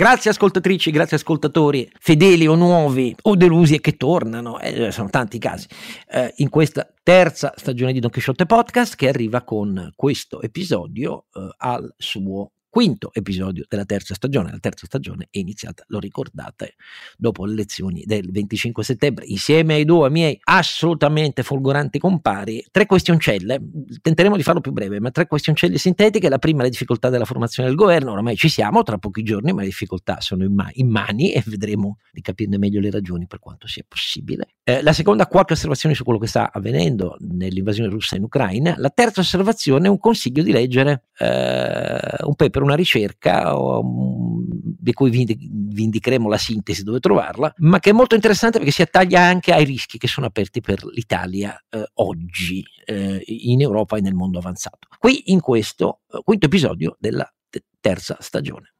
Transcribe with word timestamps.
Grazie 0.00 0.30
ascoltatrici, 0.30 0.92
grazie 0.92 1.16
ascoltatori, 1.16 1.90
fedeli 1.98 2.46
o 2.46 2.54
nuovi 2.54 3.12
o 3.22 3.34
delusi 3.34 3.74
e 3.74 3.80
che 3.80 3.96
tornano, 3.96 4.60
eh, 4.60 4.92
sono 4.92 5.08
tanti 5.08 5.38
i 5.38 5.38
casi, 5.40 5.66
eh, 6.10 6.34
in 6.36 6.50
questa 6.50 6.88
terza 7.02 7.52
stagione 7.56 7.92
di 7.92 7.98
Don 7.98 8.08
Quixote 8.08 8.46
Podcast 8.46 8.94
che 8.94 9.08
arriva 9.08 9.42
con 9.42 9.92
questo 9.96 10.40
episodio 10.40 11.26
eh, 11.34 11.48
al 11.56 11.92
suo 11.96 12.52
quinto 12.68 13.10
episodio 13.12 13.64
della 13.68 13.84
terza 13.84 14.14
stagione. 14.14 14.50
La 14.50 14.58
terza 14.58 14.86
stagione 14.86 15.28
è 15.30 15.38
iniziata, 15.38 15.84
lo 15.88 15.98
ricordate, 15.98 16.74
dopo 17.16 17.44
le 17.44 17.52
elezioni 17.52 18.04
del 18.04 18.30
25 18.30 18.84
settembre, 18.84 19.24
insieme 19.26 19.74
ai 19.74 19.84
due 19.84 20.10
miei 20.10 20.38
assolutamente 20.44 21.42
folgoranti 21.42 21.98
compari, 21.98 22.64
tre 22.70 22.86
questioncelle, 22.86 23.60
tenteremo 24.00 24.36
di 24.36 24.42
farlo 24.42 24.60
più 24.60 24.72
breve, 24.72 25.00
ma 25.00 25.10
tre 25.10 25.26
questioncelle 25.26 25.78
sintetiche. 25.78 26.28
La 26.28 26.38
prima, 26.38 26.62
le 26.62 26.70
difficoltà 26.70 27.08
della 27.08 27.24
formazione 27.24 27.68
del 27.68 27.76
governo, 27.76 28.12
oramai 28.12 28.36
ci 28.36 28.48
siamo, 28.48 28.82
tra 28.82 28.98
pochi 28.98 29.22
giorni, 29.22 29.52
ma 29.52 29.60
le 29.60 29.66
difficoltà 29.66 30.20
sono 30.20 30.44
in, 30.44 30.54
ma- 30.54 30.70
in 30.74 30.88
mani 30.88 31.32
e 31.32 31.42
vedremo 31.46 31.98
di 32.12 32.20
capirne 32.20 32.58
meglio 32.58 32.80
le 32.80 32.90
ragioni 32.90 33.26
per 33.26 33.38
quanto 33.38 33.66
sia 33.66 33.84
possibile. 33.86 34.56
Eh, 34.62 34.82
la 34.82 34.92
seconda, 34.92 35.26
qualche 35.26 35.54
osservazione 35.54 35.94
su 35.94 36.04
quello 36.04 36.18
che 36.18 36.26
sta 36.26 36.50
avvenendo 36.52 37.16
nell'invasione 37.20 37.88
russa 37.88 38.16
in 38.16 38.24
Ucraina. 38.24 38.74
La 38.76 38.90
terza 38.90 39.20
osservazione, 39.20 39.88
un 39.88 39.98
consiglio 39.98 40.42
di 40.42 40.52
leggere 40.52 41.04
eh, 41.18 42.24
un 42.24 42.34
paper, 42.34 42.57
una 42.62 42.74
ricerca 42.74 43.56
um, 43.56 44.44
di 44.50 44.92
cui 44.92 45.10
vi, 45.10 45.24
vi, 45.24 45.82
indicheremo 45.82 46.28
la 46.28 46.38
sintesi 46.38 46.82
dove 46.82 47.00
trovarla, 47.00 47.52
ma 47.58 47.78
che 47.78 47.90
è 47.90 47.92
molto 47.92 48.14
interessante 48.14 48.58
perché 48.58 48.72
si 48.72 48.82
attaglia 48.82 49.22
anche 49.22 49.52
ai 49.52 49.64
rischi 49.64 49.98
che 49.98 50.08
sono 50.08 50.26
aperti 50.26 50.60
per 50.60 50.84
l'Italia 50.84 51.56
eh, 51.68 51.84
oggi 51.94 52.64
eh, 52.84 53.22
in 53.26 53.60
Europa 53.60 53.96
e 53.96 54.00
nel 54.00 54.14
mondo 54.14 54.38
avanzato. 54.38 54.88
Qui 54.98 55.30
in 55.32 55.40
questo 55.40 56.00
eh, 56.10 56.20
quinto 56.24 56.46
episodio 56.46 56.96
della 56.98 57.30
terza 57.80 58.16
stagione. 58.20 58.74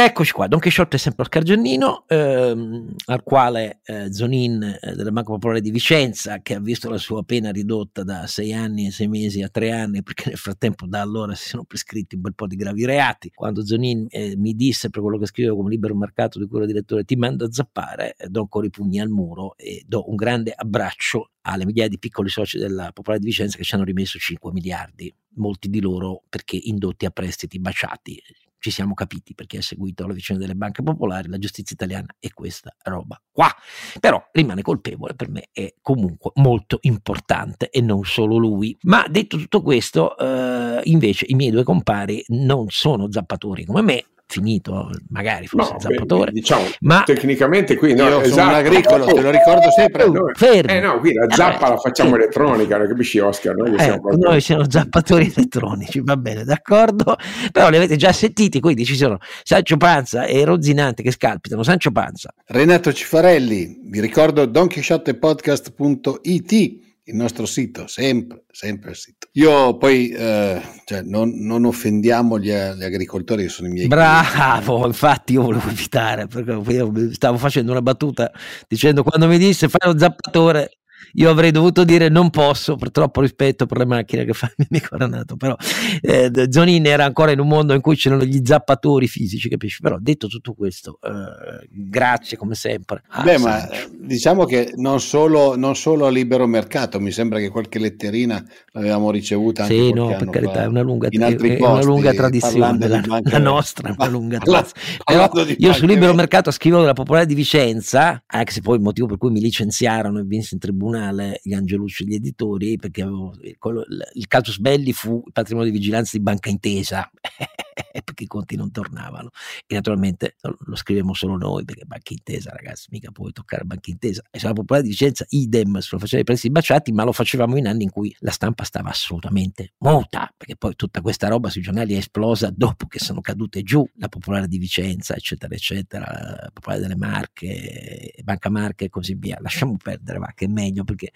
Eccoci 0.00 0.30
qua, 0.30 0.46
Don 0.46 0.60
Chisciotte 0.60 0.94
è 0.94 0.98
sempre 1.00 1.24
Oscar 1.24 1.42
Giannino, 1.42 2.04
ehm, 2.06 2.94
al 3.06 3.24
quale 3.24 3.80
eh, 3.82 4.12
Zonin 4.12 4.62
eh, 4.62 4.94
della 4.94 5.10
Banca 5.10 5.32
Popolare 5.32 5.60
di 5.60 5.72
Vicenza, 5.72 6.38
che 6.40 6.54
ha 6.54 6.60
visto 6.60 6.88
la 6.88 6.98
sua 6.98 7.24
pena 7.24 7.50
ridotta 7.50 8.04
da 8.04 8.28
sei 8.28 8.52
anni 8.52 8.86
e 8.86 8.90
sei 8.92 9.08
mesi 9.08 9.42
a 9.42 9.48
tre 9.48 9.72
anni, 9.72 10.04
perché 10.04 10.28
nel 10.28 10.38
frattempo 10.38 10.86
da 10.86 11.00
allora 11.00 11.34
si 11.34 11.48
sono 11.48 11.64
prescritti 11.64 12.14
un 12.14 12.20
bel 12.20 12.36
po' 12.36 12.46
di 12.46 12.54
gravi 12.54 12.84
reati. 12.84 13.32
Quando 13.34 13.66
Zonin 13.66 14.06
eh, 14.08 14.36
mi 14.36 14.54
disse 14.54 14.88
per 14.88 15.02
quello 15.02 15.18
che 15.18 15.26
scrivevo 15.26 15.56
come 15.56 15.70
libero 15.70 15.96
mercato 15.96 16.38
di 16.38 16.46
cui 16.46 16.58
ero 16.58 16.66
direttore, 16.66 17.02
ti 17.02 17.16
mando 17.16 17.46
a 17.46 17.48
zappare, 17.50 18.14
eh, 18.18 18.28
do 18.28 18.42
ancora 18.42 18.66
i 18.66 18.70
pugni 18.70 19.00
al 19.00 19.08
muro 19.08 19.56
e 19.56 19.82
do 19.84 20.08
un 20.08 20.14
grande 20.14 20.52
abbraccio 20.54 21.32
alle 21.40 21.64
migliaia 21.64 21.88
di 21.88 21.98
piccoli 21.98 22.28
soci 22.28 22.56
della 22.56 22.92
Popolare 22.92 23.20
di 23.20 23.26
Vicenza 23.26 23.56
che 23.56 23.64
ci 23.64 23.74
hanno 23.74 23.82
rimesso 23.82 24.16
5 24.16 24.52
miliardi, 24.52 25.12
molti 25.38 25.68
di 25.68 25.80
loro 25.80 26.22
perché 26.28 26.56
indotti 26.56 27.04
a 27.04 27.10
prestiti 27.10 27.58
baciati 27.58 28.22
ci 28.58 28.70
siamo 28.70 28.94
capiti 28.94 29.34
perché 29.34 29.58
ha 29.58 29.62
seguito 29.62 30.06
la 30.06 30.12
vicenda 30.12 30.42
delle 30.42 30.56
banche 30.56 30.82
popolari, 30.82 31.28
la 31.28 31.38
giustizia 31.38 31.74
italiana 31.74 32.14
è 32.18 32.28
questa 32.32 32.74
roba 32.84 33.20
qua. 33.30 33.54
Però 34.00 34.28
rimane 34.32 34.62
colpevole, 34.62 35.14
per 35.14 35.30
me 35.30 35.48
è 35.52 35.74
comunque 35.80 36.32
molto 36.34 36.78
importante 36.82 37.70
e 37.70 37.80
non 37.80 38.04
solo 38.04 38.36
lui. 38.36 38.76
Ma 38.82 39.06
detto 39.08 39.36
tutto 39.36 39.62
questo, 39.62 40.16
eh, 40.16 40.80
invece 40.84 41.26
i 41.28 41.34
miei 41.34 41.50
due 41.50 41.62
compari 41.62 42.24
non 42.28 42.66
sono 42.68 43.10
zappatori 43.10 43.64
come 43.64 43.82
me, 43.82 44.04
finito, 44.28 44.90
magari 45.08 45.46
fosse 45.46 45.72
no, 45.72 45.80
zappatore. 45.80 46.30
Diciamo, 46.30 46.64
ma 46.80 47.02
tecnicamente 47.04 47.76
qui 47.76 47.94
no, 47.94 48.06
io 48.06 48.20
esatto. 48.20 48.34
sono 48.34 48.48
un 48.48 48.54
agricolo, 48.54 49.06
te 49.06 49.22
lo 49.22 49.30
ricordo 49.30 49.70
sempre. 49.70 50.06
No, 50.06 50.30
fermo. 50.34 50.70
Eh 50.70 50.80
no, 50.80 51.00
qui 51.00 51.14
la 51.14 51.26
zappa 51.34 51.66
eh, 51.66 51.70
la 51.70 51.78
facciamo 51.78 52.10
fermo. 52.10 52.24
elettronica, 52.24 52.86
capisci 52.86 53.18
Oscar? 53.18 53.56
Noi, 53.56 53.74
eh, 53.74 53.78
siamo 53.78 54.10
noi 54.12 54.42
siamo 54.42 54.70
zappatori 54.70 55.32
elettronici, 55.34 56.02
va 56.02 56.18
bene, 56.18 56.44
d'accordo, 56.44 57.16
però 57.50 57.70
li 57.70 57.76
avete 57.76 57.96
già 57.96 58.12
sentiti, 58.12 58.60
quindi 58.60 58.84
ci 58.84 58.96
sono 58.96 59.16
Sancio 59.42 59.78
Panza 59.78 60.26
e 60.26 60.44
Rozzinante 60.44 61.02
che 61.02 61.10
scalpitano, 61.10 61.62
Sancio 61.62 61.90
Panza. 61.90 62.34
Renato 62.46 62.92
Cifarelli, 62.92 63.80
vi 63.84 64.00
ricordo 64.00 64.44
donkeyshotpodcast.it 64.44 66.86
il 67.08 67.16
nostro 67.16 67.46
sito, 67.46 67.86
sempre, 67.86 68.44
sempre 68.50 68.90
il 68.90 68.96
sito. 68.96 69.28
Io 69.32 69.76
poi, 69.78 70.10
eh, 70.10 70.60
cioè, 70.84 71.02
non, 71.02 71.32
non, 71.44 71.64
offendiamo 71.64 72.38
gli, 72.38 72.50
gli, 72.50 72.84
agricoltori 72.84 73.44
che 73.44 73.48
sono 73.48 73.68
i 73.68 73.70
miei 73.72 73.88
Bravo, 73.88 74.60
clienti. 74.60 74.86
infatti 74.86 75.32
io 75.32 75.42
volevo 75.42 75.70
evitare, 75.70 76.26
perché 76.26 76.52
io 76.72 77.12
stavo 77.12 77.38
facendo 77.38 77.70
una 77.70 77.82
battuta 77.82 78.30
dicendo 78.68 79.02
quando 79.02 79.26
mi 79.26 79.38
disse 79.38 79.68
fai 79.68 79.90
lo 79.90 79.98
zappatore, 79.98 80.78
io 81.14 81.30
avrei 81.30 81.50
dovuto 81.50 81.84
dire 81.84 82.08
non 82.08 82.30
posso 82.30 82.76
per 82.76 82.90
troppo 82.90 83.20
rispetto 83.20 83.66
per 83.66 83.78
le 83.78 83.86
macchine 83.86 84.24
che 84.24 84.32
fa 84.32 84.46
il 84.46 84.54
mio 84.56 84.66
amico 84.70 84.96
Renato 84.96 85.36
però 85.36 85.56
eh, 86.00 86.30
Zonin 86.50 86.86
era 86.86 87.04
ancora 87.04 87.32
in 87.32 87.40
un 87.40 87.48
mondo 87.48 87.74
in 87.74 87.80
cui 87.80 87.96
c'erano 87.96 88.24
gli 88.24 88.40
zappatori 88.44 89.06
fisici 89.06 89.48
capisci? 89.48 89.80
Però 89.80 89.96
detto 90.00 90.26
tutto 90.26 90.54
questo 90.54 90.98
eh, 91.02 91.66
grazie 91.70 92.36
come 92.36 92.54
sempre. 92.54 93.02
Ah, 93.08 93.22
beh 93.22 93.38
ma 93.38 93.68
diciamo 93.98 94.44
che 94.44 94.72
non 94.76 95.00
solo, 95.00 95.56
non 95.56 95.76
solo, 95.76 96.06
a 96.06 96.10
libero 96.10 96.46
mercato 96.46 97.00
mi 97.00 97.10
sembra 97.10 97.38
che 97.38 97.48
qualche 97.48 97.78
letterina 97.78 98.44
l'avevamo 98.72 99.10
ricevuta 99.10 99.62
anche 99.62 99.74
sì 99.74 99.92
no 99.92 100.08
per 100.16 100.30
carità 100.30 100.62
è 100.62 100.66
una 100.66 100.82
lunga, 100.82 101.08
è 101.08 101.18
posti, 101.18 101.56
una 101.60 101.82
lunga 101.82 102.12
tradizione 102.12 102.88
la, 102.88 103.20
la, 103.22 103.38
nostra 103.38 103.94
una 103.96 104.08
lunga 104.08 104.38
tradizione 104.38 104.92
però 105.04 105.30
io 105.56 105.72
su 105.72 105.86
libero 105.86 106.14
mercato 106.14 106.50
scrivo 106.50 106.80
della 106.80 106.92
popolare 106.92 107.26
di 107.26 107.34
Vicenza 107.34 108.22
anche 108.26 108.52
se 108.52 108.60
poi 108.60 108.76
il 108.76 108.82
motivo 108.82 109.06
per 109.06 109.18
cui 109.18 109.30
mi 109.30 109.40
licenziarono 109.40 110.18
e 110.20 110.22
vinsi 110.24 110.54
in 110.54 110.60
tribunale 110.60 110.87
tribunale 110.88 111.40
gli 111.42 111.52
Angelucci 111.52 112.06
gli 112.06 112.14
editori 112.14 112.76
perché 112.76 113.02
avevo, 113.02 113.34
quello, 113.58 113.84
il 114.14 114.26
casus 114.26 114.58
belli 114.58 114.92
fu 114.92 115.22
il 115.26 115.32
patrimonio 115.32 115.70
di 115.70 115.76
vigilanza 115.76 116.16
di 116.16 116.22
Banca 116.22 116.48
Intesa 116.48 117.10
perché 118.04 118.24
i 118.24 118.26
conti 118.26 118.56
non 118.56 118.70
tornavano. 118.70 119.30
E 119.66 119.74
naturalmente 119.74 120.36
lo 120.40 120.76
scrivemmo 120.76 121.14
solo 121.14 121.36
noi 121.36 121.64
perché 121.64 121.84
Banca 121.84 122.12
Intesa 122.12 122.50
ragazzi 122.50 122.88
mica 122.90 123.10
puoi 123.10 123.32
toccare 123.32 123.64
Banca 123.64 123.90
Intesa. 123.90 124.22
E 124.30 124.38
sulla 124.38 124.52
popolare 124.52 124.84
di 124.84 124.90
Vicenza 124.90 125.24
idem 125.28 125.78
se 125.78 125.88
lo 125.92 125.98
faceva 125.98 126.22
i 126.22 126.24
prezzi 126.24 126.50
baciati 126.50 126.92
ma 126.92 127.04
lo 127.04 127.12
facevamo 127.12 127.56
in 127.56 127.66
anni 127.66 127.84
in 127.84 127.90
cui 127.90 128.14
la 128.20 128.30
stampa 128.30 128.64
stava 128.64 128.90
assolutamente 128.90 129.74
muta 129.78 130.32
perché 130.36 130.56
poi 130.56 130.74
tutta 130.76 131.00
questa 131.00 131.28
roba 131.28 131.50
sui 131.50 131.62
giornali 131.62 131.94
è 131.94 131.98
esplosa 131.98 132.50
dopo 132.54 132.86
che 132.86 132.98
sono 132.98 133.20
cadute 133.20 133.62
giù. 133.62 133.86
La 133.96 134.08
popolare 134.08 134.48
di 134.48 134.58
Vicenza 134.58 135.14
eccetera 135.14 135.54
eccetera 135.54 136.06
la 136.06 136.50
popolare 136.52 136.82
delle 136.82 136.96
Marche 136.96 138.12
Banca 138.22 138.50
Marche 138.50 138.86
e 138.86 138.88
così 138.88 139.14
via. 139.14 139.38
Lasciamo 139.40 139.76
perdere 139.76 140.18
va 140.18 140.32
che 140.34 140.46
è 140.46 140.48
meglio 140.48 140.84
perché 140.84 141.12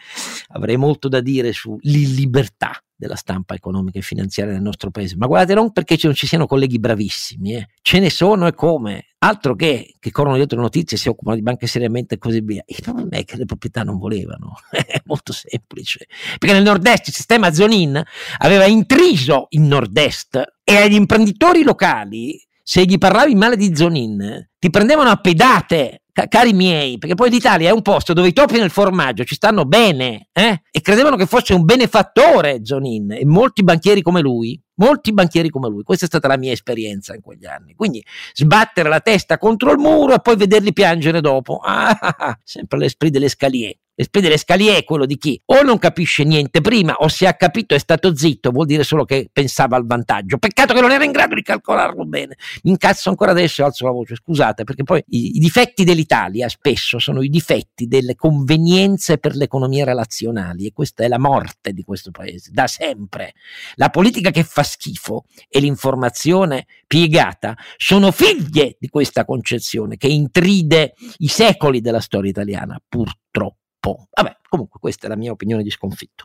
avrei 0.48 0.76
molto 0.76 1.08
da 1.08 1.20
dire 1.20 1.52
sull'illibertà 1.52 2.82
della 3.02 3.16
stampa 3.16 3.54
economica 3.54 3.98
e 3.98 4.02
finanziaria 4.02 4.52
del 4.52 4.62
nostro 4.62 4.90
paese. 4.90 5.16
Ma 5.16 5.26
guardate, 5.26 5.54
non 5.54 5.72
perché 5.72 5.98
non 6.04 6.14
ci 6.14 6.28
siano 6.28 6.46
colleghi 6.46 6.78
bravissimi, 6.78 7.56
eh. 7.56 7.68
ce 7.82 7.98
ne 7.98 8.10
sono 8.10 8.46
e 8.46 8.54
come. 8.54 9.06
Altro 9.18 9.54
che, 9.56 9.94
che 9.98 10.10
corrono 10.12 10.36
dietro 10.36 10.56
le 10.56 10.62
notizie, 10.62 10.96
si 10.96 11.08
occupano 11.08 11.36
di 11.36 11.42
banche 11.42 11.66
seriamente 11.66 12.14
e 12.14 12.18
così 12.18 12.40
via. 12.40 12.62
Il 12.64 12.78
problema 12.80 13.10
è 13.10 13.24
che 13.24 13.36
le 13.36 13.44
proprietà 13.44 13.82
non 13.82 13.98
volevano. 13.98 14.54
è 14.70 15.02
molto 15.04 15.32
semplice. 15.32 16.06
Perché 16.38 16.54
nel 16.54 16.64
nord-est 16.64 17.08
il 17.08 17.14
sistema 17.14 17.52
Zonin 17.52 18.00
aveva 18.38 18.66
intriso 18.66 19.46
il 19.50 19.62
nord-est 19.62 20.40
e 20.62 20.76
agli 20.76 20.94
imprenditori 20.94 21.64
locali, 21.64 22.40
se 22.62 22.84
gli 22.84 22.98
parlavi 22.98 23.34
male 23.34 23.56
di 23.56 23.74
Zonin, 23.74 24.48
ti 24.58 24.70
prendevano 24.70 25.10
a 25.10 25.16
pedate 25.16 26.01
cari 26.12 26.52
miei, 26.52 26.98
perché 26.98 27.14
poi 27.14 27.30
l'Italia 27.30 27.70
è 27.70 27.72
un 27.72 27.82
posto 27.82 28.12
dove 28.12 28.28
i 28.28 28.32
topi 28.32 28.58
nel 28.58 28.70
formaggio 28.70 29.24
ci 29.24 29.34
stanno 29.34 29.64
bene, 29.64 30.28
eh? 30.32 30.62
E 30.70 30.80
credevano 30.80 31.16
che 31.16 31.26
fosse 31.26 31.54
un 31.54 31.64
benefattore 31.64 32.60
Zonin 32.64 33.12
e 33.12 33.24
molti 33.24 33.62
banchieri 33.62 34.02
come 34.02 34.20
lui, 34.20 34.60
molti 34.74 35.12
banchieri 35.12 35.48
come 35.48 35.68
lui. 35.68 35.82
Questa 35.82 36.04
è 36.04 36.08
stata 36.08 36.28
la 36.28 36.36
mia 36.36 36.52
esperienza 36.52 37.14
in 37.14 37.22
quegli 37.22 37.46
anni. 37.46 37.74
Quindi 37.74 38.04
sbattere 38.32 38.88
la 38.88 39.00
testa 39.00 39.38
contro 39.38 39.72
il 39.72 39.78
muro 39.78 40.14
e 40.14 40.20
poi 40.20 40.36
vederli 40.36 40.72
piangere 40.72 41.20
dopo. 41.20 41.58
Ah, 41.58 41.90
ah, 41.90 42.16
ah, 42.18 42.38
sempre 42.44 42.78
l'esprit 42.78 43.12
delle 43.12 43.28
scalier. 43.28 43.74
Delle 43.94 44.38
scalier 44.38 44.78
è 44.78 44.84
quello 44.84 45.04
di 45.04 45.18
chi 45.18 45.40
o 45.46 45.62
non 45.62 45.78
capisce 45.78 46.24
niente 46.24 46.60
prima 46.60 46.94
o 46.94 47.08
se 47.08 47.26
ha 47.26 47.34
capito 47.34 47.74
è 47.74 47.78
stato 47.78 48.14
zitto, 48.16 48.50
vuol 48.50 48.66
dire 48.66 48.84
solo 48.84 49.04
che 49.04 49.28
pensava 49.30 49.76
al 49.76 49.86
vantaggio. 49.86 50.38
Peccato 50.38 50.72
che 50.74 50.80
non 50.80 50.92
era 50.92 51.04
in 51.04 51.12
grado 51.12 51.34
di 51.34 51.42
calcolarlo 51.42 52.04
bene. 52.06 52.36
Mi 52.62 52.70
incazzo 52.70 53.10
ancora 53.10 53.32
adesso 53.32 53.60
e 53.60 53.64
alzo 53.64 53.84
la 53.84 53.90
voce, 53.90 54.14
scusate, 54.14 54.64
perché 54.64 54.82
poi 54.82 55.02
i, 55.08 55.36
i 55.36 55.38
difetti 55.38 55.84
dell'Italia 55.84 56.48
spesso 56.48 56.98
sono 56.98 57.22
i 57.22 57.28
difetti 57.28 57.86
delle 57.86 58.14
convenienze 58.14 59.18
per 59.18 59.34
le 59.34 59.44
economie 59.44 59.84
relazionali 59.84 60.66
e 60.66 60.72
questa 60.72 61.04
è 61.04 61.08
la 61.08 61.18
morte 61.18 61.72
di 61.72 61.82
questo 61.82 62.10
paese, 62.10 62.50
da 62.52 62.66
sempre. 62.66 63.34
La 63.74 63.90
politica 63.90 64.30
che 64.30 64.44
fa 64.44 64.62
schifo 64.62 65.24
e 65.48 65.60
l'informazione 65.60 66.66
piegata 66.86 67.56
sono 67.76 68.10
figlie 68.10 68.76
di 68.78 68.88
questa 68.88 69.24
concezione 69.24 69.96
che 69.96 70.08
intride 70.08 70.94
i 71.18 71.28
secoli 71.28 71.80
della 71.80 72.00
storia 72.00 72.30
italiana, 72.30 72.80
purtroppo. 72.88 73.61
Vabbè, 73.82 74.36
comunque 74.52 74.78
questa 74.80 75.06
è 75.06 75.08
la 75.08 75.16
mia 75.16 75.32
opinione 75.32 75.62
di 75.62 75.70
sconfitto. 75.70 76.24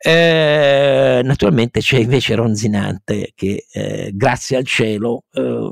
Eh, 0.00 1.20
naturalmente 1.22 1.80
c'è 1.80 1.98
invece 1.98 2.34
Ronzinante 2.34 3.32
che 3.34 3.66
eh, 3.70 4.10
grazie 4.14 4.56
al 4.56 4.64
cielo 4.64 5.24
eh, 5.32 5.68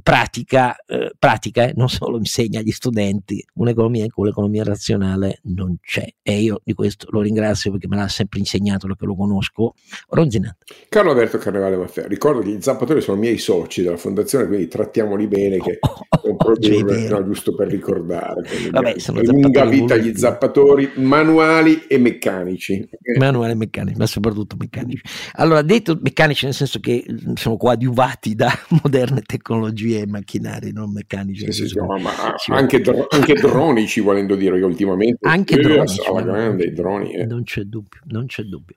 pratica 0.00 0.76
pratica, 1.18 1.68
eh, 1.68 1.72
non 1.74 1.88
solo 1.88 2.18
insegna 2.18 2.60
agli 2.60 2.70
studenti 2.70 3.44
un'economia 3.54 4.04
in 4.04 4.10
cui 4.10 4.26
l'economia 4.26 4.64
razionale 4.64 5.40
non 5.44 5.76
c'è. 5.80 6.06
E 6.22 6.40
io 6.40 6.60
di 6.64 6.72
questo 6.72 7.06
lo 7.10 7.20
ringrazio 7.20 7.70
perché 7.72 7.88
me 7.88 7.96
l'ha 7.96 8.08
sempre 8.08 8.38
insegnato, 8.38 8.86
perché 8.86 9.06
lo 9.06 9.16
conosco. 9.16 9.74
Ronzinante. 10.08 10.66
Carlo 10.88 11.10
Alberto 11.10 11.38
Carnevale 11.38 11.76
Maffea, 11.76 12.06
ricordo 12.06 12.40
che 12.40 12.50
gli 12.50 12.60
zappatori 12.60 13.00
sono 13.00 13.18
miei 13.18 13.38
soci 13.38 13.82
della 13.82 13.96
fondazione, 13.96 14.46
quindi 14.46 14.68
trattiamoli 14.68 15.26
bene, 15.26 15.58
che 15.58 15.78
è 15.80 16.28
un 16.28 16.36
problema 16.36 17.08
no, 17.08 17.24
giusto 17.24 17.54
per 17.54 17.68
ricordare. 17.68 18.42
Vabbè, 18.70 18.94
lunga 19.24 19.64
vita 19.64 19.96
gli 19.96 20.14
zappatori 20.14 20.92
manuali 21.40 21.86
e 21.86 21.98
meccanici. 21.98 22.88
Manuali 23.18 23.52
e 23.52 23.54
meccanici, 23.54 23.96
ma 23.96 24.06
soprattutto 24.06 24.56
meccanici. 24.58 25.02
Allora, 25.34 25.62
detto 25.62 25.98
meccanici 26.00 26.44
nel 26.44 26.54
senso 26.54 26.80
che 26.80 27.04
sono 27.34 27.56
coadiuvati 27.56 28.34
da 28.34 28.50
moderne 28.82 29.22
tecnologie 29.22 30.00
e 30.00 30.06
macchinari 30.06 30.72
non 30.72 30.92
meccanici. 30.92 31.50
Sì, 31.52 31.68
sì, 31.68 31.78
ma, 31.78 31.98
ma 31.98 32.34
anche, 32.48 32.80
dro- 32.80 33.06
anche, 33.08 33.34
dronici, 33.34 34.00
volendo 34.00 34.34
dire 34.34 34.58
che 34.58 34.64
ultimamente 34.64 35.26
anche 35.26 35.54
eh, 35.54 35.62
dronici, 35.62 36.00
grande, 36.02 36.72
droni, 36.72 37.14
eh. 37.14 37.26
non 37.26 37.42
c'è 37.42 37.62
dubbio, 37.62 38.00
non 38.04 38.26
c'è 38.26 38.42
dubbio, 38.42 38.76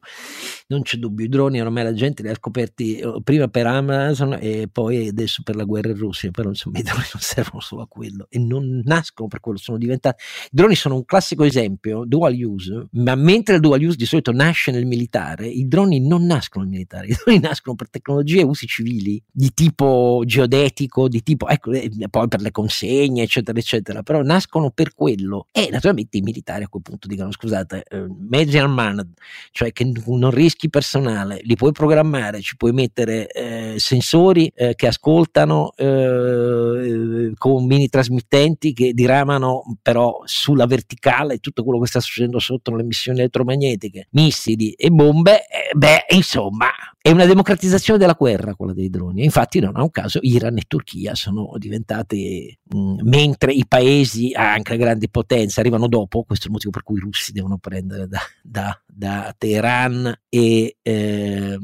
non 0.68 0.82
c'è 0.82 0.98
dubbio. 0.98 1.26
I 1.26 1.30
droni 1.30 1.62
ormai 1.62 1.84
la 1.84 1.94
gente 1.94 2.24
li 2.24 2.30
ha 2.30 2.36
scoperti 2.36 2.98
eh, 2.98 3.22
prima 3.24 3.48
per 3.48 3.68
Amazon 3.68 4.38
e 4.40 4.68
poi 4.72 5.08
adesso 5.08 5.42
per 5.44 5.56
la 5.56 5.64
guerra 5.64 5.90
in 5.90 5.98
Russia, 5.98 6.32
però 6.32 6.50
insomma 6.50 6.80
i 6.80 6.84
droni 6.84 7.04
non 7.14 7.22
servono 7.22 7.62
solo 7.62 7.82
a 7.82 7.88
quello 7.88 8.28
e 8.30 8.40
non 8.40 8.82
nascono 8.86 9.28
per 9.28 9.40
quello, 9.40 9.58
sono 9.58 9.78
diventati. 9.78 10.24
I 10.46 10.50
droni 10.52 10.76
sono 10.76 10.96
un 10.96 11.06
classico 11.06 11.44
esempio, 11.44 12.04
dual 12.06 12.34
use, 12.36 12.88
ma 12.92 13.16
mentre 13.16 13.56
il 13.56 13.62
dual 13.62 13.82
use 13.82 13.98
di 13.98 14.06
solito 14.06 14.32
nasce 14.32 14.72
nel 14.72 14.86
militare, 14.86 15.48
i 15.48 15.68
droni 15.68 16.00
non 16.00 16.26
nascono 16.26 16.64
nel 16.64 16.74
militare, 16.74 17.08
i 17.14 17.16
droni 17.16 17.40
nascono 17.40 17.76
per 17.76 17.90
tecnologie 17.90 18.42
e 18.42 18.44
usi 18.44 18.68
civili 18.68 19.22
di 19.32 19.54
tipo 19.54 20.24
geodetico, 20.26 21.08
di 21.08 21.24
tipo, 21.24 21.48
ecco, 21.48 21.72
eh, 21.72 21.90
poi 22.10 22.28
per 22.28 22.42
le 22.42 22.52
consegne, 22.52 23.24
eccetera, 23.24 23.58
eccetera, 23.58 24.04
però 24.04 24.22
nascono 24.22 24.72
per 24.72 24.94
quello. 24.94 25.48
E 25.52 25.70
naturalmente 25.72 26.18
i 26.18 26.22
militari 26.22 26.64
a 26.64 26.68
quel 26.68 26.82
punto 26.82 27.08
dicono, 27.08 27.32
scusate, 27.32 27.84
eh, 27.88 28.06
mezzi 28.30 28.58
armad, 28.58 29.08
cioè 29.52 29.72
che 29.72 29.92
non 30.06 30.32
rischi 30.54 30.70
personale, 30.70 31.40
li 31.44 31.56
puoi 31.56 31.72
programmare, 31.72 32.42
ci 32.42 32.56
puoi 32.56 32.72
mettere 32.72 33.28
eh, 33.28 33.76
sensori 33.78 34.52
eh, 34.56 34.76
che 34.76 34.88
ascoltano 34.88 35.74
eh, 35.76 37.32
con 37.36 37.66
mini 37.66 37.90
trasmittenti 37.90 38.74
che 38.74 38.94
diramano 38.94 39.64
però 39.82 40.22
sulla 40.26 40.68
verticale 40.68 41.40
tutto 41.40 41.64
quello 41.64 41.80
che 41.80 41.88
sta 41.88 42.00
succedendo 42.00 42.40
sotto 42.40 42.76
le 42.76 42.84
emissioni 42.84 43.20
elettromagnetiche, 43.20 44.08
missili 44.12 44.72
e 44.72 44.90
bombe, 44.90 45.48
eh, 45.48 45.74
beh, 45.76 46.06
insomma, 46.10 46.70
è 47.06 47.12
una 47.12 47.26
democratizzazione 47.26 48.00
della 48.00 48.16
guerra 48.18 48.56
quella 48.56 48.72
dei 48.72 48.90
droni. 48.90 49.26
Infatti, 49.26 49.60
non 49.60 49.76
a 49.76 49.84
un 49.84 49.92
caso, 49.92 50.20
Iran 50.22 50.58
e 50.58 50.64
Turchia 50.66 51.16
sono 51.16 51.52
diventate, 51.58 52.60
mh, 52.64 52.78
mm, 52.78 53.00
mentre 53.04 53.52
i 53.52 53.66
paesi, 53.68 54.32
anche 54.32 54.78
grandi 54.78 55.10
potenze, 55.10 55.60
arrivano 55.60 55.90
dopo, 55.90 56.24
questo 56.24 56.46
è 56.46 56.48
il 56.48 56.54
motivo 56.54 56.72
per 56.72 56.84
cui 56.84 57.00
i 57.00 57.02
russi 57.02 57.34
devono 57.34 57.58
prendere 57.58 58.08
da, 58.08 58.22
da, 58.42 58.82
da 58.88 59.36
Teheran 59.38 60.18
e 60.30 60.78
eh, 60.82 61.60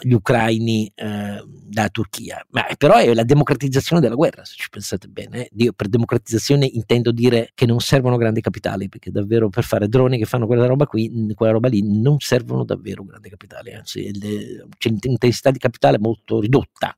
gli 0.00 0.12
ucraini 0.12 0.90
eh, 0.94 1.42
da 1.46 1.88
Turchia. 1.88 2.44
Ma 2.50 2.66
però 2.76 2.96
è 2.96 3.12
la 3.14 3.22
democratizzazione 3.22 4.00
della 4.00 4.14
guerra, 4.14 4.44
se 4.44 4.54
ci 4.56 4.68
pensate 4.68 5.08
bene. 5.08 5.44
Eh. 5.44 5.50
Io 5.56 5.72
per 5.72 5.88
democratizzazione 5.88 6.66
intendo 6.66 7.12
dire 7.12 7.50
che 7.54 7.66
non 7.66 7.80
servono 7.80 8.16
grandi 8.16 8.40
capitali, 8.40 8.88
perché 8.88 9.10
davvero 9.10 9.48
per 9.48 9.64
fare 9.64 9.88
droni 9.88 10.18
che 10.18 10.24
fanno 10.24 10.46
quella 10.46 10.66
roba 10.66 10.86
qui, 10.86 11.32
quella 11.34 11.52
roba 11.52 11.68
lì, 11.68 11.82
non 11.82 12.18
servono 12.18 12.64
davvero 12.64 13.04
grandi 13.04 13.28
capitali, 13.28 13.72
anzi 13.72 14.18
le, 14.18 14.66
c'è 14.76 14.90
l'intensità 15.00 15.50
di 15.50 15.58
capitale 15.58 15.98
molto 15.98 16.40
ridotta, 16.40 16.94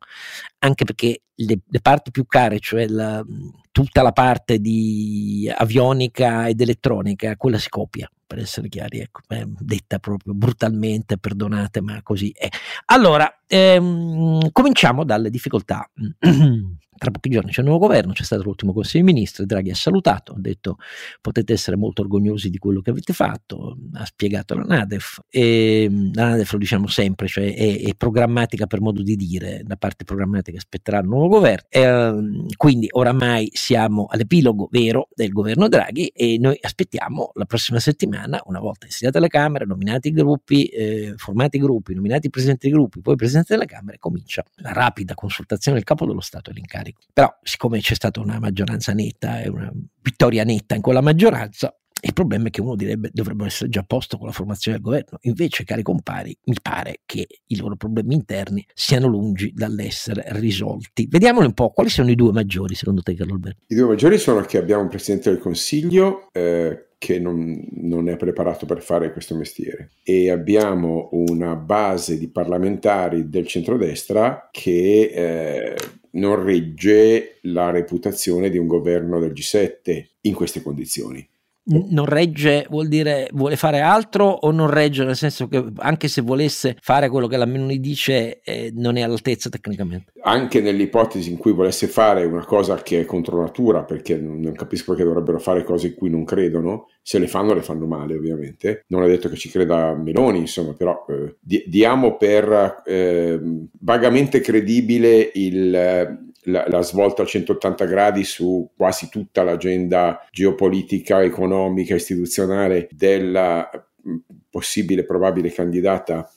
anche 0.58 0.84
perché 0.84 1.22
le, 1.34 1.58
le 1.66 1.80
parti 1.80 2.10
più 2.10 2.24
care, 2.26 2.58
cioè 2.60 2.86
la, 2.86 3.24
tutta 3.70 4.02
la 4.02 4.12
parte 4.12 4.58
di 4.58 5.50
avionica 5.54 6.48
ed 6.48 6.60
elettronica, 6.60 7.36
quella 7.36 7.58
si 7.58 7.68
copia, 7.68 8.10
per 8.26 8.38
essere 8.38 8.68
chiari, 8.68 9.00
ecco, 9.00 9.20
eh, 9.28 9.44
detta 9.46 9.98
proprio 9.98 10.34
brutalmente, 10.34 11.18
perdonate, 11.18 11.80
ma 11.80 12.02
così 12.02 12.32
è. 12.36 12.48
Allora, 12.86 13.42
ehm, 13.46 14.50
cominciamo 14.52 15.04
dalle 15.04 15.30
difficoltà. 15.30 15.88
Tra 16.98 17.10
pochi 17.10 17.28
giorni 17.28 17.50
c'è 17.50 17.60
un 17.60 17.66
nuovo 17.66 17.86
governo, 17.86 18.12
c'è 18.12 18.22
stato 18.22 18.42
l'ultimo 18.42 18.72
Consiglio 18.72 19.04
dei 19.04 19.12
Ministri, 19.14 19.44
Draghi 19.44 19.70
ha 19.70 19.74
salutato, 19.74 20.32
ha 20.32 20.38
detto 20.38 20.78
potete 21.20 21.52
essere 21.52 21.76
molto 21.76 22.02
orgogliosi 22.02 22.48
di 22.48 22.58
quello 22.58 22.80
che 22.80 22.90
avete 22.90 23.12
fatto, 23.12 23.76
ha 23.92 24.04
spiegato 24.04 24.54
la 24.54 24.64
Nadef 24.64 25.20
e 25.28 25.88
la 26.14 26.30
Nadef 26.30 26.52
lo 26.52 26.58
diciamo 26.58 26.86
sempre, 26.86 27.26
cioè 27.28 27.54
è, 27.54 27.82
è 27.82 27.94
programmatica 27.94 28.66
per 28.66 28.80
modo 28.80 29.02
di 29.02 29.14
dire, 29.14 29.62
la 29.66 29.76
parte 29.76 30.04
programmatica 30.04 30.56
aspetterà 30.56 30.98
il 31.00 31.06
nuovo 31.06 31.28
governo, 31.28 31.66
e, 31.68 32.46
quindi 32.56 32.88
oramai 32.90 33.50
siamo 33.52 34.06
all'epilogo 34.08 34.68
vero 34.70 35.08
del 35.14 35.30
governo 35.30 35.68
Draghi 35.68 36.06
e 36.08 36.38
noi 36.38 36.56
aspettiamo 36.60 37.30
la 37.34 37.44
prossima 37.44 37.78
settimana, 37.78 38.40
una 38.46 38.60
volta 38.60 38.86
insediate 38.86 39.20
le 39.20 39.28
Camere, 39.28 39.66
nominati 39.66 40.08
i 40.08 40.12
gruppi, 40.12 40.64
eh, 40.66 41.14
formati 41.16 41.56
i 41.56 41.60
gruppi, 41.60 41.94
nominati 41.94 42.28
i 42.28 42.30
presidenti 42.30 42.68
dei 42.68 42.76
gruppi, 42.76 43.00
poi 43.00 43.12
il 43.12 43.18
Presidente 43.18 43.54
delle 43.54 43.66
Camere, 43.66 43.98
comincia 43.98 44.42
la 44.56 44.72
rapida 44.72 45.14
consultazione 45.14 45.76
del 45.76 45.86
Capo 45.86 46.06
dello 46.06 46.20
Stato 46.20 46.50
e 46.50 46.54
l'incarico 46.54 46.85
carico. 46.86 47.00
Però, 47.12 47.34
siccome 47.42 47.80
c'è 47.80 47.94
stata 47.94 48.20
una 48.20 48.38
maggioranza 48.38 48.92
netta 48.92 49.40
e 49.40 49.48
una 49.48 49.72
vittoria 50.00 50.44
netta 50.44 50.74
in 50.74 50.82
quella 50.82 51.00
maggioranza, 51.00 51.74
il 51.98 52.12
problema 52.12 52.48
è 52.48 52.50
che 52.50 52.60
uno 52.60 52.76
direbbe 52.76 53.10
dovrebbero 53.12 53.48
essere 53.48 53.70
già 53.70 53.80
a 53.80 53.84
posto 53.84 54.18
con 54.18 54.26
la 54.26 54.32
formazione 54.32 54.76
del 54.76 54.86
governo. 54.86 55.18
Invece, 55.22 55.64
cari 55.64 55.82
compari, 55.82 56.36
mi 56.44 56.56
pare 56.60 57.00
che 57.06 57.26
i 57.46 57.56
loro 57.56 57.74
problemi 57.76 58.14
interni 58.14 58.64
siano 58.74 59.06
lungi 59.06 59.52
dall'essere 59.52 60.24
risolti. 60.28 61.08
Vediamoli 61.10 61.46
un 61.46 61.54
po', 61.54 61.70
quali 61.70 61.88
sono 61.88 62.10
i 62.10 62.14
due 62.14 62.32
maggiori 62.32 62.74
secondo 62.74 63.02
te, 63.02 63.14
Carlo 63.14 63.34
Alberto? 63.34 63.62
I 63.66 63.74
due 63.74 63.86
maggiori 63.86 64.18
sono 64.18 64.40
che 64.42 64.58
abbiamo 64.58 64.82
un 64.82 64.88
Presidente 64.88 65.30
del 65.30 65.40
Consiglio 65.40 66.28
eh, 66.32 66.86
che 66.98 67.18
non, 67.18 67.62
non, 67.72 68.08
è 68.08 68.16
preparato 68.16 68.64
per 68.64 68.80
fare 68.80 69.12
questo 69.12 69.36
mestiere 69.36 69.90
e 70.02 70.30
abbiamo 70.30 71.10
una 71.12 71.54
base 71.54 72.18
di 72.18 72.28
parlamentari 72.28 73.28
del 73.28 73.46
centrodestra 73.46 74.48
che 74.50 75.10
eh, 75.14 75.76
non 76.16 76.42
regge 76.42 77.38
la 77.42 77.70
reputazione 77.70 78.50
di 78.50 78.58
un 78.58 78.66
governo 78.66 79.18
del 79.18 79.32
G7 79.32 80.04
in 80.22 80.34
queste 80.34 80.62
condizioni 80.62 81.26
non 81.66 82.04
regge 82.04 82.66
vuol 82.70 82.86
dire 82.86 83.28
vuole 83.32 83.56
fare 83.56 83.80
altro 83.80 84.26
o 84.26 84.50
non 84.52 84.70
regge 84.70 85.04
nel 85.04 85.16
senso 85.16 85.48
che 85.48 85.64
anche 85.78 86.06
se 86.06 86.20
volesse 86.20 86.76
fare 86.80 87.08
quello 87.08 87.26
che 87.26 87.36
la 87.36 87.44
Meloni 87.44 87.80
dice 87.80 88.40
eh, 88.42 88.70
non 88.74 88.96
è 88.96 89.02
all'altezza 89.02 89.48
tecnicamente. 89.48 90.12
Anche 90.22 90.60
nell'ipotesi 90.60 91.30
in 91.30 91.38
cui 91.38 91.52
volesse 91.52 91.88
fare 91.88 92.24
una 92.24 92.44
cosa 92.44 92.76
che 92.82 93.00
è 93.00 93.04
contro 93.04 93.40
natura 93.40 93.82
perché 93.82 94.16
non 94.16 94.52
capisco 94.52 94.92
perché 94.92 95.06
dovrebbero 95.06 95.38
fare 95.38 95.64
cose 95.64 95.88
in 95.88 95.94
cui 95.94 96.10
non 96.10 96.24
credono 96.24 96.88
se 97.02 97.18
le 97.18 97.26
fanno 97.26 97.54
le 97.54 97.62
fanno 97.62 97.86
male 97.86 98.14
ovviamente. 98.14 98.84
Non 98.88 99.02
è 99.02 99.08
detto 99.08 99.28
che 99.28 99.36
ci 99.36 99.48
creda 99.48 99.94
Meloni 99.94 100.38
insomma 100.38 100.72
però 100.72 101.04
eh, 101.08 101.36
diamo 101.66 102.16
per 102.16 102.82
eh, 102.84 103.40
vagamente 103.80 104.40
credibile 104.40 105.30
il 105.34 106.24
la, 106.46 106.66
la, 106.68 106.82
svolta 106.82 107.22
a 107.22 107.26
180 107.26 107.84
gradi 107.84 108.24
su 108.24 108.70
quasi 108.76 109.08
tutta 109.08 109.42
l'agenda 109.42 110.26
geopolitica, 110.30 111.22
economica, 111.22 111.94
istituzionale 111.94 112.88
della 112.90 113.68
mm, 114.06 114.16
possibile, 114.50 115.04
probabile 115.04 115.52
candidata 115.52 116.30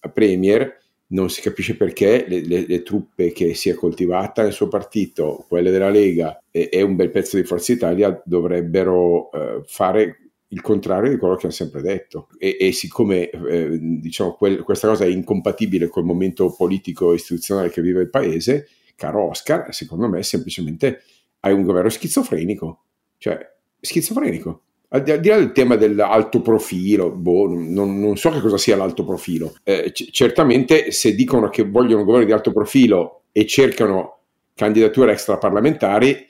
a 0.00 0.08
premier. 0.08 0.84
Non 1.08 1.30
si 1.30 1.40
capisce 1.40 1.76
perché 1.76 2.24
le, 2.26 2.40
le, 2.44 2.66
le, 2.66 2.82
truppe 2.82 3.30
che 3.30 3.54
si 3.54 3.68
è 3.68 3.74
coltivata 3.74 4.42
nel 4.42 4.52
suo 4.52 4.66
partito, 4.66 5.44
quelle 5.46 5.70
della 5.70 5.90
Lega 5.90 6.42
e, 6.50 6.68
e 6.72 6.82
un 6.82 6.96
bel 6.96 7.10
pezzo 7.10 7.36
di 7.36 7.44
Forza 7.44 7.72
Italia 7.72 8.20
dovrebbero 8.24 9.30
eh, 9.30 9.62
fare 9.66 10.26
il 10.48 10.60
contrario 10.60 11.10
di 11.10 11.16
quello 11.16 11.34
che 11.36 11.46
hanno 11.46 11.54
sempre 11.54 11.80
detto. 11.82 12.28
E, 12.38 12.56
e 12.58 12.72
siccome 12.72 13.30
eh, 13.30 13.78
diciamo, 13.80 14.34
quel, 14.34 14.62
questa 14.62 14.88
cosa 14.88 15.04
è 15.04 15.08
incompatibile 15.08 15.88
col 15.88 16.04
momento 16.04 16.54
politico 16.56 17.12
e 17.12 17.16
istituzionale 17.16 17.70
che 17.70 17.82
vive 17.82 18.02
il 18.02 18.10
paese, 18.10 18.68
caro 18.96 19.28
Oscar, 19.28 19.72
secondo 19.72 20.08
me 20.08 20.22
semplicemente 20.22 21.02
hai 21.40 21.52
un 21.52 21.62
governo 21.62 21.88
schizofrenico, 21.88 22.84
cioè 23.18 23.38
schizofrenico. 23.80 24.62
Al 24.88 25.02
di, 25.02 25.10
là 25.10 25.36
del 25.36 25.52
tema 25.52 25.76
dell'alto 25.76 26.40
profilo, 26.40 27.10
boh, 27.10 27.48
non, 27.48 27.98
non, 27.98 28.16
so 28.16 28.30
che 28.30 28.40
cosa 28.40 28.56
sia 28.56 28.76
l'alto 28.76 29.04
profilo. 29.04 29.56
Eh, 29.64 29.90
c- 29.92 30.10
certamente 30.10 30.92
se 30.92 31.14
dicono 31.14 31.48
che 31.48 31.64
vogliono 31.64 32.00
un 32.00 32.06
governo 32.06 32.26
di 32.26 32.32
alto 32.32 32.52
profilo 32.52 33.24
e 33.32 33.46
cercano 33.46 34.20
candidature 34.54 35.12
extraparlamentari, 35.12 36.26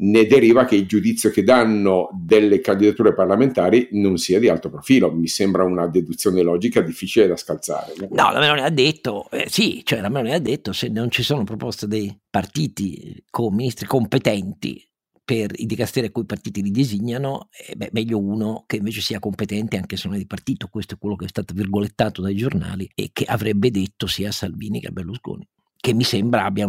ne 0.00 0.26
deriva 0.26 0.64
che 0.64 0.76
il 0.76 0.86
giudizio 0.86 1.30
che 1.30 1.42
danno 1.42 2.08
delle 2.12 2.60
candidature 2.60 3.14
parlamentari 3.14 3.88
non 3.92 4.16
sia 4.16 4.38
di 4.38 4.48
alto 4.48 4.70
profilo. 4.70 5.12
Mi 5.12 5.26
sembra 5.26 5.64
una 5.64 5.86
deduzione 5.86 6.42
logica 6.42 6.80
difficile 6.80 7.26
da 7.26 7.36
scalzare. 7.36 7.94
No, 8.10 8.30
la 8.30 8.38
Meloni 8.38 8.60
ha 8.60 8.70
detto, 8.70 9.28
eh, 9.30 9.46
sì, 9.48 9.82
cioè 9.84 10.00
la 10.00 10.08
Meloni 10.08 10.34
ha 10.34 10.40
detto 10.40 10.72
se 10.72 10.88
non 10.88 11.10
ci 11.10 11.22
sono 11.22 11.44
proposte 11.44 11.86
dei 11.86 12.16
partiti 12.30 13.22
con 13.30 13.54
ministri 13.54 13.86
competenti 13.86 14.82
per 15.24 15.50
i 15.56 15.66
dicasteri 15.66 16.06
a 16.06 16.10
cui 16.10 16.22
i 16.22 16.26
partiti 16.26 16.62
li 16.62 16.70
designano, 16.70 17.48
eh, 17.50 17.74
beh, 17.76 17.90
meglio 17.92 18.18
uno 18.18 18.64
che 18.66 18.76
invece 18.76 19.00
sia 19.00 19.18
competente 19.18 19.76
anche 19.76 19.96
se 19.96 20.06
non 20.06 20.16
è 20.16 20.18
di 20.20 20.26
partito. 20.26 20.68
Questo 20.68 20.94
è 20.94 20.98
quello 20.98 21.16
che 21.16 21.26
è 21.26 21.28
stato 21.28 21.54
virgolettato 21.54 22.22
dai 22.22 22.36
giornali 22.36 22.88
e 22.94 23.10
che 23.12 23.24
avrebbe 23.24 23.70
detto 23.70 24.06
sia 24.06 24.30
Salvini 24.30 24.80
che 24.80 24.86
a 24.86 24.90
Berlusconi 24.90 25.46
che 25.80 25.94
mi 25.94 26.02
sembra 26.02 26.44
abbia 26.44 26.66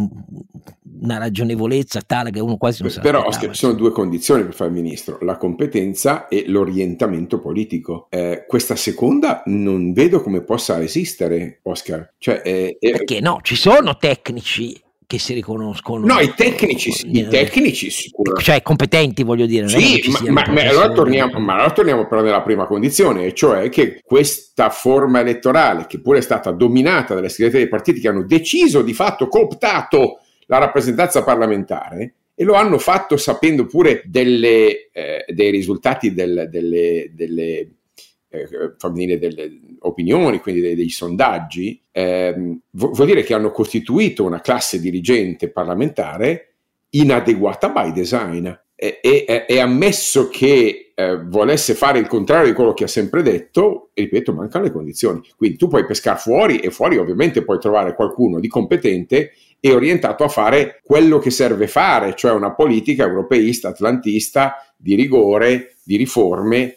una 1.02 1.18
ragionevolezza 1.18 2.02
tale 2.06 2.32
che 2.32 2.40
uno 2.40 2.58
quasi 2.58 2.82
non 2.82 2.92
sa. 2.92 3.02
Però 3.02 3.26
Oscar, 3.26 3.50
ci 3.52 3.60
sono 3.60 3.74
due 3.74 3.92
condizioni 3.92 4.44
per 4.44 4.54
fare 4.54 4.70
il 4.70 4.76
ministro, 4.76 5.18
la 5.22 5.38
competenza 5.38 6.28
e 6.28 6.46
l'orientamento 6.48 7.40
politico. 7.40 8.08
Eh, 8.10 8.46
questa 8.48 8.76
seconda 8.76 9.44
non 9.46 9.94
vedo 9.94 10.22
come 10.22 10.42
possa 10.42 10.82
esistere, 10.82 11.60
Oscar. 11.64 12.14
Cioè, 12.18 12.42
eh, 12.44 12.78
Perché 12.80 13.20
no, 13.20 13.40
ci 13.42 13.56
sono 13.56 13.98
tecnici 13.98 14.80
che 15.10 15.18
si 15.18 15.34
riconoscono. 15.34 16.06
No, 16.06 16.20
i 16.20 16.36
tecnici, 16.36 16.92
i 17.18 17.28
tecnici 17.28 17.90
sicuramente. 17.90 18.52
Cioè 18.52 18.62
competenti, 18.62 19.24
voglio 19.24 19.48
dire. 19.48 19.68
Sì, 19.68 20.04
ma, 20.08 20.20
ma, 20.44 20.52
ma, 20.52 20.62
allora 20.62 20.92
torniamo, 20.92 21.40
ma, 21.40 21.54
allora 21.54 21.72
torniamo, 21.72 22.08
però 22.08 22.22
nella 22.22 22.44
prima 22.44 22.68
condizione, 22.68 23.34
cioè 23.34 23.70
che 23.70 24.02
questa 24.04 24.70
forma 24.70 25.22
elettorale, 25.22 25.88
che 25.88 26.00
pure 26.00 26.20
è 26.20 26.22
stata 26.22 26.52
dominata 26.52 27.16
dalle 27.16 27.30
segreterie 27.30 27.62
dei 27.62 27.72
partiti 27.72 28.00
che 28.00 28.08
hanno 28.08 28.24
deciso 28.24 28.84
di 28.84 28.94
fatto, 28.94 29.28
cooptato 29.28 30.20
la 30.50 30.58
rappresentanza 30.58 31.24
parlamentare, 31.24 32.16
e 32.34 32.44
lo 32.44 32.54
hanno 32.54 32.80
fatto 32.80 33.18
sapendo 33.18 33.66
pure 33.66 34.02
delle, 34.06 34.90
eh, 34.92 35.26
dei 35.28 35.52
risultati 35.52 36.14
del, 36.14 36.48
delle, 36.50 37.12
delle 37.14 37.70
eh, 38.30 38.48
dire, 38.94 39.20
delle 39.20 39.60
opinioni, 39.80 40.40
quindi 40.40 40.62
dei, 40.62 40.76
dei 40.76 40.90
sondaggi, 40.90 41.82
ehm, 41.92 42.62
vuol 42.72 43.06
dire 43.06 43.24
che 43.24 43.34
hanno 43.34 43.52
costituito 43.52 44.24
una 44.24 44.42
classe 44.42 44.80
dirigente 44.80 45.52
parlamentare 45.52 46.54
inadeguata 46.92 47.70
by 47.70 47.92
design. 47.92 48.50
E, 48.82 49.00
e, 49.02 49.46
e 49.46 49.60
ammesso 49.60 50.30
che 50.30 50.94
eh, 50.96 51.22
volesse 51.26 51.74
fare 51.74 52.00
il 52.00 52.08
contrario 52.08 52.48
di 52.48 52.54
quello 52.54 52.74
che 52.74 52.86
ha 52.86 52.88
sempre 52.88 53.22
detto, 53.22 53.90
ripeto, 53.94 54.32
mancano 54.34 54.64
le 54.64 54.72
condizioni. 54.72 55.22
Quindi 55.36 55.58
tu 55.58 55.68
puoi 55.68 55.86
pescare 55.86 56.18
fuori 56.18 56.60
e 56.60 56.72
fuori 56.72 56.96
ovviamente 56.98 57.44
puoi 57.44 57.60
trovare 57.60 57.94
qualcuno 57.94 58.40
di 58.40 58.48
competente 58.48 59.34
e 59.60 59.74
orientato 59.74 60.24
a 60.24 60.30
fare 60.30 60.82
quello 60.84 61.20
che 61.20 61.30
serve 61.30 61.68
fare, 61.68 62.16
cioè 62.16 62.32
una 62.32 62.54
politica 62.54 63.04
europeista, 63.04 63.70
atlantista, 63.70 64.56
di 64.78 64.96
rigore, 64.96 65.76
di 65.84 65.98
riforme 65.98 66.76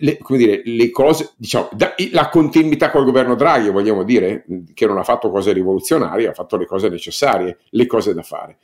le, 0.00 0.18
come 0.18 0.38
dire, 0.38 0.62
le 0.64 0.90
cose, 0.90 1.30
diciamo, 1.36 1.68
da, 1.72 1.94
la 2.10 2.28
continuità 2.28 2.90
col 2.90 3.04
governo 3.04 3.34
Draghi, 3.34 3.70
vogliamo 3.70 4.02
dire, 4.02 4.44
che 4.74 4.86
non 4.86 4.98
ha 4.98 5.04
fatto 5.04 5.30
cose 5.30 5.52
rivoluzionarie, 5.52 6.28
ha 6.28 6.34
fatto 6.34 6.56
le 6.56 6.66
cose 6.66 6.88
necessarie, 6.88 7.58
le 7.70 7.86
cose 7.86 8.12
da 8.12 8.22
fare. 8.22 8.58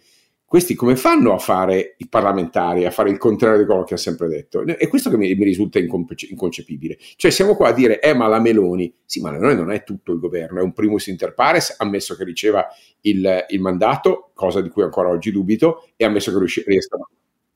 Questi 0.47 0.75
come 0.75 0.95
fanno 0.95 1.33
a 1.33 1.39
fare 1.39 1.95
i 1.99 2.09
parlamentari, 2.09 2.85
a 2.85 2.91
fare 2.91 3.11
il 3.11 3.19
contrario 3.19 3.59
di 3.59 3.65
quello 3.65 3.83
che 3.83 3.95
ha 3.95 3.99
sempre 3.99 4.29
detto? 4.29 4.65
È 4.65 4.89
questo 4.89 5.11
che 5.11 5.17
mi, 5.17 5.35
mi 5.35 5.45
risulta 5.45 5.79
inconce- 5.79 6.29
inconcepibile. 6.31 6.97
Cioè 7.17 7.31
siamo 7.31 7.57
qua 7.57 7.69
a 7.69 7.73
dire, 7.73 8.01
eh 8.01 8.15
ma 8.15 8.29
la 8.29 8.39
Meloni, 8.39 8.95
sì 9.05 9.21
ma 9.21 9.33
la 9.33 9.39
Meloni 9.39 9.57
non 9.57 9.73
è 9.73 9.83
tutto 9.83 10.13
il 10.13 10.21
governo, 10.21 10.61
è 10.61 10.63
un 10.63 10.73
primus 10.73 11.09
inter 11.09 11.35
pares, 11.35 11.75
ammesso 11.79 12.15
che 12.15 12.25
riceva 12.25 12.67
il, 13.01 13.47
il 13.49 13.61
mandato, 13.61 14.31
cosa 14.35 14.61
di 14.61 14.69
cui 14.69 14.83
ancora 14.83 15.09
oggi 15.09 15.33
dubito, 15.33 15.89
e 15.97 16.05
ammesso 16.05 16.33
che 16.33 16.63
riesca 16.67 16.97
a... 16.97 17.09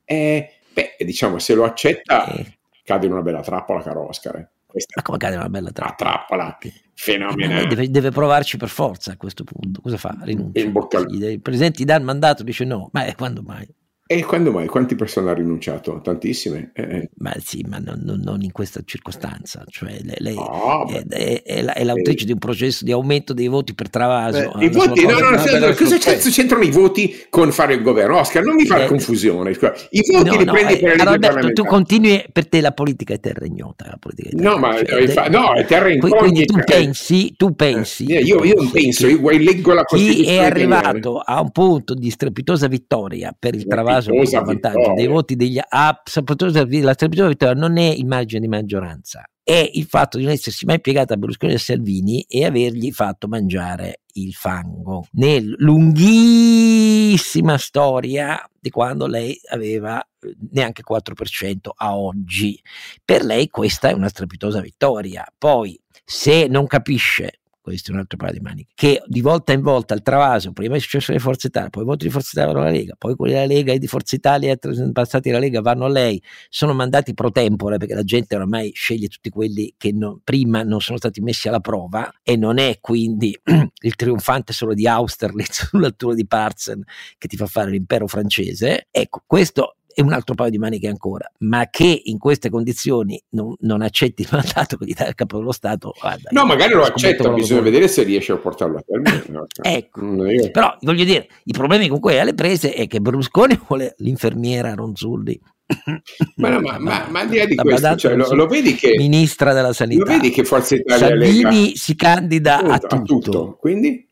Eh, 0.03 0.51
beh, 0.73 0.97
diciamo, 0.99 1.39
se 1.39 1.53
lo 1.53 1.63
accetta... 1.63 2.25
Eh 2.25 2.57
cade 2.89 3.05
in 3.05 3.11
una 3.11 3.21
bella 3.21 3.41
trappola, 3.41 3.83
caro 3.83 4.07
Oscar. 4.07 4.35
Eh. 4.37 4.47
Questa 4.65 4.93
Ma 4.95 5.01
come 5.03 5.17
cade 5.19 5.33
in 5.33 5.39
una 5.41 5.49
bella 5.49 5.71
trappola? 5.71 6.11
Trappola 6.11 6.57
fenomenale. 6.99 7.67
Deve, 7.67 7.89
deve, 7.89 8.11
provarci 8.11 8.57
per 8.57 8.67
forza 8.67 9.13
a 9.13 9.15
questo 9.15 9.45
punto. 9.45 9.79
Cosa 9.79 9.95
fa? 9.95 10.17
Rinuncia. 10.21 10.59
Il 10.59 11.39
presidente 11.41 11.85
dà 11.85 11.95
il 11.95 12.03
mandato, 12.03 12.43
dice 12.43 12.65
no, 12.65 12.89
ma 12.91 13.05
quando 13.15 13.41
mai? 13.41 13.65
E 14.11 14.25
quando 14.25 14.51
mai? 14.51 14.65
Quante 14.65 14.95
persone 14.95 15.29
ha 15.29 15.35
rinunciato? 15.35 16.01
Tantissime? 16.01 16.71
Eh. 16.73 16.81
eh. 16.81 17.09
Ma 17.17 17.31
sì, 17.43 17.63
ma 17.69 17.77
non, 17.77 18.01
non, 18.23 18.41
in 18.41 18.51
questa 18.51 18.81
circostanza. 18.83 19.63
Cioè, 19.67 19.99
lei, 20.17 20.33
oh, 20.35 20.87
è, 20.87 21.05
è, 21.07 21.43
è, 21.43 21.63
è, 21.63 21.83
l'autrice 21.83 22.23
eh. 22.23 22.25
di 22.25 22.31
un 22.31 22.39
processo 22.39 22.83
di 22.85 22.91
aumento 22.91 23.33
dei 23.33 23.47
voti 23.47 23.75
per 23.75 23.91
Travaso. 23.91 24.51
Beh, 24.55 24.65
I 24.65 24.69
voti, 24.69 25.05
no, 25.05 25.19
no, 25.19 25.29
no, 25.29 25.67
no 25.67 25.73
cosa 25.75 25.99
cazzo 25.99 26.31
c'entrano 26.31 26.63
i 26.63 26.71
voti 26.71 27.27
con 27.29 27.51
fare 27.51 27.75
il 27.75 27.83
governo? 27.83 28.17
Oscar, 28.17 28.43
non 28.43 28.55
mi 28.55 28.65
fa 28.65 28.83
eh, 28.83 28.87
confusione. 28.87 29.51
I 29.51 30.01
voti 30.11 30.29
no, 30.29 30.37
li 30.37 30.43
no, 30.43 30.53
prendi 30.53 30.77
per 30.77 30.97
eh, 30.97 31.01
Alberto, 31.03 31.53
tu 31.53 31.63
continui, 31.65 32.25
per 32.33 32.49
te 32.49 32.61
la 32.61 32.71
politica 32.71 33.13
è 33.13 33.19
terra 33.19 33.45
ignota. 33.45 33.85
La 33.89 33.97
politica 33.99 34.29
è 34.29 34.31
terra, 34.35 34.49
no, 34.49 34.57
ma 34.57 34.83
cioè, 34.83 35.07
fa, 35.09 35.27
no, 35.27 35.53
è 35.53 35.65
terra 35.65 35.91
incognita. 35.91 36.17
Quindi 36.17 36.45
tu 36.45 36.57
pensi, 36.65 37.33
tu 37.37 37.53
pensi. 37.53 38.05
Eh, 38.05 38.21
io, 38.21 38.43
io 38.43 38.55
non 38.55 38.71
penso, 38.71 39.05
io 39.05 39.29
leggo 39.29 39.71
la 39.71 39.83
Costituzione. 39.83 40.25
Chi 40.25 40.35
è 40.35 40.43
arrivato 40.43 41.19
a 41.19 41.39
un 41.39 41.51
punto 41.51 41.93
di 41.93 42.09
strepitosa 42.09 42.65
vittoria 42.65 43.35
per 43.37 43.53
il 43.53 43.67
Travaso 43.67 43.97
vantaggio 44.01 44.43
vantaggio 44.43 44.93
dei 44.93 45.07
voti 45.07 45.35
degli 45.35 45.59
soprattutto 46.03 46.65
la 46.65 46.93
strepitosa 46.93 47.27
vittoria 47.27 47.55
non 47.55 47.77
è 47.77 47.89
il 47.89 48.05
margine 48.05 48.41
di 48.41 48.47
maggioranza, 48.47 49.23
è 49.43 49.69
il 49.73 49.85
fatto 49.85 50.17
di 50.17 50.23
non 50.23 50.33
essersi 50.33 50.65
mai 50.65 50.79
piegata 50.79 51.15
a 51.15 51.17
Berlusconi 51.17 51.53
e 51.53 51.55
a 51.55 51.59
Salvini 51.59 52.21
e 52.27 52.45
avergli 52.45 52.91
fatto 52.91 53.27
mangiare 53.27 54.01
il 54.13 54.33
fango 54.33 55.07
nel 55.13 55.55
lunghissima 55.57 57.57
storia 57.57 58.47
di 58.59 58.69
quando 58.69 59.07
lei 59.07 59.39
aveva 59.49 59.99
eh, 60.01 60.35
neanche 60.51 60.83
4% 60.87 61.69
a 61.75 61.97
oggi. 61.97 62.61
Per 63.03 63.23
lei 63.23 63.49
questa 63.49 63.89
è 63.89 63.93
una 63.93 64.09
strepitosa 64.09 64.61
vittoria. 64.61 65.25
Poi 65.37 65.79
se 66.05 66.47
non 66.47 66.67
capisce 66.67 67.39
questo 67.61 67.91
è 67.91 67.93
un 67.93 67.99
altro 67.99 68.17
paio 68.17 68.33
di 68.33 68.39
maniche, 68.39 68.71
che 68.73 69.01
di 69.05 69.21
volta 69.21 69.53
in 69.53 69.61
volta 69.61 69.93
il 69.93 70.01
travaso, 70.01 70.51
prima 70.51 70.75
è 70.75 70.79
successo 70.79 71.11
le 71.11 71.19
Forze 71.19 71.47
Italia, 71.47 71.69
poi 71.69 71.83
i 71.83 71.85
voti 71.85 72.05
di 72.05 72.11
Forza 72.11 72.29
Italia 72.33 72.53
vanno 72.53 72.65
alla 72.65 72.75
Lega, 72.75 72.95
poi 72.97 73.15
quelli 73.15 73.33
della 73.33 73.45
Lega 73.45 73.73
e 73.73 73.79
di 73.79 73.87
Forza 73.87 74.15
Italia 74.15 74.57
passati 74.91 75.29
alla 75.29 75.39
Lega 75.39 75.61
vanno 75.61 75.85
a 75.85 75.89
lei, 75.89 76.21
sono 76.49 76.73
mandati 76.73 77.13
pro 77.13 77.31
tempore 77.31 77.77
perché 77.77 77.93
la 77.93 78.03
gente 78.03 78.35
ormai 78.35 78.71
sceglie 78.73 79.07
tutti 79.07 79.29
quelli 79.29 79.73
che 79.77 79.91
non, 79.91 80.21
prima 80.23 80.63
non 80.63 80.81
sono 80.81 80.97
stati 80.97 81.21
messi 81.21 81.47
alla 81.47 81.59
prova 81.59 82.11
e 82.23 82.35
non 82.35 82.57
è 82.57 82.77
quindi 82.79 83.37
il 83.81 83.95
trionfante 83.95 84.53
solo 84.53 84.73
di 84.73 84.87
Austerlitz 84.87 85.67
sull'altura 85.69 86.13
di 86.13 86.25
Parzen 86.25 86.83
che 87.17 87.27
ti 87.27 87.35
fa 87.35 87.45
fare 87.45 87.71
l'impero 87.71 88.07
francese. 88.07 88.87
Ecco, 88.91 89.23
questo 89.25 89.75
e 89.99 90.01
un 90.01 90.13
altro 90.13 90.33
paio 90.33 90.49
di 90.49 90.57
maniche 90.57 90.87
ancora, 90.87 91.29
ma 91.39 91.67
che 91.69 92.01
in 92.05 92.17
queste 92.17 92.49
condizioni 92.49 93.21
non, 93.31 93.53
non 93.59 93.81
accetti 93.81 94.21
il 94.21 94.29
mandato 94.31 94.77
che 94.77 94.85
gli 94.85 94.93
dà 94.93 95.07
il 95.07 95.13
capo 95.13 95.39
dello 95.39 95.51
Stato. 95.51 95.93
Guarda, 95.99 96.29
no, 96.31 96.45
magari 96.45 96.73
lo 96.73 96.83
accetta, 96.83 97.29
bisogna 97.33 97.59
vedere 97.59 97.89
se 97.89 98.03
riesce 98.03 98.31
a 98.31 98.37
portarlo 98.37 98.77
a 98.77 98.83
termine. 98.85 99.45
ecco, 99.61 100.25
io... 100.25 100.51
però 100.51 100.73
voglio 100.79 101.03
dire, 101.03 101.27
i 101.43 101.51
problemi 101.51 101.89
con 101.89 101.99
cui 101.99 102.17
alle 102.17 102.33
prese 102.33 102.71
è 102.71 102.87
che 102.87 103.01
Berlusconi 103.01 103.59
vuole 103.67 103.95
l'infermiera 103.97 104.73
Ronzulli 104.73 105.37
ma, 106.35 106.49
no, 106.49 106.61
ma, 106.61 106.77
ma, 106.79 107.07
ma, 107.09 107.19
al 107.19 107.27
di 107.27 107.37
là 107.37 107.45
di 107.45 107.55
questo, 107.55 107.95
cioè, 107.97 108.15
lo, 108.15 108.33
lo, 108.33 108.47
vedi 108.47 108.75
che 108.75 108.95
ministra 108.97 109.53
della 109.53 109.73
sanità, 109.73 110.05
lo 110.05 110.11
vedi 110.11 110.29
che 110.29 110.45
Forza 110.45 110.75
Italia 110.75 111.07
Salvini 111.07 111.75
si 111.75 111.95
candida 111.95 112.59
a 112.59 112.79
tutto. 112.79 112.95
a 112.95 113.01
tutto. 113.01 113.57
Quindi 113.59 114.08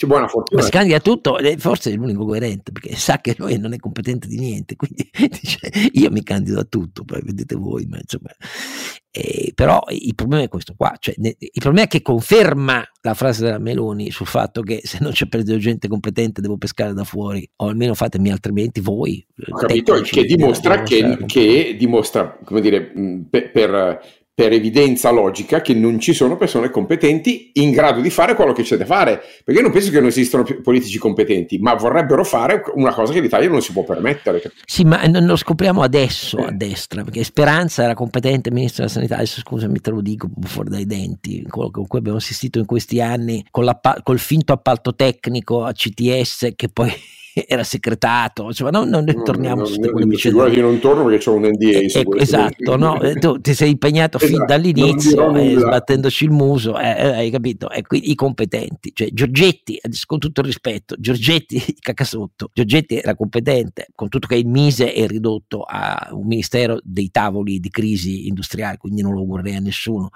c'è 0.00 0.06
buona 0.06 0.28
fortuna. 0.28 0.60
Ma 0.60 0.66
si 0.66 0.72
candida 0.72 0.96
a 0.96 1.00
tutto, 1.00 1.38
forse 1.58 1.90
è 1.90 1.94
l'unico 1.94 2.24
coerente 2.24 2.72
perché 2.72 2.96
sa 2.96 3.20
che 3.20 3.34
lui 3.36 3.58
non 3.58 3.74
è 3.74 3.76
competente 3.76 4.26
di 4.26 4.38
niente, 4.38 4.74
quindi 4.74 5.06
dice 5.12 5.70
io 5.92 6.10
mi 6.10 6.22
candido 6.22 6.60
a 6.60 6.64
tutto, 6.64 7.04
poi 7.04 7.20
vedete 7.22 7.54
voi, 7.54 7.84
ma 7.84 7.98
insomma. 7.98 8.30
Eh, 9.12 9.52
però 9.54 9.82
il 9.88 10.14
problema 10.14 10.44
è 10.44 10.48
questo 10.48 10.74
qua, 10.74 10.94
cioè, 10.98 11.14
ne, 11.18 11.34
il 11.38 11.50
problema 11.60 11.84
è 11.84 11.88
che 11.88 12.00
conferma 12.00 12.82
la 13.02 13.12
frase 13.12 13.44
della 13.44 13.58
Meloni 13.58 14.10
sul 14.10 14.26
fatto 14.26 14.62
che 14.62 14.80
se 14.84 14.98
non 15.00 15.10
c'è 15.10 15.26
perso 15.26 15.58
gente 15.58 15.88
competente 15.88 16.40
devo 16.40 16.56
pescare 16.56 16.94
da 16.94 17.04
fuori, 17.04 17.46
o 17.56 17.66
almeno 17.66 17.92
fatemi 17.94 18.30
altrimenti 18.30 18.80
voi. 18.80 19.26
Ho 19.50 19.56
capito, 19.56 20.00
che 20.00 20.24
dimostra, 20.24 20.82
che, 20.82 21.18
che 21.26 21.76
dimostra, 21.76 22.38
come 22.42 22.60
dire, 22.62 22.92
per, 23.28 23.50
per 23.50 24.00
per 24.40 24.54
evidenza 24.54 25.10
logica 25.10 25.60
che 25.60 25.74
non 25.74 26.00
ci 26.00 26.14
sono 26.14 26.38
persone 26.38 26.70
competenti 26.70 27.50
in 27.56 27.72
grado 27.72 28.00
di 28.00 28.08
fare 28.08 28.34
quello 28.34 28.54
che 28.54 28.62
c'è 28.62 28.78
da 28.78 28.86
fare, 28.86 29.20
perché 29.44 29.60
io 29.60 29.60
non 29.60 29.70
penso 29.70 29.90
che 29.90 29.98
non 29.98 30.08
esistano 30.08 30.46
politici 30.62 30.96
competenti, 30.96 31.58
ma 31.58 31.74
vorrebbero 31.74 32.24
fare 32.24 32.62
una 32.72 32.94
cosa 32.94 33.12
che 33.12 33.20
l'Italia 33.20 33.50
non 33.50 33.60
si 33.60 33.72
può 33.72 33.84
permettere. 33.84 34.40
Sì, 34.64 34.84
ma 34.84 35.04
non 35.04 35.26
lo 35.26 35.36
scopriamo 35.36 35.82
adesso 35.82 36.38
eh. 36.38 36.44
a 36.44 36.50
destra, 36.52 37.04
perché 37.04 37.22
Speranza 37.22 37.82
era 37.82 37.92
competente 37.92 38.50
ministro 38.50 38.84
della 38.84 38.94
sanità, 38.94 39.16
adesso 39.16 39.40
scusami 39.40 39.78
te 39.78 39.90
lo 39.90 40.00
dico 40.00 40.30
fuori 40.44 40.70
dai 40.70 40.86
denti, 40.86 41.44
quello 41.46 41.70
con 41.70 41.86
cui 41.86 41.98
abbiamo 41.98 42.16
assistito 42.16 42.58
in 42.58 42.64
questi 42.64 42.98
anni 43.02 43.44
con 43.50 43.70
col 44.02 44.18
finto 44.18 44.54
appalto 44.54 44.94
tecnico 44.94 45.64
a 45.64 45.72
CTS 45.72 46.52
che 46.56 46.70
poi 46.70 46.90
era 47.32 47.62
segretato, 47.62 48.46
insomma, 48.46 48.70
non, 48.70 48.88
non 48.88 49.04
torniamo 49.24 49.64
su 49.64 49.78
quelle 49.78 50.06
vicende. 50.06 50.50
Io 50.50 50.62
non 50.62 50.78
torno 50.78 51.04
perché 51.04 51.18
c'è 51.18 51.30
un 51.30 51.46
NDA. 51.46 51.78
Eh, 51.78 51.90
ecco, 51.92 52.16
esatto, 52.16 52.76
no? 52.76 52.98
tu 53.18 53.40
ti 53.40 53.54
sei 53.54 53.70
impegnato 53.70 54.18
esatto, 54.18 54.32
fin 54.32 54.44
dall'inizio, 54.46 55.34
eh, 55.36 55.56
sbattendoci 55.58 56.24
il 56.24 56.30
muso, 56.30 56.78
eh, 56.78 56.88
eh 56.88 57.06
hai 57.16 57.30
capito? 57.30 57.70
Eh, 57.70 57.84
i 57.90 58.14
competenti, 58.14 58.92
cioè 58.94 59.08
Giorgetti, 59.12 59.80
con 60.06 60.18
tutto 60.18 60.40
il 60.40 60.46
rispetto, 60.46 60.96
Giorgetti 60.98 61.62
cacasotto, 61.78 62.50
Giorgetti 62.52 62.96
era 62.96 63.14
competente, 63.14 63.88
con 63.94 64.08
tutto 64.08 64.26
che 64.26 64.36
il 64.36 64.46
Mise 64.46 64.92
è 64.92 65.06
ridotto 65.06 65.62
a 65.62 66.08
un 66.12 66.26
ministero 66.26 66.80
dei 66.82 67.10
tavoli 67.10 67.60
di 67.60 67.70
crisi 67.70 68.26
industriale, 68.26 68.76
quindi 68.76 69.02
non 69.02 69.14
lo 69.14 69.24
vorrei 69.24 69.56
a 69.56 69.60
nessuno 69.60 70.10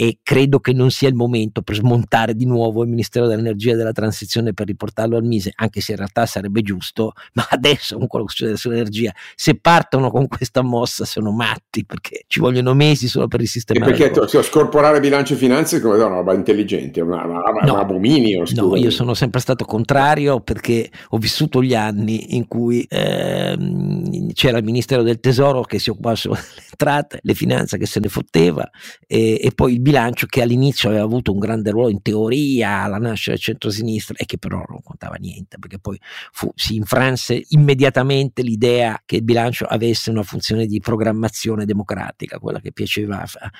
e 0.00 0.20
credo 0.22 0.60
che 0.60 0.72
non 0.72 0.90
sia 0.90 1.10
il 1.10 1.14
momento 1.14 1.60
per 1.60 1.74
smontare 1.74 2.34
di 2.34 2.46
nuovo 2.46 2.82
il 2.82 2.88
Ministero 2.88 3.26
dell'Energia 3.26 3.72
e 3.72 3.76
della 3.76 3.92
Transizione 3.92 4.54
per 4.54 4.66
riportarlo 4.66 5.14
al 5.14 5.24
Mise, 5.24 5.52
anche 5.54 5.82
se 5.82 5.90
in 5.90 5.98
realtà 5.98 6.24
sarebbe 6.24 6.62
giusto, 6.62 7.12
ma 7.34 7.46
adesso 7.50 7.98
con 7.98 8.06
quello 8.06 8.24
che 8.24 8.30
succede 8.30 8.56
sull'energia, 8.56 9.12
se 9.34 9.56
partono 9.56 10.10
con 10.10 10.26
questa 10.26 10.62
mossa 10.62 11.04
sono 11.04 11.32
matti 11.32 11.84
perché 11.84 12.24
ci 12.28 12.40
vogliono 12.40 12.72
mesi 12.72 13.08
solo 13.08 13.28
per 13.28 13.40
risistemare. 13.40 13.92
E 13.92 14.10
perché 14.10 14.26
cioè, 14.26 14.42
scorporare 14.42 15.00
bilancio 15.00 15.34
e 15.34 15.36
finanze 15.36 15.82
come 15.82 15.96
una 15.96 16.06
roba 16.06 16.32
intelligente, 16.32 17.02
una, 17.02 17.22
una, 17.26 17.42
no, 17.62 17.74
un 17.74 17.78
abominio. 17.78 18.44
No, 18.54 18.76
io 18.76 18.90
sono 18.90 19.12
sempre 19.12 19.40
stato 19.40 19.66
contrario 19.66 20.40
perché 20.40 20.90
ho 21.10 21.18
vissuto 21.18 21.62
gli 21.62 21.74
anni 21.74 22.36
in 22.36 22.48
cui 22.48 22.86
ehm, 22.88 24.32
c'era 24.32 24.56
il 24.56 24.64
Ministero 24.64 25.02
del 25.02 25.20
Tesoro 25.20 25.60
che 25.60 25.78
si 25.78 25.90
occupava 25.90 26.16
solo 26.16 26.36
delle 26.40 26.68
entrate, 26.70 27.18
le 27.22 27.34
finanze 27.34 27.76
che 27.76 27.84
se 27.84 28.00
ne 28.00 28.08
fotteva 28.08 28.66
e, 29.06 29.38
e, 29.42 29.52
poi 29.54 29.74
il 29.74 29.80
bilancio 29.90 30.26
che 30.26 30.40
all'inizio 30.40 30.88
aveva 30.88 31.02
avuto 31.02 31.32
un 31.32 31.40
grande 31.40 31.70
ruolo 31.70 31.88
in 31.88 32.00
teoria 32.00 32.82
alla 32.82 32.98
nascita 32.98 33.32
del 33.32 33.40
centro-sinistra 33.40 34.14
e 34.16 34.24
che 34.24 34.38
però 34.38 34.64
non 34.68 34.82
contava 34.82 35.16
niente 35.16 35.58
perché 35.58 35.80
poi 35.80 35.98
fu, 36.30 36.52
si 36.54 36.76
infranse 36.76 37.42
immediatamente 37.48 38.42
l'idea 38.42 39.02
che 39.04 39.16
il 39.16 39.24
bilancio 39.24 39.64
avesse 39.64 40.10
una 40.10 40.22
funzione 40.22 40.66
di 40.66 40.78
programmazione 40.78 41.64
democratica, 41.64 42.38
quella 42.38 42.60
che 42.60 42.72
piaceva 42.72 43.22
a, 43.22 43.50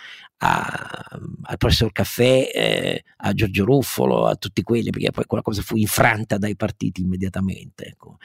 a, 0.43 1.19
al 1.43 1.57
professor 1.59 1.93
Caffè, 1.93 2.51
eh, 2.55 3.05
a 3.19 3.33
Giorgio 3.33 3.65
Ruffolo, 3.65 4.27
a 4.27 4.37
tutti 4.37 4.63
quelli, 4.63 4.91
perché 4.91 5.11
poi 5.11 5.25
quella 5.25 5.43
cosa 5.43 5.63
fu 5.63 5.77
infranta 5.77 6.39
dai 6.39 6.57
partiti 6.57 7.03
immediatamente, 7.03 7.87
ecco. 7.87 8.17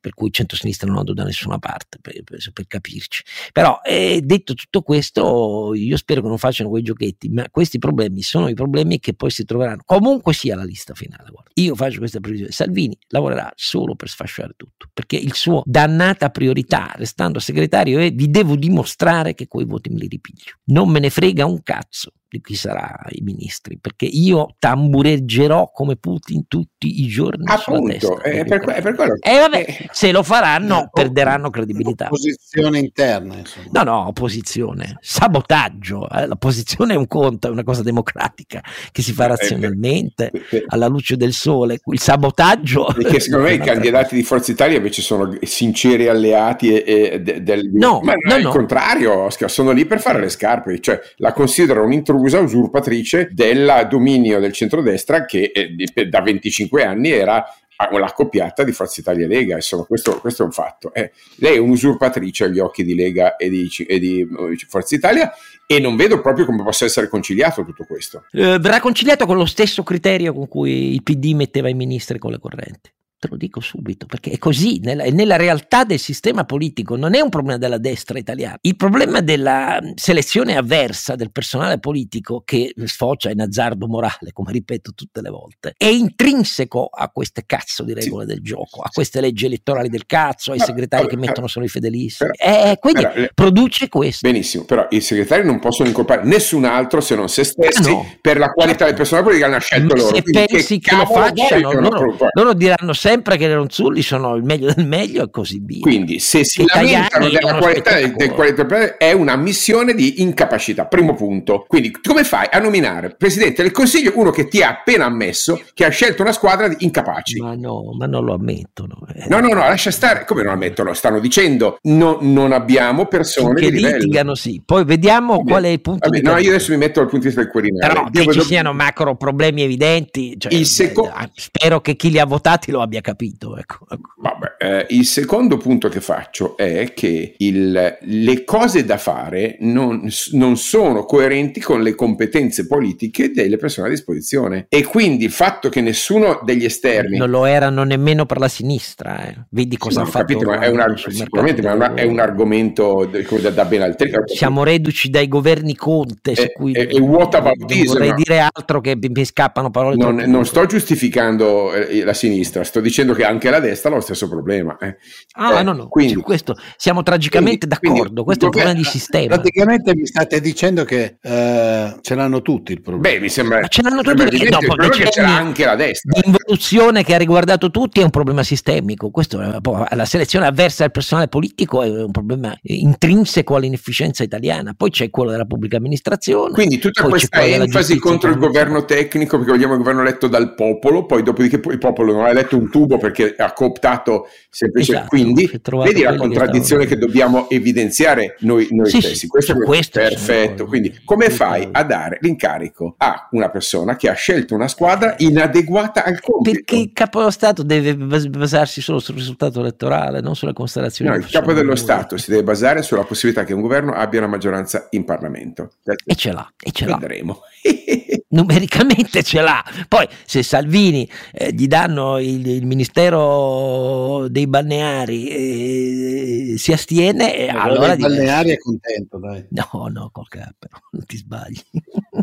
per 0.00 0.14
cui 0.14 0.28
il 0.28 0.32
centro-sinistra 0.32 0.88
non 0.88 0.98
andò 0.98 1.12
da 1.12 1.24
nessuna 1.24 1.58
parte, 1.58 1.98
per, 2.00 2.22
per, 2.22 2.38
per 2.52 2.66
capirci. 2.66 3.24
Però 3.52 3.80
eh, 3.82 4.20
detto 4.22 4.54
tutto 4.54 4.82
questo, 4.82 5.74
io 5.74 5.96
spero 5.96 6.22
che 6.22 6.28
non 6.28 6.38
facciano 6.38 6.70
quei 6.70 6.82
giochetti, 6.82 7.28
ma 7.40 7.50
questi 7.50 7.78
problemi 7.78 8.22
sono 8.22 8.48
i 8.48 8.54
problemi 8.54 8.98
che 8.98 9.14
poi 9.14 9.30
si 9.30 9.44
troveranno, 9.44 9.82
comunque 9.84 10.32
sia 10.32 10.56
la 10.56 10.64
lista 10.64 10.94
finale. 10.94 11.30
Guarda. 11.30 11.50
Io 11.54 11.74
faccio 11.74 11.98
questa 11.98 12.20
previsione, 12.20 12.52
Salvini 12.52 12.96
lavorerà 13.08 13.50
solo 13.54 13.94
per 13.94 14.08
sfasciare 14.08 14.52
tutto, 14.56 14.88
perché 14.92 15.16
il 15.16 15.34
suo 15.34 15.62
dannata 15.64 16.30
priorità, 16.30 16.92
restando 16.94 17.38
segretario, 17.38 17.98
è 17.98 18.10
vi 18.12 18.30
devo 18.30 18.56
dimostrare 18.56 19.34
che 19.34 19.46
quei 19.46 19.64
voti 19.64 19.90
me 19.90 19.98
li 19.98 20.08
ripiglio. 20.08 20.54
Non 20.66 20.90
me 20.90 20.98
ne 21.00 21.10
frega 21.10 21.46
un 21.46 21.62
cazzo 21.62 22.12
di 22.30 22.40
chi 22.40 22.54
sarà 22.54 22.96
i 23.08 23.22
ministri, 23.22 23.76
perché 23.78 24.06
io 24.06 24.54
tambureggerò 24.58 25.70
come 25.72 25.96
Putin 25.96 26.46
tutti 26.46 27.02
i 27.02 27.08
giorni 27.08 27.44
Appunto, 27.46 28.20
è 28.22 28.44
per, 28.44 28.60
è 28.60 28.80
per 28.80 28.94
quello. 28.94 29.16
E 29.20 29.34
eh, 29.34 29.38
vabbè, 29.40 29.64
eh, 29.66 29.88
se 29.90 30.12
lo 30.12 30.22
faranno 30.22 30.84
eh, 30.84 30.88
perderanno 30.92 31.50
credibilità. 31.50 32.04
Opposizione 32.04 32.78
interna, 32.78 33.36
insomma. 33.36 33.66
No, 33.72 33.82
no, 33.82 34.06
opposizione, 34.06 34.96
sabotaggio. 35.00 36.08
Eh, 36.08 36.28
la 36.28 36.36
posizione 36.36 36.94
è 36.94 36.96
un 36.96 37.08
conto, 37.08 37.48
è 37.48 37.50
una 37.50 37.64
cosa 37.64 37.82
democratica 37.82 38.62
che 38.92 39.02
si 39.02 39.12
fa 39.12 39.26
razionalmente, 39.26 40.30
alla 40.68 40.86
luce 40.86 41.16
del 41.16 41.32
sole. 41.32 41.80
Il 41.84 42.00
sabotaggio... 42.00 42.92
Perché 42.94 43.18
secondo 43.18 43.46
me 43.46 43.54
i 43.54 43.58
candidati 43.58 44.14
di 44.14 44.22
Forza 44.22 44.52
Italia 44.52 44.76
invece 44.76 45.02
sono 45.02 45.36
sinceri 45.42 46.06
alleati 46.06 46.80
e, 46.80 47.10
e 47.12 47.20
de, 47.20 47.42
del... 47.42 47.70
No, 47.72 48.00
ma 48.04 48.14
no, 48.14 48.38
no. 48.38 48.50
contrario, 48.50 49.24
Oscar, 49.24 49.50
sono 49.50 49.72
lì 49.72 49.84
per 49.84 50.00
fare 50.00 50.20
le 50.20 50.28
scarpe, 50.28 50.78
cioè 50.78 51.00
la 51.16 51.32
considero 51.32 51.82
un'introduzione 51.82 52.18
intrusa 52.20 52.40
usurpatrice 52.40 53.28
del 53.32 53.86
dominio 53.88 54.40
del 54.40 54.52
centrodestra 54.52 55.24
che 55.24 55.52
eh, 55.54 56.06
da 56.06 56.20
25 56.20 56.84
anni 56.84 57.10
era 57.10 57.44
l'accoppiata 57.92 58.62
di 58.62 58.72
Forza 58.72 59.00
Italia 59.00 59.26
Lega, 59.26 59.54
insomma 59.54 59.84
questo, 59.84 60.20
questo 60.20 60.42
è 60.42 60.44
un 60.44 60.52
fatto. 60.52 60.92
Eh, 60.92 61.12
lei 61.36 61.54
è 61.54 61.58
un'usurpatrice 61.58 62.44
agli 62.44 62.58
occhi 62.58 62.84
di 62.84 62.94
Lega 62.94 63.36
e 63.36 63.48
di, 63.48 63.70
e 63.86 63.98
di, 63.98 64.20
eh, 64.20 64.66
Forza 64.68 64.94
Italia 64.94 65.32
e 65.66 65.80
non 65.80 65.96
vedo 65.96 66.20
proprio 66.20 66.44
come 66.44 66.62
possa 66.62 66.84
essere 66.84 67.08
conciliato 67.08 67.64
tutto 67.64 67.84
questo. 67.84 68.24
Eh, 68.32 68.58
verrà 68.58 68.80
conciliato 68.80 69.24
con 69.24 69.38
lo 69.38 69.46
stesso 69.46 69.82
criterio 69.82 70.34
con 70.34 70.46
cui 70.46 70.92
il 70.92 71.02
PD 71.02 71.32
metteva 71.32 71.70
i 71.70 71.74
ministri 71.74 72.18
con 72.18 72.32
le 72.32 72.38
correnti. 72.38 72.90
Te 73.20 73.28
lo 73.28 73.36
dico 73.36 73.60
subito, 73.60 74.06
perché 74.06 74.30
è 74.30 74.38
così, 74.38 74.80
nella, 74.82 75.04
nella, 75.04 75.36
realtà 75.36 75.84
del 75.84 75.98
sistema 75.98 76.46
politico 76.46 76.96
non 76.96 77.14
è 77.14 77.20
un 77.20 77.28
problema 77.28 77.58
della 77.58 77.76
destra 77.76 78.18
italiana. 78.18 78.56
Il 78.62 78.76
problema 78.76 79.20
della 79.20 79.78
selezione 79.94 80.56
avversa 80.56 81.16
del 81.16 81.30
personale 81.30 81.78
politico 81.78 82.40
che 82.42 82.72
sfocia 82.86 83.28
in 83.28 83.42
azzardo 83.42 83.86
morale, 83.88 84.32
come 84.32 84.52
ripeto 84.52 84.92
tutte 84.94 85.20
le 85.20 85.28
volte, 85.28 85.74
è 85.76 85.84
intrinseco 85.84 86.86
a 86.86 87.10
queste 87.10 87.44
cazzo 87.44 87.84
di 87.84 87.92
regole 87.92 88.24
sì. 88.24 88.32
del 88.32 88.42
gioco, 88.42 88.80
a 88.80 88.88
queste 88.88 89.20
leggi 89.20 89.44
elettorali 89.44 89.90
del 89.90 90.06
cazzo, 90.06 90.52
ai 90.52 90.58
no, 90.58 90.64
segretari 90.64 91.02
vabbè, 91.02 91.14
che 91.14 91.20
mettono 91.20 91.46
solo 91.46 91.66
i 91.66 91.68
fedelissimi. 91.68 92.30
Però, 92.34 92.70
eh, 92.70 92.78
quindi 92.78 93.02
però, 93.02 93.26
produce 93.34 93.90
questo. 93.90 94.26
Benissimo, 94.26 94.64
però 94.64 94.86
i 94.88 95.02
segretari 95.02 95.44
non 95.44 95.58
possono 95.58 95.90
incolpare 95.90 96.24
nessun 96.24 96.64
altro 96.64 97.02
se 97.02 97.14
non 97.16 97.28
se 97.28 97.44
stessi 97.44 97.90
no. 97.90 98.16
per 98.22 98.38
la 98.38 98.50
qualità 98.50 98.86
del 98.86 98.94
personale 98.94 99.26
politico 99.26 99.46
che 99.46 99.52
hanno 99.52 99.62
scelto 99.62 99.94
Ma 99.94 100.00
loro. 100.00 100.14
Se 100.14 100.22
pensi 100.22 100.78
che, 100.78 100.88
che 100.88 100.96
lo 100.96 101.04
facciano, 101.04 101.72
loro, 101.72 102.16
loro 102.32 102.54
diranno 102.54 102.94
sempre 102.94 103.08
sempre 103.10 103.36
che 103.36 103.48
le 103.48 103.54
Ronzulli 103.54 104.02
sono 104.02 104.36
il 104.36 104.44
meglio 104.44 104.72
del 104.72 104.86
meglio 104.86 105.24
e 105.24 105.30
così 105.30 105.60
via. 105.60 105.80
Quindi 105.80 106.20
se 106.20 106.44
si 106.44 106.64
lamentano 106.64 107.28
della 107.28 107.56
qualità 107.56 107.94
del, 107.96 108.30
qualità 108.30 108.96
è 108.96 109.12
una 109.12 109.34
missione 109.36 109.94
di 109.94 110.22
incapacità, 110.22 110.86
primo 110.86 111.14
punto. 111.14 111.64
Quindi 111.66 111.90
come 111.90 112.22
fai 112.22 112.46
a 112.50 112.58
nominare 112.60 113.14
Presidente 113.16 113.62
del 113.62 113.72
Consiglio 113.72 114.12
uno 114.14 114.30
che 114.30 114.46
ti 114.46 114.62
ha 114.62 114.68
appena 114.68 115.06
ammesso 115.06 115.60
che 115.74 115.84
ha 115.84 115.88
scelto 115.88 116.22
una 116.22 116.32
squadra 116.32 116.68
di 116.68 116.76
incapaci? 116.80 117.40
Ma 117.40 117.54
no, 117.56 117.94
ma 117.98 118.06
non 118.06 118.24
lo 118.24 118.34
ammettono. 118.34 118.98
Eh. 119.12 119.26
No, 119.28 119.40
no, 119.40 119.48
no, 119.48 119.54
lascia 119.54 119.90
stare. 119.90 120.24
Come 120.24 120.42
non 120.44 120.52
ammettono? 120.52 120.94
Stanno 120.94 121.18
dicendo 121.18 121.78
no, 121.82 122.18
non 122.20 122.52
abbiamo 122.52 123.06
persone 123.06 123.60
che 123.60 123.70
di 123.70 123.76
livello. 123.76 123.96
litigano, 123.96 124.34
sì. 124.36 124.62
Poi 124.64 124.84
vediamo 124.84 125.36
vabbè, 125.38 125.50
qual 125.50 125.64
è 125.64 125.68
il 125.68 125.80
punto 125.80 126.08
vabbè, 126.08 126.20
di 126.20 126.26
No, 126.26 126.36
io 126.38 126.50
adesso 126.50 126.70
mi 126.70 126.78
metto 126.78 127.00
dal 127.00 127.08
punto 127.08 127.26
di 127.26 127.34
vista 127.34 127.42
del 127.42 127.50
Quirinale. 127.50 127.92
Però 127.92 128.08
che 128.10 128.32
ci 128.32 128.42
siano 128.42 128.72
macro 128.72 129.16
problemi 129.16 129.62
evidenti, 129.62 130.36
cioè, 130.38 130.54
il 130.54 130.64
seco- 130.66 131.08
eh, 131.08 131.30
spero 131.34 131.80
che 131.80 131.96
chi 131.96 132.10
li 132.10 132.20
ha 132.20 132.24
votati 132.24 132.70
lo 132.70 132.80
abbia 132.80 132.99
capito. 133.00 133.56
Ecco. 133.56 133.86
Vabbè, 133.88 134.56
eh, 134.62 134.86
il 134.90 135.06
secondo 135.06 135.56
punto 135.56 135.88
che 135.88 136.02
faccio 136.02 136.54
è 136.56 136.92
che 136.94 137.34
il, 137.38 137.98
le 137.98 138.44
cose 138.44 138.84
da 138.84 138.98
fare 138.98 139.56
non, 139.60 140.06
non, 140.32 140.56
sono 140.58 141.04
coerenti 141.04 141.60
con 141.60 141.82
le 141.82 141.94
competenze 141.94 142.66
politiche 142.66 143.30
delle 143.30 143.56
persone 143.56 143.86
a 143.86 143.90
disposizione 143.90 144.66
e 144.68 144.84
quindi 144.84 145.24
il 145.24 145.30
fatto 145.30 145.70
che 145.70 145.80
nessuno 145.80 146.40
degli 146.44 146.64
esterni 146.64 147.16
non 147.16 147.30
lo 147.30 147.46
erano 147.46 147.84
nemmeno 147.84 148.26
per 148.26 148.38
la 148.38 148.48
sinistra 148.48 149.26
eh. 149.26 149.36
vedi 149.48 149.78
cosa 149.78 150.02
ha 150.02 150.04
fatto 150.04 150.36
capito, 150.36 150.52
è 150.52 150.68
un, 150.68 150.94
sicuramente 150.96 151.62
ma 151.62 151.70
è, 151.70 151.74
una, 151.74 151.94
è 151.94 152.04
un 152.04 152.18
argomento 152.18 153.08
da, 153.40 153.50
da 153.50 153.64
ben 153.64 153.82
altri 153.82 154.10
siamo 154.26 154.62
reduci 154.62 155.08
dai 155.08 155.26
governi 155.26 155.74
Conte 155.74 156.34
su 156.34 156.46
cui 156.52 156.72
e, 156.72 156.88
e 156.90 157.00
whataboutism 157.00 157.92
vorrei 157.92 158.14
dire 158.14 158.40
altro 158.40 158.80
che 158.80 158.98
mi 159.00 159.24
scappano 159.24 159.70
parole 159.70 159.96
non, 159.96 160.16
non 160.16 160.44
sto 160.44 160.66
giustificando 160.66 161.72
eh, 161.72 162.04
la 162.04 162.14
sinistra 162.14 162.62
sto 162.62 162.80
dicendo 162.80 162.89
che 162.90 163.24
anche 163.24 163.50
la 163.50 163.58
destra 163.58 163.68
destra 163.70 163.90
lo 163.90 164.00
stesso 164.00 164.28
problema. 164.28 164.76
Eh. 164.78 164.96
Ah, 165.34 165.60
eh, 165.60 165.62
no, 165.62 165.72
no, 165.72 165.88
quindi, 165.88 166.12
su 166.12 166.20
questo 166.20 166.56
siamo 166.76 167.02
tragicamente 167.02 167.66
quindi, 167.66 167.88
d'accordo. 167.88 168.22
Quindi, 168.22 168.24
questo 168.24 168.44
è 168.44 168.46
un 168.46 168.52
problema 168.52 168.74
di 168.74 168.84
sistema. 168.84 169.34
Praticamente 169.38 169.94
mi 169.94 170.06
state 170.06 170.40
dicendo 170.40 170.84
che 170.84 171.16
uh, 171.22 172.00
ce 172.00 172.14
l'hanno 172.14 172.42
tutti 172.42 172.72
il 172.72 172.80
problema. 172.82 173.14
Beh, 173.14 173.20
mi 173.20 173.28
sembra. 173.28 173.60
Ma 173.60 173.68
ce 173.68 173.82
l'hanno 173.82 174.02
tutti 174.02 174.16
perché 174.16 174.48
dopo 174.48 174.74
c'è 174.74 175.22
anche 175.22 175.64
la 175.64 175.76
destra. 175.76 176.20
L'involuzione 176.22 177.04
che 177.04 177.14
ha 177.14 177.18
riguardato 177.18 177.70
tutti 177.70 178.00
è 178.00 178.02
un 178.04 178.10
problema 178.10 178.42
sistemico. 178.42 179.10
Questo, 179.10 179.38
la 179.38 180.04
selezione 180.04 180.46
avversa 180.46 180.82
del 180.82 180.92
personale 180.92 181.28
politico 181.28 181.82
è 181.82 182.02
un 182.02 182.10
problema 182.10 182.56
intrinseco 182.62 183.56
all'inefficienza 183.56 184.22
italiana. 184.22 184.74
Poi 184.76 184.90
c'è 184.90 185.10
quello 185.10 185.30
della 185.30 185.46
pubblica 185.46 185.76
amministrazione. 185.76 186.52
Quindi 186.52 186.78
tutta 186.78 187.04
questa 187.04 187.42
enfasi 187.42 187.98
contro 187.98 188.30
il 188.30 188.36
governo 188.36 188.84
tecnico, 188.84 189.36
perché 189.36 189.52
vogliamo 189.52 189.74
il 189.74 189.78
governo 189.78 190.02
eletto 190.02 190.26
dal 190.26 190.54
popolo, 190.54 191.06
poi 191.06 191.22
dopodiché 191.22 191.60
poi 191.60 191.74
il 191.74 191.78
popolo 191.78 192.12
non 192.12 192.24
ha 192.24 192.30
eletto 192.30 192.56
un 192.56 192.68
tubo 192.80 192.98
perché 192.98 193.34
ha 193.36 193.52
cooptato 193.52 194.28
semplicemente. 194.48 195.08
Esatto, 195.08 195.08
Quindi 195.08 195.50
vedi 195.84 196.02
la 196.02 196.16
contraddizione 196.16 196.84
che, 196.84 196.94
che, 196.94 196.98
dobbiamo 196.98 197.48
evidenziare 197.50 198.36
noi, 198.40 198.68
noi 198.70 198.88
sì, 198.88 199.00
stessi. 199.00 199.26
Questo, 199.26 199.52
è 199.52 199.56
questo 199.56 200.00
perfetto. 200.00 200.66
Quindi 200.66 201.00
come 201.04 201.28
fai 201.30 201.68
a 201.70 201.82
dare 201.84 202.18
l'incarico 202.22 202.94
a 202.98 203.28
una 203.32 203.50
persona 203.50 203.96
che 203.96 204.08
ha 204.08 204.14
scelto 204.14 204.54
una 204.54 204.68
squadra 204.68 205.14
inadeguata 205.18 206.04
al 206.04 206.20
compito? 206.20 206.56
Perché 206.56 206.76
il 206.76 206.92
capo 206.92 207.18
dello 207.18 207.30
Stato 207.30 207.62
deve 207.62 207.94
basarsi 207.96 208.80
solo 208.80 208.98
sul 208.98 209.16
risultato 209.16 209.60
elettorale, 209.60 210.20
non 210.20 210.34
sulle 210.34 210.52
constellazioni. 210.52 211.10
No, 211.10 211.16
il 211.16 211.28
capo 211.28 211.52
dello 211.52 211.76
Stato 211.76 212.16
si 212.16 212.30
deve 212.30 212.42
basare 212.42 212.82
sulla 212.82 213.04
possibilità 213.04 213.44
che 213.44 213.52
un 213.52 213.60
governo 213.60 213.92
abbia 213.92 214.20
una 214.20 214.28
maggioranza 214.28 214.86
in 214.90 215.04
Parlamento. 215.04 215.72
E 216.04 216.14
ce 216.14 216.32
l'ha, 216.32 216.50
e 216.58 216.70
ce 216.72 216.86
l'ha. 216.86 216.96
Vedremo. 216.96 217.40
numericamente 218.30 219.22
ce 219.22 219.40
l'ha. 219.40 219.64
Poi 219.88 220.06
se 220.24 220.42
Salvini 220.42 221.08
eh, 221.32 221.52
gli 221.52 221.66
danno 221.66 222.18
il, 222.18 222.46
il, 222.46 222.66
Ministero 222.66 224.26
dei 224.28 224.46
Balneari 224.46 225.28
eh, 225.28 226.54
si 226.56 226.72
astiene, 226.72 227.36
eh, 227.36 227.48
allora... 227.48 227.94
Dei 227.94 228.04
balneari 228.04 228.50
è 228.50 228.58
contento, 228.58 229.18
dai. 229.18 229.46
No, 229.50 229.88
no, 229.92 230.10
col 230.12 230.28
capo, 230.28 230.66
non 230.92 231.04
ti 231.06 231.16
sbagli. 231.16 231.60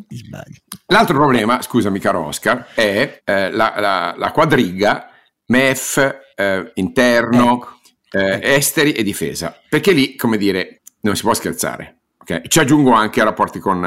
ti 0.08 0.18
sbagli. 0.18 0.56
L'altro 0.88 1.16
problema, 1.16 1.62
scusami 1.62 2.00
caro 2.00 2.26
Oscar, 2.26 2.68
è 2.74 3.22
eh, 3.24 3.52
la, 3.52 3.74
la, 3.78 4.16
la, 4.18 4.32
quadriga 4.32 5.10
MEF, 5.48 6.20
eh, 6.36 6.72
interno, 6.76 7.56
ecco. 7.56 7.76
Eh, 8.10 8.32
ecco. 8.34 8.48
esteri 8.48 8.94
e 8.94 9.04
difesa. 9.04 9.60
Perché 9.68 9.92
lì, 9.92 10.16
come 10.16 10.38
dire, 10.38 10.82
non 11.02 11.16
si 11.16 11.24
può 11.24 11.34
scherzare. 11.34 11.98
Okay? 12.20 12.42
Ci 12.48 12.60
aggiungo 12.60 12.92
anche 12.92 13.22
a 13.22 13.26
rapporti 13.26 13.60
con 13.60 13.84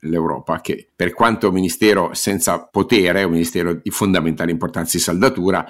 l'Europa, 0.00 0.60
che 0.60 0.88
per 0.94 1.12
quanto 1.12 1.50
ministero 1.50 2.10
senza 2.14 2.66
potere, 2.66 3.20
è 3.20 3.24
un 3.24 3.32
ministero 3.32 3.74
di 3.74 3.90
fondamentale 3.90 4.50
importanza 4.50 4.96
di 4.96 5.02
saldatura, 5.02 5.66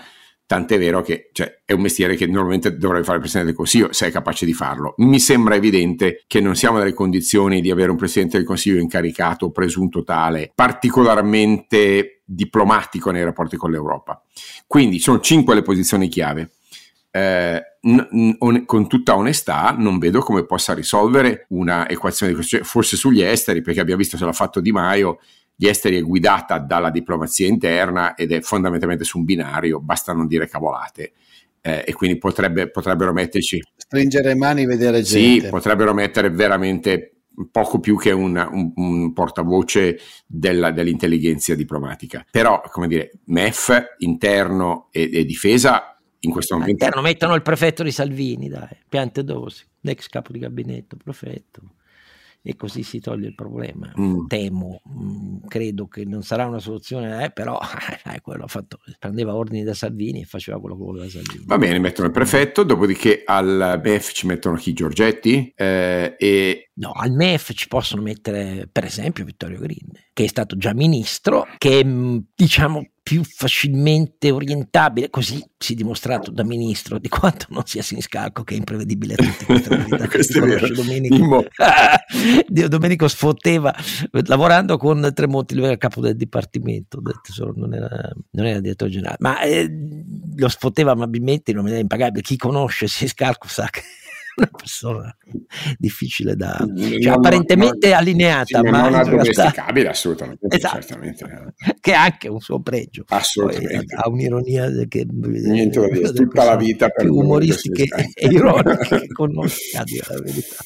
tant'è 0.48 0.78
vero 0.78 1.02
che 1.02 1.28
cioè, 1.32 1.60
è 1.62 1.74
un 1.74 1.82
mestiere 1.82 2.16
che 2.16 2.26
normalmente 2.26 2.76
dovrebbe 2.78 3.04
fare 3.04 3.16
il 3.16 3.22
Presidente 3.22 3.50
del 3.50 3.58
Consiglio 3.58 3.92
se 3.92 4.06
è 4.06 4.10
capace 4.10 4.46
di 4.46 4.54
farlo. 4.54 4.94
Mi 4.98 5.20
sembra 5.20 5.54
evidente 5.54 6.24
che 6.26 6.40
non 6.40 6.56
siamo 6.56 6.78
nelle 6.78 6.94
condizioni 6.94 7.60
di 7.60 7.70
avere 7.70 7.90
un 7.90 7.98
Presidente 7.98 8.38
del 8.38 8.46
Consiglio 8.46 8.80
incaricato, 8.80 9.50
presunto 9.50 10.02
tale, 10.02 10.50
particolarmente 10.54 12.22
diplomatico 12.24 13.10
nei 13.10 13.24
rapporti 13.24 13.56
con 13.56 13.70
l'Europa. 13.70 14.22
Quindi 14.66 14.98
sono 14.98 15.20
cinque 15.20 15.54
le 15.54 15.62
posizioni 15.62 16.08
chiave. 16.08 16.52
Eh, 17.18 17.62
n- 17.80 18.36
n- 18.38 18.64
con 18.64 18.86
tutta 18.86 19.16
onestà 19.16 19.74
non 19.76 19.98
vedo 19.98 20.20
come 20.20 20.44
possa 20.44 20.72
risolvere 20.72 21.46
una 21.48 21.88
equazione 21.88 22.30
di 22.32 22.38
questo, 22.38 22.62
forse 22.62 22.96
sugli 22.96 23.22
esteri, 23.22 23.60
perché 23.60 23.80
abbiamo 23.80 23.98
visto 23.98 24.16
se 24.16 24.24
l'ha 24.24 24.32
fatto 24.32 24.60
Di 24.60 24.70
Maio, 24.70 25.18
gli 25.56 25.66
esteri 25.66 25.98
è 25.98 26.02
guidata 26.02 26.58
dalla 26.58 26.90
diplomazia 26.90 27.48
interna 27.48 28.14
ed 28.14 28.30
è 28.30 28.40
fondamentalmente 28.40 29.02
su 29.02 29.18
un 29.18 29.24
binario, 29.24 29.80
basta 29.80 30.12
non 30.12 30.28
dire 30.28 30.46
cavolate. 30.46 31.12
Eh, 31.60 31.84
e 31.88 31.92
quindi 31.92 32.18
potrebbe, 32.18 32.70
potrebbero 32.70 33.12
metterci... 33.12 33.60
Stringere 33.74 34.36
mani, 34.36 34.64
vedere 34.64 35.02
gente. 35.02 35.40
Sì, 35.40 35.48
potrebbero 35.48 35.92
mettere 35.92 36.30
veramente 36.30 37.14
poco 37.50 37.80
più 37.80 37.98
che 37.98 38.12
un, 38.12 38.36
un, 38.50 38.72
un 38.76 39.12
portavoce 39.12 39.98
della, 40.26 40.70
dell'intelligenza 40.70 41.54
diplomatica. 41.56 42.24
Però, 42.30 42.60
come 42.70 42.86
dire, 42.86 43.10
MEF, 43.24 43.96
interno 43.98 44.88
e, 44.92 45.10
e 45.12 45.24
difesa 45.24 45.97
in 46.20 46.30
questo 46.30 46.54
momento... 46.54 46.84
All'interno 46.84 47.06
mettono 47.06 47.34
il 47.34 47.42
prefetto 47.42 47.82
di 47.82 47.92
Salvini, 47.92 48.48
dai, 48.48 48.76
piante 48.88 49.24
dosi, 49.24 49.64
l'ex 49.80 50.06
capo 50.08 50.32
di 50.32 50.38
gabinetto, 50.38 50.96
prefetto 50.96 51.62
e 52.42 52.56
così 52.56 52.82
si 52.82 53.00
toglie 53.00 53.28
il 53.28 53.34
problema. 53.34 53.92
Mm. 53.98 54.26
Temo, 54.26 54.80
mm, 54.88 55.46
credo 55.48 55.86
che 55.86 56.04
non 56.04 56.22
sarà 56.22 56.46
una 56.46 56.60
soluzione, 56.60 57.24
eh, 57.24 57.30
però 57.30 57.58
eh, 58.10 58.20
quello 58.20 58.44
ha 58.44 58.46
fatto, 58.46 58.78
prendeva 58.98 59.34
ordini 59.34 59.64
da 59.64 59.74
Salvini 59.74 60.22
e 60.22 60.24
faceva 60.24 60.58
quello 60.58 60.76
che 60.76 60.82
voleva 60.84 61.08
Salvini. 61.08 61.44
Va 61.46 61.58
bene, 61.58 61.78
mettono 61.78 62.06
il 62.06 62.12
prefetto, 62.12 62.62
dopodiché 62.62 63.22
al 63.24 63.80
MEF 63.82 64.12
ci 64.12 64.26
mettono 64.26 64.56
chi 64.56 64.72
Giorgetti 64.72 65.52
eh, 65.54 66.14
e... 66.18 66.70
No, 66.74 66.92
al 66.92 67.10
MEF 67.10 67.52
ci 67.54 67.66
possono 67.66 68.02
mettere 68.02 68.68
per 68.70 68.84
esempio 68.84 69.24
Vittorio 69.24 69.58
Grilli, 69.58 70.06
che 70.12 70.24
è 70.24 70.28
stato 70.28 70.56
già 70.56 70.72
ministro, 70.72 71.46
che 71.58 71.84
mm, 71.84 72.18
diciamo 72.34 72.86
più 73.08 73.24
facilmente 73.24 74.30
orientabile, 74.30 75.08
così 75.08 75.42
si 75.56 75.72
è 75.72 75.76
dimostrato 75.76 76.30
da 76.30 76.44
ministro 76.44 76.98
di 76.98 77.08
quanto 77.08 77.46
non 77.48 77.62
sia 77.64 77.80
Siniscalco 77.80 78.44
che 78.44 78.52
è 78.52 78.58
imprevedibile 78.58 79.14
a 79.14 79.16
tutti. 79.16 79.46
Questo 80.08 80.44
è 80.44 80.46
vero. 80.46 80.68
Domenico. 80.68 81.46
Domenico 82.68 83.08
sfotteva 83.08 83.74
lavorando 84.26 84.76
con 84.76 85.10
Tremonti, 85.14 85.54
lui 85.54 85.64
era 85.64 85.72
il 85.72 85.78
capo 85.78 86.02
del 86.02 86.16
dipartimento 86.16 87.00
del 87.00 87.18
tesoro, 87.22 87.54
non 87.56 87.72
era, 87.72 88.12
non 88.32 88.44
era 88.44 88.60
direttore 88.60 88.90
generale, 88.90 89.16
ma 89.20 89.40
eh, 89.40 89.66
lo 90.36 90.48
sfotteva 90.50 90.90
amabilmente 90.90 91.52
in 91.52 91.56
maniera 91.56 91.80
impagabile. 91.80 92.20
Chi 92.20 92.36
conosce 92.36 92.88
Siniscalco 92.88 93.48
sa 93.48 93.68
che 93.70 93.80
una 94.38 94.50
persona 94.56 95.16
difficile 95.76 96.34
da 96.34 96.56
cioè, 96.58 96.98
non, 97.00 97.12
apparentemente 97.12 97.88
non, 97.88 97.96
allineata, 97.98 98.44
sì, 98.44 98.68
ma 98.68 98.82
non 98.82 98.94
addomesticabile 98.94 99.88
assolutamente, 99.88 100.46
esatto. 100.48 100.80
certamente. 100.80 101.54
che 101.80 101.92
ha 101.92 102.04
anche 102.04 102.28
un 102.28 102.40
suo 102.40 102.60
pregio. 102.60 103.04
Assolutamente. 103.08 103.84
Poi, 103.84 103.98
ha 104.02 104.08
un'ironia 104.08 104.70
che 104.88 105.06
niente 105.08 105.80
da 105.80 105.86
dire, 105.88 106.12
tutta 106.12 106.44
la 106.44 106.56
vita 106.56 106.88
per 106.88 107.04
più 107.04 107.14
umoristiche 107.14 107.86
e 108.14 108.26
ironiche 108.26 108.86
che 109.00 109.08
conosco, 109.08 109.58
la 109.72 109.84
verità. 110.20 110.56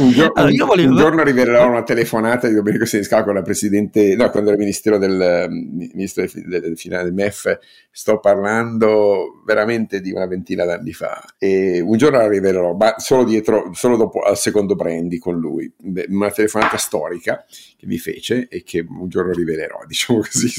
Un, 0.00 0.10
gio- 0.10 0.32
allora, 0.34 0.64
volevo... 0.64 0.90
un, 0.90 0.96
giorno 0.96 1.22
rivelerò 1.22 1.68
una 1.68 1.82
telefonata 1.82 2.48
di 2.48 2.54
Domenico 2.54 2.84
Seniscala 2.84 3.24
con 3.24 3.34
la 3.34 3.42
presidente, 3.42 4.14
no, 4.16 4.30
quando 4.30 4.50
era 4.50 4.58
ministro 4.58 4.98
del 4.98 5.46
ministro 5.48 6.24
del, 6.24 6.46
del, 6.46 6.60
del, 6.60 7.02
del 7.02 7.12
MEF, 7.12 7.58
sto 7.90 8.20
parlando 8.20 9.42
veramente 9.44 10.00
di 10.00 10.12
una 10.12 10.26
ventina 10.26 10.64
d'anni 10.64 10.92
fa 10.92 11.22
e 11.38 11.80
un 11.80 11.96
giorno 11.96 12.18
la 12.18 12.28
rivelerò, 12.28 12.74
ma 12.74 12.94
solo 13.08 13.24
dietro, 13.24 13.70
solo 13.72 13.96
dopo 13.96 14.20
al 14.20 14.36
secondo 14.36 14.74
brandy 14.74 15.16
con 15.16 15.38
lui, 15.38 15.72
una 16.08 16.30
telefonata 16.30 16.76
storica 16.76 17.42
che 17.78 17.86
mi 17.86 17.96
fece 17.96 18.48
e 18.48 18.62
che 18.62 18.84
un 18.86 19.08
giorno 19.08 19.32
rivelerò, 19.32 19.78
diciamo 19.88 20.18
così. 20.20 20.52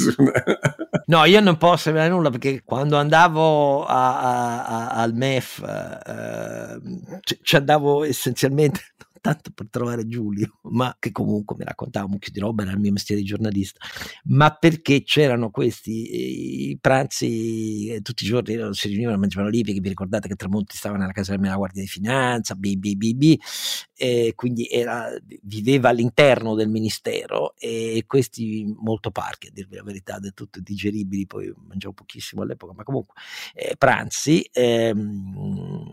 no, 1.05 1.25
io 1.25 1.39
non 1.41 1.57
posso 1.57 1.89
rivelare 1.89 2.12
nulla 2.12 2.31
perché 2.31 2.63
quando 2.65 2.97
andavo 2.97 3.85
a, 3.85 4.19
a, 4.19 4.65
a, 4.65 4.88
al 4.88 5.13
MEF 5.13 5.62
eh, 6.07 7.38
ci 7.43 7.55
andavo 7.55 8.03
essenzialmente 8.03 8.81
tanto 9.19 9.51
per 9.53 9.67
trovare 9.69 10.08
Giulio, 10.08 10.60
ma 10.71 10.95
che 10.99 11.12
comunque 11.12 11.55
mi 11.58 11.65
raccontava 11.65 12.05
un 12.05 12.12
mucchio 12.12 12.32
di 12.32 12.39
roba, 12.39 12.63
era 12.63 12.71
il 12.71 12.79
mio 12.79 12.91
mestiere 12.91 13.21
di 13.21 13.27
giornalista, 13.27 13.79
ma 14.25 14.51
perché 14.51 15.03
c'erano 15.03 15.49
questi 15.49 16.77
pranzi 16.79 17.88
eh, 17.88 18.01
tutti 18.01 18.23
i 18.23 18.27
giorni, 18.27 18.58
si 18.73 18.88
riunivano, 18.88 19.17
mangiavano 19.17 19.49
lì, 19.49 19.63
perché 19.63 19.79
vi 19.79 19.89
ricordate 19.89 20.27
che 20.27 20.36
Tramonti 20.36 20.75
stava 20.75 20.97
nella 20.97 21.12
casa 21.12 21.36
della 21.36 21.55
Guardia 21.55 21.82
di 21.82 21.88
Finanza, 21.88 22.55
BBBB, 22.55 23.39
e 23.95 24.34
quindi 24.36 24.67
era, 24.69 25.10
viveva 25.41 25.89
all'interno 25.89 26.55
del 26.55 26.69
ministero 26.69 27.55
e 27.58 28.03
questi 28.08 28.65
molto 28.77 29.12
parchi, 29.12 29.47
a 29.47 29.51
dirvi 29.53 29.75
la 29.75 29.84
verità, 29.84 30.19
del 30.19 30.34
tutto 30.34 30.60
digeribili, 30.62 31.25
poi 31.25 31.53
mangiavo 31.67 31.93
pochissimo 31.93 32.41
all'epoca, 32.41 32.73
ma 32.73 32.84
comunque 32.84 33.15
eh, 33.53 33.75
pranzi 33.77 34.47
ehm, 34.51 35.84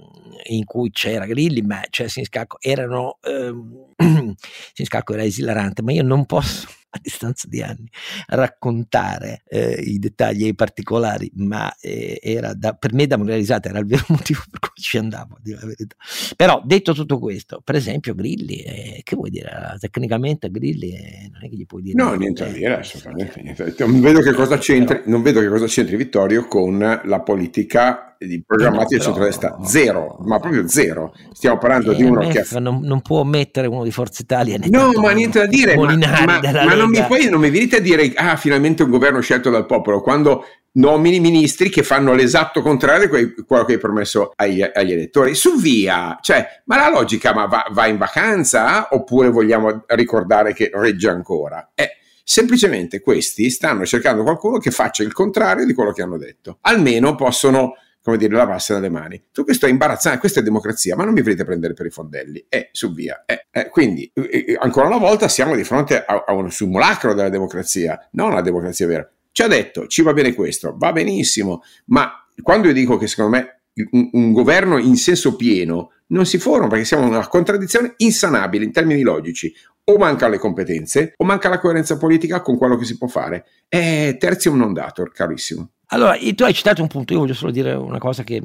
in 0.44 0.64
cui 0.64 0.90
c'era 0.90 1.26
Grilli, 1.26 1.62
ma 1.62 1.82
c'era 1.90 2.08
Siniscalco, 2.08 2.58
erano 2.60 3.15
ehm, 3.22 3.86
Siniscalco 4.72 5.14
era 5.14 5.24
esilarante, 5.24 5.82
ma 5.82 5.92
io 5.92 6.02
non 6.02 6.26
posso 6.26 6.66
a 6.96 6.98
distanza 7.02 7.46
di 7.48 7.62
anni 7.62 7.88
raccontare 8.28 9.42
eh, 9.48 9.80
i 9.84 9.98
dettagli 9.98 10.44
e 10.44 10.48
i 10.48 10.54
particolari, 10.54 11.30
ma 11.34 11.74
eh, 11.80 12.18
era 12.22 12.54
da, 12.54 12.72
per 12.72 12.94
me 12.94 13.06
da 13.06 13.16
morire 13.16 13.36
risata, 13.36 13.68
era 13.68 13.78
il 13.78 13.86
vero 13.86 14.04
motivo 14.10 14.40
per 14.50 14.60
cui 14.60 14.82
ci 14.82 14.98
andavo, 14.98 15.34
a 15.34 15.40
dire 15.42 15.58
la 15.60 15.66
verità. 15.66 15.96
Però 16.34 16.62
detto 16.64 16.94
tutto 16.94 17.18
questo, 17.18 17.60
per 17.62 17.74
esempio 17.74 18.14
Grilli, 18.14 18.60
eh, 18.60 19.00
che 19.02 19.16
vuoi 19.16 19.30
dire? 19.30 19.76
Tecnicamente 19.78 20.50
Grilli 20.50 20.92
eh, 20.92 21.30
non 21.32 21.44
è 21.44 21.48
che 21.48 21.56
gli 21.56 21.66
puoi 21.66 21.82
dire... 21.82 22.02
No, 22.02 22.14
niente 22.14 22.44
da 22.44 22.50
dire, 22.50 22.78
assolutamente 22.78 23.42
niente. 23.42 23.74
Non 23.78 24.00
vedo 24.00 24.20
che 24.20 24.32
cosa 24.32 24.58
c'entri, 24.58 25.02
non 25.06 25.22
vedo 25.22 25.40
che 25.40 25.48
cosa 25.48 25.66
c'entri 25.66 25.96
Vittorio 25.96 26.46
con 26.46 26.78
la 26.78 27.20
politica 27.20 28.15
di 28.18 28.42
programmati 28.44 28.94
del 28.94 29.02
centrodestra, 29.02 29.58
zero, 29.64 30.18
ma 30.24 30.38
proprio 30.38 30.68
zero. 30.68 31.14
Stiamo 31.32 31.58
parlando 31.58 31.92
di 31.92 32.02
uno 32.02 32.26
che... 32.28 32.44
Non, 32.58 32.80
non, 32.82 33.00
può 33.02 33.22
mettere 33.24 33.66
uno 33.66 33.84
di 33.84 33.90
Forza 33.90 34.22
Italia. 34.22 34.58
No, 34.68 34.92
ma 34.92 35.10
niente 35.12 35.40
da 35.40 35.46
dire. 35.46 35.76
Ma, 35.76 35.96
ma, 35.96 36.40
ma 36.40 36.74
non, 36.74 36.90
mi, 36.90 37.04
poi 37.06 37.28
non 37.28 37.40
mi 37.40 37.50
venite 37.50 37.76
a 37.76 37.80
dire, 37.80 38.12
ah, 38.14 38.36
finalmente 38.36 38.82
un 38.82 38.90
governo 38.90 39.20
scelto 39.20 39.50
dal 39.50 39.66
popolo, 39.66 40.00
quando 40.00 40.44
nomini 40.76 41.20
ministri 41.20 41.68
che 41.68 41.82
fanno 41.82 42.14
l'esatto 42.14 42.62
contrario 42.62 43.08
di 43.08 43.34
quello 43.46 43.64
che 43.64 43.74
hai 43.74 43.78
promesso 43.78 44.32
agli, 44.34 44.62
agli, 44.62 44.92
elettori. 44.92 45.34
Su 45.34 45.58
via, 45.58 46.18
cioè, 46.20 46.62
ma 46.64 46.76
la 46.76 46.90
logica 46.90 47.34
ma 47.34 47.46
va, 47.46 47.66
va, 47.70 47.86
in 47.86 47.96
vacanza 47.96 48.88
oppure 48.90 49.30
vogliamo 49.30 49.84
ricordare 49.88 50.52
che 50.52 50.70
regge 50.72 51.08
ancora? 51.08 51.70
Eh, 51.74 51.96
semplicemente 52.22 53.00
questi 53.00 53.50
stanno 53.50 53.86
cercando 53.86 54.22
qualcuno 54.22 54.58
che 54.58 54.70
faccia 54.70 55.02
il 55.02 55.12
contrario 55.12 55.64
di 55.64 55.74
quello 55.74 55.92
che 55.92 56.02
hanno 56.02 56.18
detto. 56.18 56.58
Almeno 56.62 57.14
possono 57.14 57.74
come 58.06 58.18
dire, 58.18 58.36
lavasse 58.36 58.72
dalle 58.72 58.88
mani. 58.88 59.18
Tutto 59.18 59.42
questo 59.42 59.66
è 59.66 59.68
imbarazzante, 59.68 60.20
questa 60.20 60.38
è 60.38 60.42
democrazia, 60.44 60.94
ma 60.94 61.02
non 61.02 61.12
mi 61.12 61.22
volete 61.22 61.44
prendere 61.44 61.74
per 61.74 61.86
i 61.86 61.90
fondelli. 61.90 62.46
Eh, 62.48 62.68
su 62.70 62.92
via. 62.94 63.24
Eh, 63.26 63.46
eh, 63.50 63.68
quindi, 63.68 64.08
eh, 64.14 64.44
eh, 64.46 64.56
ancora 64.60 64.86
una 64.86 64.98
volta, 64.98 65.26
siamo 65.26 65.56
di 65.56 65.64
fronte 65.64 66.04
a, 66.04 66.22
a 66.24 66.32
un 66.32 66.48
simulacro 66.52 67.14
della 67.14 67.30
democrazia, 67.30 68.08
non 68.12 68.30
una 68.30 68.42
democrazia 68.42 68.86
vera. 68.86 69.10
Ci 69.32 69.42
ha 69.42 69.48
detto, 69.48 69.88
ci 69.88 70.02
va 70.02 70.12
bene 70.12 70.34
questo, 70.34 70.76
va 70.78 70.92
benissimo, 70.92 71.62
ma 71.86 72.12
quando 72.40 72.68
io 72.68 72.72
dico 72.72 72.96
che 72.96 73.08
secondo 73.08 73.36
me 73.36 73.62
un, 73.90 74.08
un 74.12 74.32
governo 74.32 74.78
in 74.78 74.96
senso 74.96 75.34
pieno 75.34 75.90
non 76.08 76.26
si 76.26 76.38
forma 76.38 76.68
perché 76.68 76.84
siamo 76.84 77.06
in 77.06 77.10
una 77.10 77.26
contraddizione 77.26 77.94
insanabile 77.96 78.64
in 78.64 78.70
termini 78.70 79.02
logici. 79.02 79.52
O 79.88 79.98
mancano 79.98 80.32
le 80.32 80.38
competenze 80.38 81.12
o 81.16 81.24
manca 81.24 81.48
la 81.48 81.60
coerenza 81.60 81.96
politica 81.96 82.40
con 82.40 82.56
quello 82.58 82.76
che 82.76 82.84
si 82.84 82.98
può 82.98 83.06
fare. 83.06 83.44
È 83.68 84.16
terzium 84.18 84.56
non 84.56 84.72
dator, 84.72 85.12
carissimo. 85.12 85.70
Allora, 85.90 86.16
tu 86.16 86.42
hai 86.42 86.52
citato 86.52 86.82
un 86.82 86.88
punto, 86.88 87.12
io 87.12 87.20
voglio 87.20 87.34
solo 87.34 87.52
dire 87.52 87.72
una 87.72 87.98
cosa 87.98 88.24
che 88.24 88.42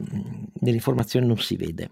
nell'informazione 0.60 1.26
non 1.26 1.40
si 1.40 1.56
vede, 1.56 1.90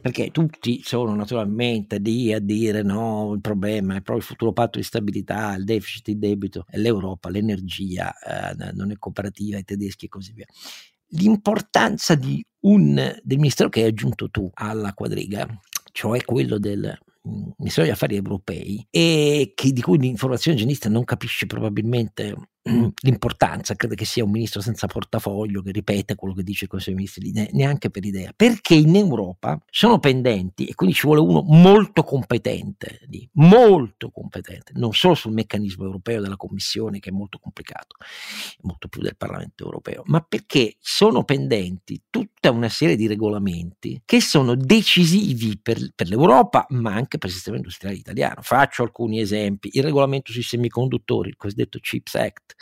perché 0.00 0.32
tutti 0.32 0.80
sono 0.82 1.14
naturalmente 1.14 1.98
lì 1.98 2.32
a 2.32 2.40
dire 2.40 2.82
no, 2.82 3.32
il 3.32 3.40
problema 3.40 3.92
è 3.92 4.02
proprio 4.02 4.16
il 4.16 4.24
futuro 4.24 4.52
patto 4.52 4.78
di 4.78 4.84
stabilità, 4.84 5.54
il 5.54 5.64
deficit, 5.64 6.08
il 6.08 6.18
debito, 6.18 6.64
l'Europa, 6.70 7.30
l'energia, 7.30 8.12
eh, 8.12 8.72
non 8.72 8.90
è 8.90 8.98
cooperativa, 8.98 9.58
i 9.58 9.64
tedeschi 9.64 10.06
e 10.06 10.08
così 10.08 10.32
via. 10.32 10.46
L'importanza 11.10 12.18
un, 12.62 12.94
del 12.94 13.38
ministero 13.38 13.68
che 13.68 13.82
hai 13.82 13.88
aggiunto 13.88 14.28
tu 14.30 14.50
alla 14.52 14.94
quadriga, 14.94 15.46
cioè 15.92 16.24
quello 16.24 16.58
del 16.58 16.98
Ministero 17.58 17.82
degli 17.82 17.94
Affari 17.94 18.16
Europei, 18.16 18.86
e 18.90 19.52
che, 19.54 19.72
di 19.72 19.82
cui 19.82 19.98
l'informazione 19.98 20.56
genista 20.56 20.88
non 20.88 21.04
capisce 21.04 21.46
probabilmente 21.46 22.34
l'importanza, 23.02 23.74
crede 23.74 23.94
che 23.94 24.04
sia 24.04 24.24
un 24.24 24.30
ministro 24.30 24.60
senza 24.60 24.86
portafoglio 24.86 25.62
che 25.62 25.72
ripete 25.72 26.14
quello 26.14 26.34
che 26.34 26.42
dice 26.42 26.64
il 26.64 26.70
Consiglio 26.70 26.96
dei 26.96 27.06
Ministri, 27.06 27.48
neanche 27.52 27.90
per 27.90 28.04
idea, 28.04 28.32
perché 28.34 28.74
in 28.74 28.94
Europa 28.96 29.60
sono 29.70 29.98
pendenti 29.98 30.66
e 30.66 30.74
quindi 30.74 30.94
ci 30.94 31.06
vuole 31.06 31.20
uno 31.20 31.42
molto 31.42 32.02
competente, 32.02 33.00
molto 33.34 34.10
competente, 34.10 34.72
non 34.74 34.92
solo 34.92 35.14
sul 35.14 35.32
meccanismo 35.32 35.84
europeo 35.84 36.20
della 36.20 36.36
Commissione 36.36 36.98
che 36.98 37.10
è 37.10 37.12
molto 37.12 37.38
complicato, 37.38 37.96
molto 38.62 38.88
più 38.88 39.00
del 39.02 39.16
Parlamento 39.16 39.64
europeo, 39.64 40.02
ma 40.06 40.20
perché 40.20 40.76
sono 40.80 41.24
pendenti 41.24 42.02
tutta 42.10 42.50
una 42.50 42.68
serie 42.68 42.96
di 42.96 43.06
regolamenti 43.06 44.02
che 44.04 44.20
sono 44.20 44.54
decisivi 44.54 45.58
per, 45.60 45.78
per 45.94 46.08
l'Europa, 46.08 46.66
ma 46.70 46.94
anche 46.94 47.18
per 47.18 47.28
il 47.28 47.34
sistema 47.34 47.56
industriale 47.56 47.96
italiano. 47.96 48.42
Faccio 48.42 48.82
alcuni 48.82 49.20
esempi, 49.20 49.70
il 49.72 49.82
regolamento 49.82 50.32
sui 50.32 50.42
semiconduttori, 50.42 51.28
il 51.28 51.36
cosiddetto 51.36 51.78
CHIPS 51.78 52.14
Act, 52.14 52.54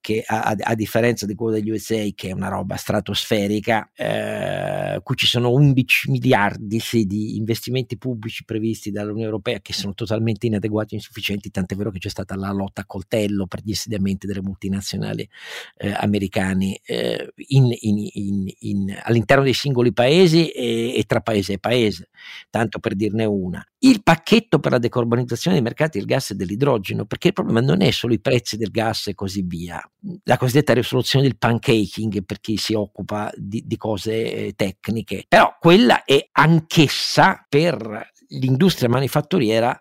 che 0.00 0.24
a, 0.26 0.56
a, 0.58 0.74
differenza 0.74 1.26
di 1.26 1.34
quello 1.34 1.52
degli 1.52 1.70
USA, 1.70 2.02
che 2.14 2.30
è 2.30 2.32
una 2.32 2.48
roba 2.48 2.76
stratosferica, 2.76 3.90
eh, 3.94 4.98
cui 5.02 5.14
ci 5.14 5.26
sono 5.26 5.50
11 5.52 6.10
miliardi 6.10 6.80
sì, 6.80 7.04
di 7.04 7.36
investimenti 7.36 7.98
pubblici 7.98 8.44
previsti 8.44 8.90
dall'Unione 8.90 9.24
Europea 9.24 9.60
che 9.60 9.74
sono 9.74 9.92
totalmente 9.92 10.46
inadeguati 10.46 10.94
e 10.94 10.96
insufficienti, 10.96 11.50
tant'è 11.50 11.76
vero 11.76 11.90
che 11.90 11.98
c'è 11.98 12.08
stata 12.08 12.34
la 12.34 12.50
lotta 12.50 12.80
a 12.80 12.86
coltello 12.86 13.46
per 13.46 13.60
gli 13.62 13.70
insediamenti 13.70 14.26
delle 14.26 14.42
multinazionali 14.42 15.28
eh, 15.76 15.92
americane 15.92 16.80
eh, 16.82 17.32
in, 17.48 17.70
in, 17.80 18.48
in, 18.60 18.98
all'interno 19.02 19.44
dei 19.44 19.54
singoli 19.54 19.92
paesi 19.92 20.48
e, 20.48 20.96
e 20.96 21.04
tra 21.04 21.20
paese 21.20 21.54
e 21.54 21.58
paese, 21.58 22.08
tanto 22.48 22.78
per 22.78 22.94
dirne 22.94 23.26
una 23.26 23.64
il 23.82 24.02
pacchetto 24.02 24.58
per 24.58 24.72
la 24.72 24.78
decarbonizzazione 24.78 25.56
dei 25.56 25.64
mercati 25.64 25.98
del 25.98 26.06
gas 26.06 26.30
e 26.30 26.34
dell'idrogeno, 26.34 27.06
perché 27.06 27.28
il 27.28 27.32
problema 27.32 27.60
non 27.60 27.80
è 27.80 27.90
solo 27.90 28.12
i 28.12 28.20
prezzi 28.20 28.56
del 28.56 28.70
gas 28.70 29.06
e 29.06 29.14
così 29.14 29.42
via, 29.42 29.82
la 30.24 30.36
cosiddetta 30.36 30.74
risoluzione 30.74 31.24
del 31.24 31.38
pancaking 31.38 32.24
per 32.24 32.40
chi 32.40 32.56
si 32.56 32.74
occupa 32.74 33.30
di, 33.34 33.64
di 33.66 33.76
cose 33.76 34.32
eh, 34.32 34.52
tecniche, 34.54 35.24
però 35.26 35.56
quella 35.58 36.04
è 36.04 36.28
anch'essa 36.32 37.44
per 37.48 38.10
l'industria 38.28 38.88
manifatturiera 38.88 39.78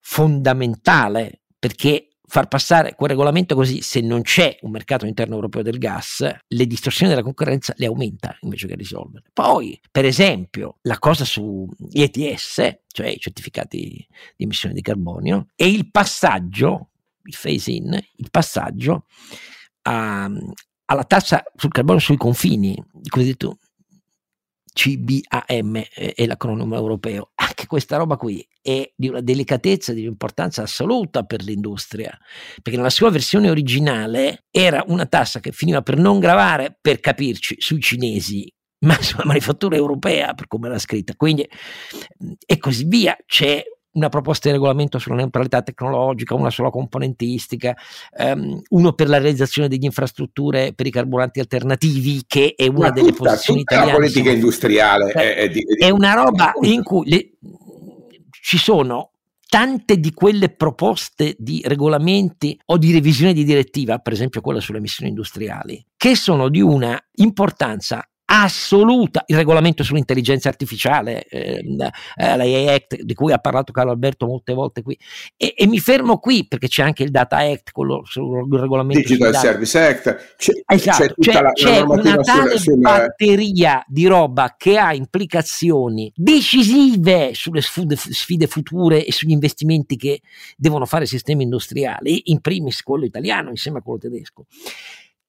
fondamentale 0.00 1.42
perché 1.58 2.11
far 2.32 2.48
passare 2.48 2.94
quel 2.94 3.10
regolamento 3.10 3.54
così, 3.54 3.82
se 3.82 4.00
non 4.00 4.22
c'è 4.22 4.56
un 4.62 4.70
mercato 4.70 5.04
interno 5.04 5.34
europeo 5.34 5.60
del 5.60 5.76
gas, 5.76 6.26
le 6.46 6.66
distorsioni 6.66 7.10
della 7.10 7.22
concorrenza 7.22 7.74
le 7.76 7.84
aumenta 7.84 8.34
invece 8.40 8.68
che 8.68 8.74
risolvere. 8.74 9.24
Poi, 9.34 9.78
per 9.90 10.06
esempio, 10.06 10.78
la 10.84 10.98
cosa 10.98 11.26
su 11.26 11.68
ETS, 11.90 12.84
cioè 12.86 13.08
i 13.08 13.18
certificati 13.18 14.08
di 14.34 14.44
emissione 14.44 14.74
di 14.74 14.80
carbonio, 14.80 15.48
e 15.54 15.68
il 15.68 15.90
passaggio, 15.90 16.92
il 17.24 17.36
phase 17.38 17.70
in, 17.70 17.92
il 17.92 18.30
passaggio 18.30 19.04
a, 19.82 20.30
alla 20.86 21.04
tassa 21.04 21.42
sul 21.54 21.70
carbonio 21.70 22.00
sui 22.00 22.16
confini, 22.16 22.82
il 23.02 23.10
cosiddetto 23.10 23.58
CBAM 24.72 25.82
è 25.90 26.26
l'acronimo 26.26 26.74
europeo. 26.74 27.30
Anche 27.34 27.66
questa 27.66 27.96
roba 27.96 28.16
qui 28.16 28.46
è 28.60 28.90
di 28.96 29.08
una 29.08 29.20
delicatezza, 29.20 29.92
di 29.92 30.00
un'importanza 30.02 30.62
assoluta 30.62 31.24
per 31.24 31.42
l'industria, 31.42 32.16
perché 32.62 32.78
nella 32.78 32.90
sua 32.90 33.10
versione 33.10 33.50
originale 33.50 34.44
era 34.50 34.82
una 34.86 35.06
tassa 35.06 35.40
che 35.40 35.52
finiva 35.52 35.82
per 35.82 35.98
non 35.98 36.18
gravare, 36.18 36.76
per 36.80 37.00
capirci, 37.00 37.56
sui 37.58 37.80
cinesi, 37.80 38.50
ma 38.80 38.96
sulla 39.02 39.24
manifattura 39.24 39.76
europea, 39.76 40.34
per 40.34 40.46
come 40.46 40.68
era 40.68 40.78
scritta. 40.78 41.14
Quindi, 41.16 41.48
e 42.46 42.58
così 42.58 42.84
via. 42.84 43.16
C'è 43.26 43.62
una 43.92 44.08
proposta 44.08 44.48
di 44.48 44.54
regolamento 44.54 44.98
sulla 44.98 45.16
neutralità 45.16 45.62
tecnologica, 45.62 46.34
una 46.34 46.50
sulla 46.50 46.70
componentistica, 46.70 47.76
um, 48.18 48.60
uno 48.70 48.92
per 48.92 49.08
la 49.08 49.18
realizzazione 49.18 49.68
degli 49.68 49.84
infrastrutture 49.84 50.72
per 50.74 50.86
i 50.86 50.90
carburanti 50.90 51.40
alternativi, 51.40 52.22
che 52.26 52.54
è 52.56 52.66
una 52.66 52.88
Ma 52.88 52.90
delle 52.90 53.12
tutta, 53.12 53.30
posizioni 53.30 53.60
tutta 53.60 53.74
italiane. 53.74 53.92
La 53.92 53.98
politica 53.98 54.30
industriale 54.30 55.12
è, 55.12 55.34
è, 55.34 55.48
di, 55.48 55.64
è, 55.78 55.90
una 55.90 56.14
roba 56.14 56.52
in 56.62 56.82
cui 56.82 57.08
le, 57.08 57.32
ci 58.40 58.58
sono 58.58 59.10
tante 59.48 59.98
di 59.98 60.14
quelle 60.14 60.48
proposte 60.48 61.36
di 61.38 61.60
regolamenti 61.66 62.58
o 62.66 62.78
di 62.78 62.90
revisione 62.90 63.34
di 63.34 63.44
direttiva, 63.44 63.98
per 63.98 64.14
esempio 64.14 64.40
quella 64.40 64.60
sulle 64.60 64.78
emissioni 64.78 65.10
industriali, 65.10 65.84
che 65.94 66.16
sono 66.16 66.48
di 66.48 66.62
una 66.62 66.98
importanza 67.16 68.02
assoluta 68.34 69.24
il 69.26 69.36
regolamento 69.36 69.84
sull'intelligenza 69.84 70.48
artificiale, 70.48 71.24
eh, 71.24 71.62
eh, 72.16 72.36
l'AI 72.36 72.68
Act 72.68 73.02
di 73.02 73.12
cui 73.12 73.30
ha 73.30 73.38
parlato 73.38 73.72
Carlo 73.72 73.90
Alberto 73.90 74.26
molte 74.26 74.54
volte 74.54 74.82
qui 74.82 74.98
e, 75.36 75.52
e, 75.54 75.66
mi 75.66 75.78
fermo 75.78 76.16
qui 76.16 76.48
perché 76.48 76.66
c'è 76.68 76.82
anche 76.82 77.02
il 77.02 77.10
Data 77.10 77.36
Act, 77.36 77.72
quello 77.72 78.02
sul 78.06 78.48
regolamento 78.58 79.00
Digital 79.00 79.34
Service 79.36 79.78
Act, 79.78 80.34
c'è, 80.38 80.52
esatto, 80.66 81.14
c'è, 81.18 81.30
c'è, 81.30 81.42
la, 81.42 81.52
c'è 81.52 81.78
la 81.80 81.84
una 81.84 82.16
tale 82.16 82.58
sulle, 82.58 82.76
batteria 82.76 83.84
di 83.86 84.06
roba 84.06 84.54
che 84.56 84.78
ha 84.78 84.94
implicazioni 84.94 86.10
decisive 86.14 87.32
sulle 87.34 87.60
sfide, 87.60 87.96
sfide 87.96 88.46
future 88.46 89.04
e 89.04 89.12
sugli 89.12 89.32
investimenti 89.32 89.96
che 89.96 90.22
devono 90.56 90.86
fare 90.86 91.04
i 91.04 91.08
sistemi 91.08 91.42
industriali, 91.42 92.30
in 92.30 92.40
primis 92.40 92.82
quello 92.82 93.04
italiano 93.04 93.50
insieme 93.50 93.78
a 93.78 93.82
quello 93.82 93.98
tedesco 93.98 94.46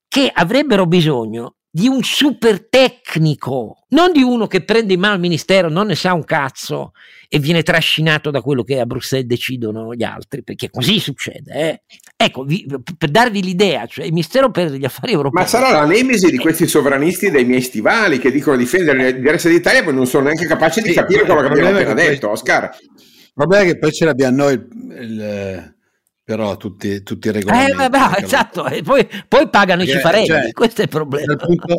che 0.07 0.31
avrebbero 0.31 0.85
bisogno 0.85 1.55
di 1.75 1.87
un 1.87 2.03
super 2.03 2.67
tecnico, 2.69 3.85
non 3.89 4.11
di 4.11 4.21
uno 4.21 4.45
che 4.45 4.63
prende 4.63 4.93
in 4.93 4.99
mano 4.99 5.15
il 5.15 5.19
ministero, 5.19 5.69
non 5.69 5.87
ne 5.87 5.95
sa 5.95 6.13
un 6.13 6.23
cazzo 6.23 6.91
e 7.27 7.39
viene 7.39 7.63
trascinato 7.63 8.29
da 8.29 8.41
quello 8.41 8.61
che 8.61 8.79
a 8.79 8.85
Bruxelles 8.85 9.25
decidono 9.25 9.95
gli 9.95 10.03
altri, 10.03 10.43
perché 10.43 10.69
così 10.69 10.99
succede. 10.99 11.51
Eh? 11.51 11.81
Ecco, 12.15 12.43
vi, 12.43 12.63
per 12.95 13.09
darvi 13.09 13.41
l'idea, 13.41 13.87
cioè 13.87 14.05
il 14.05 14.11
Ministero 14.11 14.51
per 14.51 14.71
gli 14.71 14.85
Affari 14.85 15.13
Europei. 15.13 15.41
Ma 15.41 15.49
sarà 15.49 15.71
la 15.71 15.85
nemesi 15.85 16.29
di 16.29 16.37
questi 16.37 16.67
sovranisti 16.67 17.31
dei 17.31 17.43
miei 17.43 17.61
stivali 17.61 18.19
che 18.19 18.31
dicono 18.31 18.55
difendere 18.55 19.11
l'interesse 19.11 19.49
d'Italia 19.49 19.79
e 19.79 19.83
poi 19.83 19.95
non 19.95 20.05
sono 20.05 20.25
neanche 20.25 20.45
capaci 20.45 20.79
di 20.79 20.89
sì, 20.89 20.93
capire 20.93 21.25
quello 21.25 21.41
che 21.41 21.47
abbiamo 21.47 21.69
appena 21.69 21.93
detto, 21.95 22.29
Oscar. 22.29 22.69
Il 22.69 23.31
problema 23.33 23.63
è 23.63 23.65
che 23.65 23.79
poi 23.79 23.91
ce 23.91 24.05
l'abbiamo 24.05 24.37
noi 24.37 24.53
il, 24.53 25.01
il 25.01 25.75
però 26.23 26.55
tutti, 26.55 27.03
tutti 27.03 27.27
i 27.27 27.29
eh, 27.29 27.33
regolamenti. 27.33 27.71
Eh, 27.71 27.75
vabbè, 27.75 28.21
esatto, 28.23 28.65
e 28.67 28.81
poi, 28.81 29.07
poi 29.27 29.49
pagano 29.49 29.83
i 29.83 29.87
cifarelli, 29.87 30.25
cioè, 30.25 30.51
questo 30.51 30.81
è 30.81 30.83
il 30.85 30.89
problema. 30.89 31.35
Punto, 31.35 31.75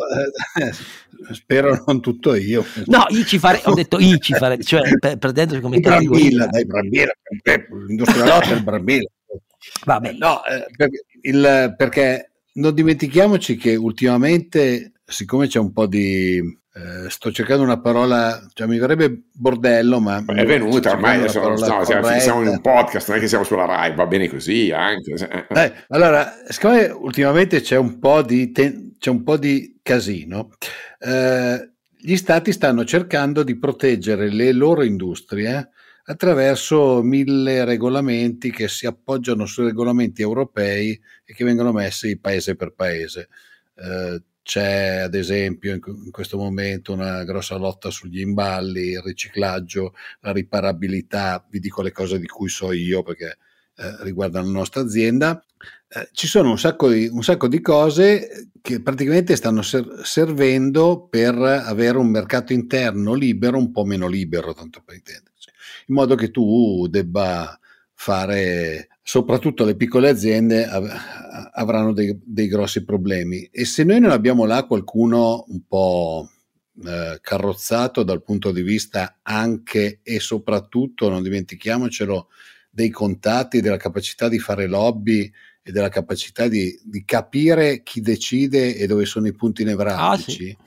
eh, 0.59 1.33
spero 1.33 1.83
non 1.85 2.01
tutto 2.01 2.35
io. 2.35 2.63
No, 2.85 3.05
i 3.09 3.25
cifarelli, 3.25 3.63
ho 3.65 3.73
detto 3.73 3.97
i 3.99 4.19
cifarelli, 4.19 4.63
cioè 4.63 4.81
prendendosi 5.17 5.59
come 5.61 5.79
Brambilla, 5.79 6.45
dai, 6.47 6.65
Brambilla, 6.65 7.11
l'industria 7.87 8.25
lotta 8.25 8.49
è 8.49 8.53
il 8.53 8.63
Brambilla. 8.63 9.09
Vabbè. 9.83 10.11
No, 10.13 10.41
eh, 10.45 10.65
il, 11.21 11.73
perché 11.75 12.31
non 12.53 12.73
dimentichiamoci 12.73 13.55
che 13.57 13.75
ultimamente, 13.75 14.93
siccome 15.03 15.47
c'è 15.47 15.59
un 15.59 15.71
po' 15.71 15.87
di 15.87 16.39
eh, 16.77 17.09
sto 17.09 17.31
cercando 17.31 17.63
una 17.63 17.79
parola, 17.79 18.45
cioè 18.53 18.67
mi 18.67 18.77
verrebbe 18.77 19.27
bordello, 19.31 20.01
ma 20.01 20.21
è 20.25 20.45
venuta 20.45 20.91
ormai. 20.91 21.19
Adesso, 21.19 21.39
no, 21.47 21.55
siamo, 21.55 22.19
siamo, 22.19 22.41
in 22.41 22.49
un 22.49 22.59
podcast, 22.59 23.07
non 23.07 23.17
è 23.17 23.21
che 23.21 23.29
siamo 23.29 23.45
sulla 23.45 23.63
Rai, 23.63 23.95
va 23.95 24.05
bene 24.05 24.27
così 24.27 24.71
anche. 24.71 25.13
Eh, 25.55 25.73
allora, 25.87 26.33
siccome 26.49 26.87
ultimamente 26.87 27.61
c'è 27.61 27.77
un 27.77 27.97
po' 27.97 28.21
di, 28.21 28.51
c'è 28.51 29.09
un 29.09 29.23
po 29.23 29.37
di 29.37 29.79
casino, 29.81 30.49
eh, 30.99 31.69
gli 31.97 32.17
stati 32.17 32.51
stanno 32.51 32.83
cercando 32.83 33.43
di 33.43 33.57
proteggere 33.57 34.29
le 34.29 34.51
loro 34.51 34.83
industrie 34.83 35.69
attraverso 36.07 37.01
mille 37.01 37.63
regolamenti 37.63 38.51
che 38.51 38.67
si 38.67 38.85
appoggiano 38.85 39.45
sui 39.45 39.63
regolamenti 39.63 40.21
europei 40.21 40.91
e 41.23 41.33
che 41.33 41.45
vengono 41.45 41.71
messi 41.71 42.19
paese 42.19 42.57
per 42.57 42.73
paese. 42.73 43.29
Eh, 43.75 44.21
c'è 44.45 44.97
ad 44.97 45.15
esempio 45.15 45.73
in, 45.73 46.11
questo 46.11 46.37
momento 46.37 46.93
una 46.93 47.23
grossa 47.23 47.55
lotta 47.55 47.89
sugli 47.89 48.19
imballi, 48.19 48.91
il 48.91 49.01
riciclaggio, 49.01 49.95
la 50.19 50.31
riparabilità, 50.31 51.43
vi 51.49 51.59
dico 51.59 51.81
le 51.81 51.91
cose 51.91 52.19
di 52.19 52.27
cui 52.27 52.47
so 52.47 52.71
io 52.71 53.01
perché 53.01 53.37
eh, 53.75 54.03
riguardano 54.03 54.45
la 54.45 54.51
nostra 54.51 54.81
azienda. 54.81 55.43
Eh, 55.87 56.09
ci 56.11 56.27
sono 56.27 56.51
un 56.51 56.59
sacco, 56.59 56.89
di, 56.89 57.07
un 57.07 57.23
sacco, 57.23 57.47
di, 57.47 57.59
cose 57.59 58.51
che 58.61 58.83
praticamente 58.83 59.35
stanno 59.35 59.63
ser- 59.63 60.01
servendo 60.03 61.07
per 61.09 61.35
avere 61.35 61.97
un 61.97 62.11
mercato 62.11 62.53
interno 62.53 63.15
libero, 63.15 63.57
un 63.57 63.71
po' 63.71 63.83
meno 63.83 64.07
libero, 64.07 64.53
tanto 64.53 64.83
per 64.85 64.93
intenderci, 64.93 65.49
in 65.87 65.95
modo 65.95 66.13
che 66.13 66.29
tu 66.29 66.85
debba 66.87 67.59
fare 67.95 68.89
soprattutto 69.07 69.65
le 69.65 69.75
piccole 69.75 70.09
aziende 70.09 70.65
av- 70.65 70.89
avranno 71.53 71.93
dei, 71.93 72.19
dei, 72.25 72.47
grossi 72.47 72.83
problemi 72.83 73.43
e 73.51 73.63
se 73.63 73.83
noi 73.83 73.99
non 73.99 74.09
abbiamo 74.09 74.45
là 74.45 74.63
qualcuno 74.63 75.45
un 75.47 75.61
po' 75.67 76.27
eh, 76.83 77.19
carrozzato 77.21 78.01
dal 78.01 78.23
punto 78.23 78.51
di 78.51 78.63
vista 78.63 79.19
anche 79.21 79.99
e 80.01 80.19
soprattutto, 80.19 81.07
non 81.07 81.21
dimentichiamocelo, 81.21 82.29
dei 82.67 82.89
contatti, 82.89 83.61
della 83.61 83.77
capacità 83.77 84.27
di 84.27 84.39
fare 84.39 84.65
lobby 84.65 85.31
e 85.61 85.71
della 85.71 85.89
capacità 85.89 86.47
di, 86.47 86.75
di 86.83 87.05
capire 87.05 87.83
chi 87.83 88.01
decide 88.01 88.75
e 88.75 88.87
dove 88.87 89.05
sono 89.05 89.27
i 89.27 89.35
punti 89.35 89.63
nevralgici. 89.63 90.57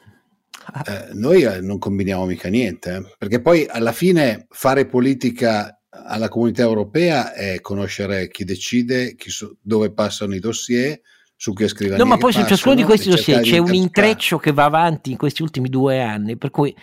Ah, 0.67 0.85
sì. 0.85 0.93
eh, 0.93 1.15
noi 1.15 1.43
eh, 1.43 1.61
non 1.61 1.79
combiniamo 1.79 2.25
mica 2.25 2.49
niente, 2.49 2.95
eh? 2.95 3.15
perché 3.19 3.41
poi 3.41 3.67
alla 3.69 3.93
fine 3.93 4.47
fare 4.49 4.87
politica 4.87 5.78
alla 5.91 6.29
comunità 6.29 6.63
europea 6.63 7.33
è 7.33 7.61
conoscere 7.61 8.29
chi 8.29 8.45
decide, 8.45 9.15
chi 9.15 9.31
so, 9.31 9.57
dove 9.61 9.93
passano 9.93 10.35
i 10.35 10.41
dossier, 10.41 11.01
su 11.41 11.53
che 11.53 11.69
scrivania. 11.69 12.03
No, 12.03 12.11
ma 12.11 12.17
poi 12.17 12.33
su 12.33 12.45
ciascuno 12.45 12.75
di 12.75 12.83
questi 12.83 13.09
dossier 13.09 13.41
c'è 13.43 13.59
un 13.59 13.73
intreccio 13.73 14.39
che 14.39 14.53
va 14.53 14.65
avanti 14.65 15.13
in 15.13 15.17
questi 15.17 15.43
ultimi 15.43 15.69
due 15.69 16.03
anni, 16.03 16.37
per 16.37 16.51
cui 16.51 16.75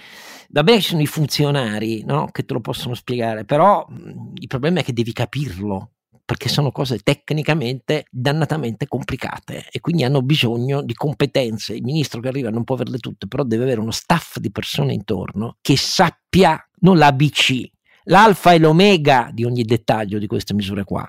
va 0.49 0.63
bene 0.63 0.79
ci 0.79 0.89
sono 0.89 1.01
i 1.01 1.07
funzionari 1.07 2.05
no? 2.05 2.29
che 2.31 2.45
te 2.45 2.53
lo 2.53 2.61
possono 2.61 2.93
spiegare, 2.93 3.43
però 3.43 3.85
il 4.33 4.47
problema 4.47 4.79
è 4.79 4.83
che 4.83 4.93
devi 4.93 5.11
capirlo 5.11 5.91
perché 6.23 6.47
sono 6.47 6.71
cose 6.71 6.99
tecnicamente 6.99 8.05
dannatamente 8.09 8.87
complicate 8.87 9.67
e 9.69 9.79
quindi 9.81 10.05
hanno 10.05 10.21
bisogno 10.21 10.81
di 10.81 10.93
competenze. 10.93 11.75
Il 11.75 11.83
ministro 11.83 12.21
che 12.21 12.29
arriva 12.29 12.49
non 12.49 12.63
può 12.63 12.75
averle 12.75 12.97
tutte, 12.97 13.27
però 13.27 13.43
deve 13.43 13.63
avere 13.63 13.81
uno 13.81 13.91
staff 13.91 14.37
di 14.37 14.51
persone 14.51 14.93
intorno 14.93 15.57
che 15.61 15.77
sappia 15.77 16.57
non 16.79 16.97
l'ABC, 16.97 17.73
l'alfa 18.05 18.53
e 18.53 18.59
l'omega 18.59 19.29
di 19.31 19.43
ogni 19.43 19.63
dettaglio 19.63 20.19
di 20.19 20.27
queste 20.27 20.53
misure 20.53 20.83
qua, 20.83 21.07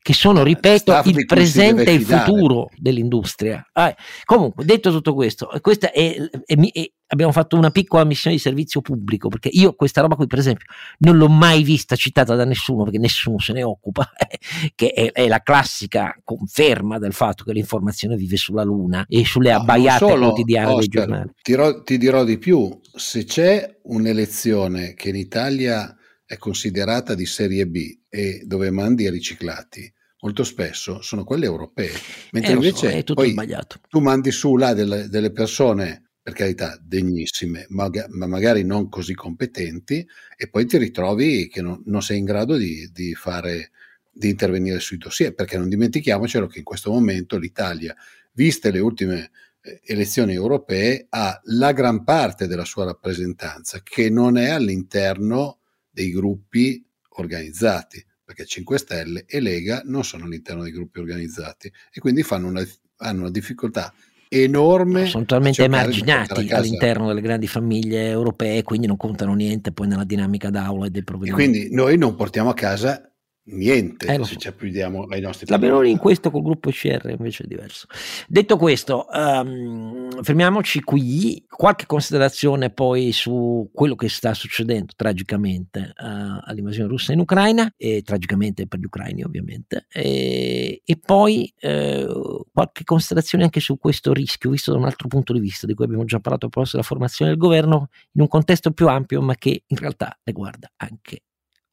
che 0.00 0.12
sono, 0.12 0.40
eh, 0.40 0.44
ripeto, 0.44 1.02
il 1.04 1.24
presente 1.26 1.84
e 1.84 1.94
il 1.94 2.04
futuro 2.04 2.70
dell'industria. 2.76 3.64
Ah, 3.72 3.94
comunque, 4.24 4.64
detto 4.64 4.90
tutto 4.90 5.14
questo, 5.14 5.50
questa 5.60 5.90
è, 5.92 6.14
è, 6.44 6.54
è, 6.54 6.90
abbiamo 7.06 7.32
fatto 7.32 7.56
una 7.56 7.70
piccola 7.70 8.04
missione 8.04 8.36
di 8.36 8.42
servizio 8.42 8.80
pubblico, 8.80 9.28
perché 9.28 9.48
io 9.52 9.74
questa 9.74 10.00
roba 10.00 10.16
qui, 10.16 10.26
per 10.26 10.38
esempio, 10.38 10.66
non 10.98 11.16
l'ho 11.16 11.28
mai 11.28 11.62
vista 11.62 11.94
citata 11.94 12.34
da 12.34 12.44
nessuno, 12.44 12.84
perché 12.84 12.98
nessuno 12.98 13.38
se 13.38 13.52
ne 13.52 13.62
occupa, 13.62 14.10
che 14.74 14.92
è, 14.92 15.12
è 15.12 15.28
la 15.28 15.40
classica 15.40 16.18
conferma 16.24 16.98
del 16.98 17.12
fatto 17.12 17.44
che 17.44 17.52
l'informazione 17.52 18.16
vive 18.16 18.36
sulla 18.36 18.64
Luna 18.64 19.04
e 19.08 19.24
sulle 19.24 19.52
abbaiate 19.52 20.06
solo, 20.06 20.26
quotidiane 20.26 20.66
Oscar, 20.66 20.78
dei 20.78 20.88
giornali. 20.88 21.30
Ti, 21.40 21.54
ro- 21.54 21.82
ti 21.82 21.98
dirò 21.98 22.24
di 22.24 22.38
più, 22.38 22.80
se 22.94 23.24
c'è 23.24 23.78
un'elezione 23.84 24.94
che 24.94 25.10
in 25.10 25.16
Italia 25.16 25.96
è 26.24 26.36
considerata 26.36 27.14
di 27.14 27.26
serie 27.26 27.66
B 27.66 27.98
e 28.08 28.42
dove 28.44 28.70
mandi 28.70 29.04
i 29.04 29.10
riciclati 29.10 29.92
molto 30.22 30.44
spesso 30.44 31.02
sono 31.02 31.24
quelle 31.24 31.46
europee, 31.46 31.90
mentre 32.30 32.52
eh, 32.52 32.54
invece 32.54 33.02
so, 33.04 33.14
poi 33.14 33.32
sbagliato. 33.32 33.80
tu 33.88 33.98
mandi 34.00 34.30
su 34.30 34.56
là 34.56 34.72
delle, 34.72 35.08
delle 35.08 35.32
persone 35.32 36.12
per 36.22 36.34
carità 36.34 36.78
degnissime, 36.80 37.66
ma, 37.70 37.90
ma, 38.10 38.26
magari 38.26 38.62
non 38.62 38.88
così 38.88 39.14
competenti, 39.14 40.06
e 40.36 40.48
poi 40.48 40.66
ti 40.66 40.78
ritrovi 40.78 41.48
che 41.48 41.60
non, 41.60 41.82
non 41.86 42.00
sei 42.00 42.18
in 42.18 42.24
grado 42.24 42.56
di, 42.56 42.88
di, 42.92 43.14
fare, 43.14 43.72
di 44.12 44.28
intervenire 44.28 44.78
sui 44.78 44.98
dossier, 44.98 45.34
perché 45.34 45.58
non 45.58 45.68
dimentichiamocelo 45.68 46.46
che 46.46 46.58
in 46.58 46.64
questo 46.64 46.92
momento 46.92 47.38
l'Italia, 47.38 47.94
viste 48.34 48.70
le 48.70 48.78
ultime 48.78 49.32
eh, 49.60 49.80
elezioni 49.84 50.32
europee, 50.32 51.06
ha 51.08 51.40
la 51.46 51.72
gran 51.72 52.04
parte 52.04 52.46
della 52.46 52.64
sua 52.64 52.84
rappresentanza 52.84 53.80
che 53.82 54.08
non 54.08 54.36
è 54.36 54.50
all'interno 54.50 55.61
dei 55.92 56.10
gruppi 56.10 56.84
organizzati, 57.16 58.04
perché 58.24 58.46
5 58.46 58.78
Stelle 58.78 59.24
e 59.26 59.40
Lega 59.40 59.82
non 59.84 60.04
sono 60.04 60.24
all'interno 60.24 60.62
dei 60.62 60.72
gruppi 60.72 61.00
organizzati 61.00 61.70
e 61.92 62.00
quindi 62.00 62.24
una, 62.30 62.66
hanno 62.96 63.20
una 63.20 63.30
difficoltà 63.30 63.92
enorme. 64.28 65.06
Sono 65.06 65.24
totalmente 65.24 65.62
emarginati 65.62 66.50
all'interno 66.50 67.06
delle 67.08 67.20
grandi 67.20 67.46
famiglie 67.46 68.08
europee, 68.08 68.62
quindi 68.62 68.86
non 68.86 68.96
contano 68.96 69.34
niente 69.34 69.72
poi 69.72 69.88
nella 69.88 70.04
dinamica 70.04 70.48
d'aula 70.48 70.86
e 70.86 70.90
del 70.90 71.04
provvedimento. 71.04 71.44
E 71.44 71.50
quindi 71.50 71.74
noi 71.74 71.98
non 71.98 72.16
portiamo 72.16 72.48
a 72.48 72.54
casa 72.54 73.11
niente 73.44 74.06
eh, 74.06 74.14
se 74.18 74.34
so. 74.34 74.36
ci 74.36 74.48
applichiamo 74.48 75.06
ai 75.06 75.20
nostri 75.20 75.46
la 75.48 75.56
Meloni 75.56 75.90
in 75.90 75.98
questo 75.98 76.30
col 76.30 76.42
gruppo 76.42 76.70
CR 76.70 77.10
invece 77.10 77.42
è 77.42 77.46
diverso. 77.46 77.86
Detto 78.28 78.56
questo 78.56 79.06
um, 79.12 80.22
fermiamoci 80.22 80.80
qui. 80.82 81.44
Qualche 81.48 81.86
considerazione 81.86 82.70
poi 82.70 83.12
su 83.12 83.68
quello 83.72 83.94
che 83.94 84.08
sta 84.08 84.34
succedendo 84.34 84.92
tragicamente 84.94 85.92
uh, 85.96 86.40
all'invasione 86.44 86.88
russa 86.88 87.12
in 87.12 87.18
Ucraina 87.18 87.72
e 87.76 88.02
tragicamente 88.02 88.66
per 88.66 88.78
gli 88.78 88.84
ucraini 88.84 89.22
ovviamente. 89.22 89.86
E, 89.90 90.82
e 90.84 90.98
poi 90.98 91.52
uh, 91.62 92.46
qualche 92.52 92.84
considerazione 92.84 93.44
anche 93.44 93.60
su 93.60 93.76
questo 93.78 94.12
rischio 94.12 94.50
visto 94.50 94.72
da 94.72 94.78
un 94.78 94.84
altro 94.84 95.08
punto 95.08 95.32
di 95.32 95.40
vista 95.40 95.66
di 95.66 95.74
cui 95.74 95.84
abbiamo 95.84 96.04
già 96.04 96.20
parlato 96.20 96.46
a 96.46 96.48
proposito 96.48 96.76
della 96.76 96.88
formazione 96.88 97.32
del 97.32 97.40
governo 97.40 97.88
in 98.12 98.22
un 98.22 98.28
contesto 98.28 98.70
più 98.70 98.88
ampio 98.88 99.20
ma 99.20 99.34
che 99.34 99.64
in 99.66 99.76
realtà 99.76 100.16
riguarda 100.22 100.70
anche 100.76 101.22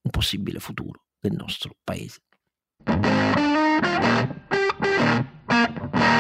un 0.02 0.12
possibile 0.12 0.60
futuro 0.60 1.04
del 1.20 1.34
nostro 1.34 1.72
paese. 1.84 2.20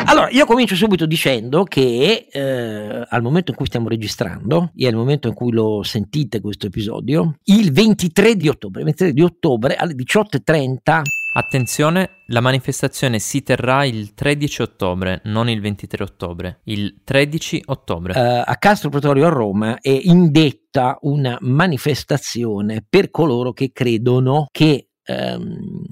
Allora, 0.05 0.29
io 0.31 0.45
comincio 0.45 0.75
subito 0.75 1.05
dicendo 1.05 1.63
che 1.63 2.27
eh, 2.31 3.05
al 3.07 3.21
momento 3.21 3.51
in 3.51 3.57
cui 3.57 3.67
stiamo 3.67 3.87
registrando 3.87 4.71
e 4.75 4.87
al 4.87 4.95
momento 4.95 5.27
in 5.27 5.35
cui 5.35 5.51
lo 5.51 5.83
sentite 5.83 6.41
questo 6.41 6.65
episodio, 6.65 7.35
il 7.43 7.71
23 7.71 8.35
di 8.35 8.47
ottobre, 8.47 8.83
23 8.83 9.13
di 9.13 9.21
ottobre 9.21 9.75
alle 9.75 9.93
18.30 9.93 11.01
Attenzione, 11.31 12.23
la 12.27 12.41
manifestazione 12.41 13.19
si 13.19 13.43
terrà 13.43 13.85
il 13.85 14.15
13 14.15 14.63
ottobre, 14.63 15.21
non 15.25 15.47
il 15.47 15.61
23 15.61 16.03
ottobre, 16.03 16.61
il 16.63 17.01
13 17.03 17.63
ottobre. 17.67 18.13
Uh, 18.19 18.43
a 18.43 18.55
Castro 18.57 18.89
Pretorio 18.89 19.27
a 19.27 19.29
Roma 19.29 19.77
è 19.79 19.95
indetta 20.03 20.97
una 21.01 21.37
manifestazione 21.41 22.83
per 22.87 23.11
coloro 23.11 23.53
che 23.53 23.71
credono 23.71 24.47
che 24.51 24.88
ehm, 25.09 25.83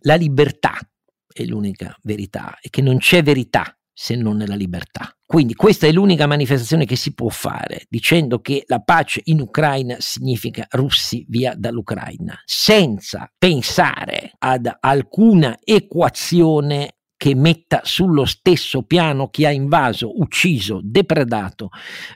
la 0.00 0.14
libertà 0.16 0.78
è 1.32 1.44
l'unica 1.44 1.96
verità 2.02 2.58
e 2.60 2.68
che 2.68 2.82
non 2.82 2.98
c'è 2.98 3.22
verità 3.22 3.76
se 3.94 4.16
non 4.16 4.36
nella 4.36 4.54
libertà. 4.54 5.14
Quindi 5.24 5.54
questa 5.54 5.86
è 5.86 5.92
l'unica 5.92 6.26
manifestazione 6.26 6.84
che 6.84 6.96
si 6.96 7.14
può 7.14 7.28
fare 7.28 7.84
dicendo 7.88 8.40
che 8.40 8.64
la 8.66 8.80
pace 8.80 9.20
in 9.24 9.40
Ucraina 9.40 9.96
significa 9.98 10.66
russi 10.70 11.24
via 11.28 11.54
dall'Ucraina, 11.56 12.38
senza 12.44 13.30
pensare 13.38 14.32
ad 14.38 14.70
alcuna 14.80 15.56
equazione 15.62 16.96
che 17.22 17.36
metta 17.36 17.82
sullo 17.84 18.24
stesso 18.24 18.82
piano 18.82 19.28
chi 19.28 19.44
ha 19.44 19.52
invaso, 19.52 20.20
ucciso, 20.20 20.80
depredato, 20.82 21.68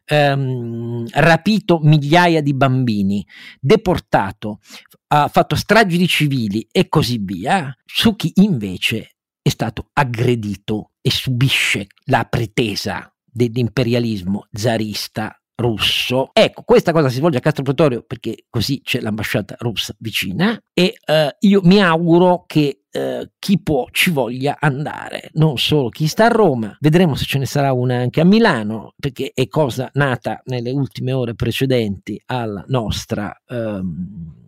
ehm, 0.04 1.06
rapito 1.12 1.78
migliaia 1.80 2.42
di 2.42 2.52
bambini, 2.52 3.24
deportato, 3.60 4.58
ha 5.06 5.28
fatto 5.28 5.54
stragi 5.54 5.96
di 5.96 6.08
civili 6.08 6.66
e 6.72 6.88
così 6.88 7.20
via, 7.22 7.72
su 7.84 8.16
chi 8.16 8.32
invece 8.34 9.18
è 9.40 9.48
stato 9.48 9.90
aggredito 9.92 10.94
e 11.00 11.12
subisce 11.12 11.86
la 12.06 12.24
pretesa 12.24 13.08
dell'imperialismo 13.24 14.48
zarista 14.50 15.40
russo. 15.54 16.30
Ecco, 16.32 16.62
questa 16.62 16.90
cosa 16.90 17.08
si 17.08 17.18
svolge 17.18 17.38
a 17.38 17.40
Castro 17.40 17.62
Pretorio 17.62 18.02
perché 18.02 18.46
così 18.50 18.80
c'è 18.82 19.00
l'ambasciata 19.00 19.54
russa 19.60 19.94
vicina 20.00 20.60
e 20.72 20.94
eh, 21.04 21.36
io 21.38 21.60
mi 21.62 21.80
auguro 21.80 22.42
che 22.44 22.85
eh, 22.96 23.30
chi 23.38 23.60
può 23.60 23.86
ci 23.90 24.10
voglia 24.10 24.56
andare, 24.58 25.30
non 25.34 25.58
solo 25.58 25.90
chi 25.90 26.06
sta 26.06 26.24
a 26.26 26.28
Roma, 26.28 26.74
vedremo 26.80 27.14
se 27.14 27.26
ce 27.26 27.38
ne 27.38 27.44
sarà 27.44 27.72
una 27.72 27.96
anche 27.96 28.22
a 28.22 28.24
Milano 28.24 28.94
perché 28.98 29.32
è 29.34 29.46
cosa 29.48 29.90
nata 29.94 30.40
nelle 30.46 30.70
ultime 30.70 31.12
ore 31.12 31.34
precedenti 31.34 32.20
alla 32.26 32.64
nostra... 32.68 33.34
Ehm, 33.48 34.44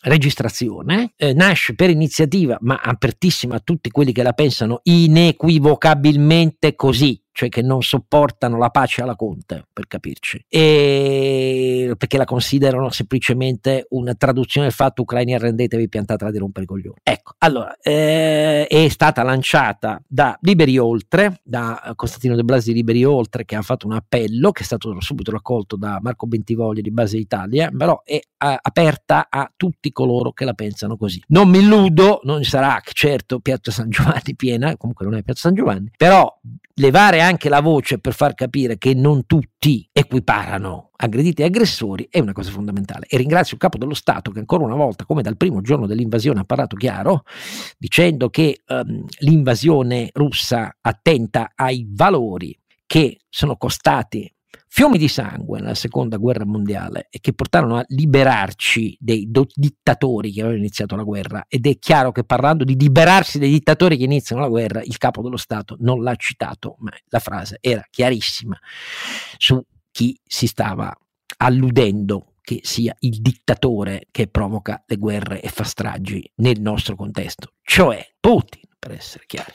registrazione, 0.00 1.12
eh, 1.16 1.32
nasce 1.34 1.74
per 1.74 1.90
iniziativa, 1.90 2.56
ma 2.60 2.76
apertissima 2.80 3.56
a 3.56 3.60
tutti 3.60 3.90
quelli 3.90 4.12
che 4.12 4.22
la 4.22 4.32
pensano 4.32 4.78
inequivocabilmente 4.84 6.76
così, 6.76 7.20
cioè 7.38 7.50
che 7.50 7.62
non 7.62 7.82
sopportano 7.82 8.58
la 8.58 8.70
pace 8.70 9.00
alla 9.00 9.14
Conte, 9.14 9.64
per 9.72 9.86
capirci, 9.86 10.44
e 10.48 11.94
perché 11.96 12.16
la 12.16 12.24
considerano 12.24 12.90
semplicemente 12.90 13.86
una 13.90 14.14
traduzione 14.14 14.66
del 14.66 14.74
fatto 14.74 15.02
ucraini 15.02 15.34
arrendetevi, 15.34 15.88
piantatela 15.88 16.32
di 16.32 16.38
rompere 16.38 16.64
i 16.64 16.66
coglioni. 16.66 16.96
Ecco, 17.00 17.34
allora, 17.38 17.76
eh, 17.80 18.66
è 18.66 18.88
stata 18.88 19.22
lanciata 19.22 20.02
da 20.08 20.36
Liberi 20.40 20.78
Oltre, 20.78 21.40
da 21.44 21.92
Costantino 21.94 22.34
De 22.34 22.42
Blasi 22.42 22.72
Liberi 22.72 23.04
Oltre, 23.04 23.44
che 23.44 23.54
ha 23.54 23.62
fatto 23.62 23.86
un 23.86 23.92
appello, 23.92 24.50
che 24.50 24.62
è 24.62 24.66
stato 24.66 25.00
subito 25.00 25.30
raccolto 25.30 25.76
da 25.76 26.00
Marco 26.02 26.26
Bentivoglia 26.26 26.80
di 26.80 26.90
Base 26.90 27.18
Italia, 27.18 27.70
però 27.70 28.02
è 28.04 28.18
a, 28.38 28.58
aperta 28.60 29.28
a 29.30 29.48
tutti 29.56 29.92
coloro 29.92 30.32
che 30.32 30.44
la 30.44 30.54
pensano 30.54 30.96
così. 30.96 31.22
Non 31.28 31.48
mi 31.48 31.58
illudo, 31.58 32.18
non 32.24 32.42
sarà 32.42 32.80
certo 32.82 33.38
Piazza 33.38 33.70
San 33.70 33.90
Giovanni 33.90 34.34
piena, 34.34 34.76
comunque 34.76 35.06
non 35.06 35.14
è 35.14 35.22
Piazza 35.22 35.42
San 35.42 35.54
Giovanni, 35.54 35.92
però 35.96 36.36
levare 36.74 37.20
anche 37.28 37.48
la 37.48 37.60
voce 37.60 37.98
per 37.98 38.14
far 38.14 38.34
capire 38.34 38.78
che 38.78 38.94
non 38.94 39.26
tutti 39.26 39.88
equiparano 39.92 40.90
aggrediti 40.96 41.42
e 41.42 41.44
aggressori 41.44 42.08
è 42.10 42.18
una 42.18 42.32
cosa 42.32 42.50
fondamentale. 42.50 43.06
E 43.08 43.16
ringrazio 43.16 43.54
il 43.54 43.60
capo 43.60 43.78
dello 43.78 43.94
Stato 43.94 44.30
che 44.30 44.40
ancora 44.40 44.64
una 44.64 44.74
volta, 44.74 45.04
come 45.04 45.22
dal 45.22 45.36
primo 45.36 45.60
giorno 45.60 45.86
dell'invasione, 45.86 46.40
ha 46.40 46.44
parlato 46.44 46.76
chiaro, 46.76 47.22
dicendo 47.76 48.30
che 48.30 48.62
um, 48.66 49.04
l'invasione 49.20 50.10
russa 50.12 50.76
attenta 50.80 51.52
ai 51.54 51.86
valori 51.88 52.58
che 52.86 53.18
sono 53.28 53.56
costati 53.56 54.32
fiumi 54.78 54.96
di 54.96 55.08
sangue 55.08 55.58
nella 55.58 55.74
seconda 55.74 56.18
guerra 56.18 56.44
mondiale 56.46 57.08
e 57.10 57.18
che 57.18 57.32
portarono 57.32 57.78
a 57.78 57.84
liberarci 57.88 58.96
dei 59.00 59.28
do- 59.28 59.48
dittatori 59.52 60.30
che 60.30 60.38
avevano 60.38 60.60
iniziato 60.60 60.94
la 60.94 61.02
guerra 61.02 61.44
ed 61.48 61.66
è 61.66 61.80
chiaro 61.80 62.12
che 62.12 62.22
parlando 62.22 62.62
di 62.62 62.78
liberarsi 62.78 63.40
dei 63.40 63.50
dittatori 63.50 63.96
che 63.96 64.04
iniziano 64.04 64.40
la 64.40 64.48
guerra 64.48 64.80
il 64.80 64.96
capo 64.96 65.20
dello 65.20 65.36
Stato 65.36 65.74
non 65.80 66.04
l'ha 66.04 66.14
citato 66.14 66.76
ma 66.78 66.92
la 67.06 67.18
frase 67.18 67.58
era 67.60 67.84
chiarissima 67.90 68.56
su 69.36 69.60
chi 69.90 70.16
si 70.24 70.46
stava 70.46 70.96
alludendo 71.38 72.34
che 72.40 72.60
sia 72.62 72.94
il 73.00 73.20
dittatore 73.20 74.06
che 74.12 74.28
provoca 74.28 74.84
le 74.86 74.96
guerre 74.96 75.40
e 75.40 75.48
fa 75.48 75.64
stragi 75.64 76.32
nel 76.36 76.60
nostro 76.60 76.94
contesto, 76.94 77.54
cioè 77.62 78.00
Putin 78.20 78.62
per 78.88 78.96
essere 78.96 79.24
chiari. 79.26 79.52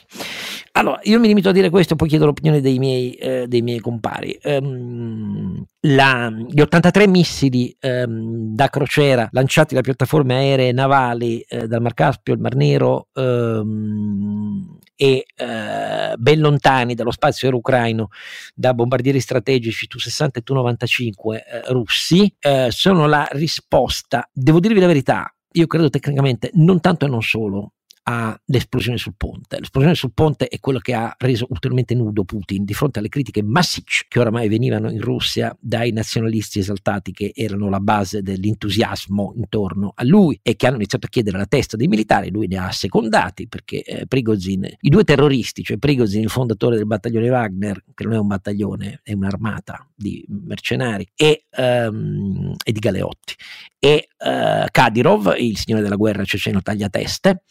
Allora, 0.72 1.00
io 1.02 1.18
mi 1.18 1.26
limito 1.26 1.48
a 1.48 1.52
dire 1.52 1.70
questo, 1.70 1.96
poi 1.96 2.08
chiedo 2.08 2.26
l'opinione 2.26 2.60
dei 2.60 2.78
miei, 2.78 3.12
eh, 3.12 3.46
dei 3.48 3.62
miei 3.62 3.80
compari. 3.80 4.38
Um, 4.44 5.64
la, 5.80 6.30
gli 6.30 6.60
83 6.60 7.08
missili 7.08 7.76
um, 7.80 8.54
da 8.54 8.68
crociera 8.68 9.28
lanciati 9.32 9.74
da 9.74 9.80
piattaforme 9.80 10.34
aeree 10.34 10.72
navali 10.72 11.40
eh, 11.40 11.66
dal 11.66 11.82
Mar 11.82 11.94
Caspio 11.94 12.32
al 12.32 12.40
Mar 12.40 12.54
Nero 12.54 13.08
um, 13.14 14.78
e 14.96 15.26
eh, 15.34 16.14
ben 16.16 16.40
lontani 16.40 16.94
dallo 16.94 17.10
spazio 17.10 17.46
aereo 17.46 17.60
ucraino 17.60 18.08
da 18.54 18.72
bombardieri 18.72 19.20
strategici 19.20 19.86
Tu-60 19.86 20.28
e 20.32 20.40
Tu-95 20.40 21.34
eh, 21.34 21.42
russi 21.68 22.34
eh, 22.38 22.68
sono 22.70 23.06
la 23.06 23.28
risposta, 23.32 24.28
devo 24.32 24.60
dirvi 24.60 24.80
la 24.80 24.86
verità, 24.86 25.32
io 25.52 25.66
credo 25.66 25.90
tecnicamente 25.90 26.50
non 26.54 26.80
tanto 26.80 27.04
e 27.04 27.08
non 27.08 27.22
solo 27.22 27.72
all'esplosione 28.04 28.98
sul 28.98 29.14
ponte. 29.16 29.58
L'esplosione 29.58 29.94
sul 29.94 30.12
ponte 30.12 30.48
è 30.48 30.60
quello 30.60 30.78
che 30.78 30.94
ha 30.94 31.14
reso 31.18 31.46
ulteriormente 31.48 31.94
nudo 31.94 32.24
Putin 32.24 32.64
di 32.64 32.74
fronte 32.74 32.98
alle 32.98 33.08
critiche 33.08 33.42
massicce 33.42 34.04
che 34.08 34.18
oramai 34.18 34.48
venivano 34.48 34.90
in 34.90 35.00
Russia 35.00 35.56
dai 35.58 35.92
nazionalisti 35.92 36.58
esaltati 36.58 37.12
che 37.12 37.32
erano 37.34 37.68
la 37.68 37.80
base 37.80 38.22
dell'entusiasmo 38.22 39.32
intorno 39.36 39.92
a 39.94 40.04
lui 40.04 40.38
e 40.42 40.56
che 40.56 40.66
hanno 40.66 40.76
iniziato 40.76 41.06
a 41.06 41.08
chiedere 41.08 41.38
la 41.38 41.46
testa 41.46 41.76
dei 41.76 41.88
militari. 41.88 42.30
Lui 42.30 42.46
ne 42.46 42.58
ha 42.58 42.70
secondati 42.72 43.48
perché 43.48 43.82
eh, 43.82 44.06
Prigozhin, 44.06 44.68
i 44.80 44.88
due 44.88 45.04
terroristi, 45.04 45.62
cioè 45.62 45.78
Prigozhin, 45.78 46.22
il 46.22 46.30
fondatore 46.30 46.76
del 46.76 46.86
battaglione 46.86 47.30
Wagner, 47.30 47.82
che 47.94 48.04
non 48.04 48.12
è 48.12 48.18
un 48.18 48.26
battaglione, 48.26 49.00
è 49.02 49.12
un'armata 49.14 49.88
di 49.94 50.24
mercenari 50.28 51.06
e, 51.16 51.46
um, 51.56 52.54
e 52.62 52.72
di 52.72 52.78
galeotti, 52.78 53.34
e 53.78 54.08
uh, 54.18 54.66
Kadyrov, 54.70 55.34
il 55.38 55.56
signore 55.56 55.82
della 55.82 55.96
guerra 55.96 56.24
ceceno 56.24 56.60
tagliateste, 56.60 57.42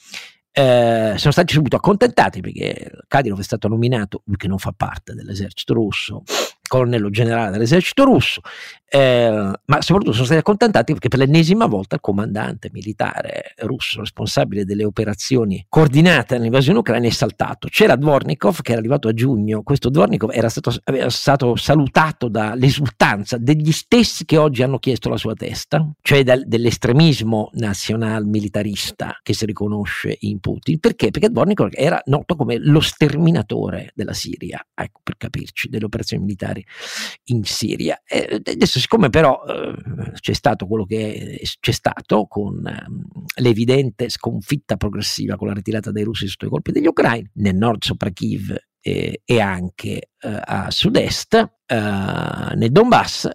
eh, 0.56 1.14
sono 1.18 1.32
stati 1.32 1.51
subito 1.51 1.76
accontentati 1.76 2.39
perché 2.39 2.91
Kadyrov 3.08 3.39
è 3.39 3.43
stato 3.43 3.68
nominato, 3.68 4.22
lui 4.26 4.38
che 4.38 4.47
non 4.47 4.60
fa 4.60 4.72
parte 4.72 5.16
dell'esercito 5.16 5.74
russo, 5.74 6.24
colonnello 6.68 7.09
generale 7.09 7.51
dell'esercito 7.51 8.03
russo, 8.03 8.41
eh, 8.89 9.51
ma 9.66 9.82
soprattutto 9.82 10.14
sono 10.14 10.26
stati 10.26 10.39
accontentati 10.39 10.93
perché 10.93 11.07
per 11.07 11.20
l'ennesima 11.20 11.66
volta 11.66 11.95
il 11.95 12.01
comandante 12.01 12.70
militare 12.72 13.53
russo 13.57 14.01
responsabile 14.01 14.66
delle 14.66 14.86
operazioni 14.86 15.66
coordinate 15.68 16.36
all'invasione 16.36 16.80
ucraina 16.80 17.07
è 17.07 17.09
saltato. 17.09 17.68
C'era 17.70 17.95
Dvornikov 17.95 18.61
che 18.61 18.72
era 18.72 18.80
arrivato 18.80 19.07
a 19.07 19.14
giugno, 19.14 19.64
questo 19.64 19.89
Dvornikov 19.89 20.30
era 20.32 20.47
stato, 20.47 20.72
era 20.84 21.09
stato 21.09 21.55
salutato 21.55 22.28
dall'esultanza 22.28 23.38
degli 23.38 23.72
stessi 23.72 24.26
che 24.26 24.38
oggi 24.38 24.61
hanno 24.61 24.78
chiesto 24.78 25.09
la 25.09 25.18
sua 25.18 25.34
testa, 25.34 25.91
cioè 26.01 26.24
dal, 26.24 26.43
dell'estremismo 26.45 27.49
nazional 27.53 28.26
militarista 28.26 29.20
che 29.24 29.34
si 29.34 29.45
riconosce 29.47 30.18
in 30.22 30.39
Putin. 30.39 30.80
Perché? 30.80 31.09
Perché 31.09 31.30
Dvornikov 31.30 31.70
era 31.72 31.99
noto 32.05 32.36
come 32.36 32.57
lo 32.59 32.80
sterminatore 32.80 33.91
della 33.95 34.14
Siria, 34.14 34.64
ecco 34.74 35.01
per 35.03 35.18
capirci, 35.18 35.68
delle 35.68 35.86
operazioni 35.86 36.24
militari 36.24 36.53
in 37.26 37.43
Siria. 37.43 38.01
E 38.06 38.41
adesso, 38.45 38.80
siccome 38.80 39.10
però 39.10 39.43
eh, 39.45 39.74
c'è 40.20 40.34
stato 40.34 40.68
quello 40.68 40.86
che 40.86 41.41
c'è 41.60 41.72
stato 41.72 42.26
con 42.28 42.66
eh, 42.66 42.86
l'evidente 43.41 44.10
sconfitta 44.10 44.78
progressiva 44.78 45.36
con 45.36 45.47
la 45.47 45.54
ritirata 45.54 45.91
dei 45.91 46.04
russi 46.04 46.28
sotto 46.28 46.45
i 46.45 46.49
colpi 46.49 46.72
degli 46.72 46.88
ucraini, 46.88 47.30
nel 47.36 47.56
nord 47.56 47.84
sopra 47.84 48.10
Kiev 48.10 48.56
eh, 48.82 49.22
e 49.24 49.39
anche 49.39 50.10
eh, 50.20 50.41
a 50.43 50.70
sud-est, 50.70 51.34
eh, 51.66 51.76
nel 51.76 52.72
Donbass, 52.72 53.30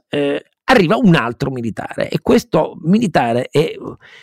arriva 0.71 0.97
un 0.97 1.14
altro 1.14 1.51
militare 1.51 2.11
e 2.11 2.21
questo 2.21 2.77
militare 2.83 3.49
è 3.51 3.73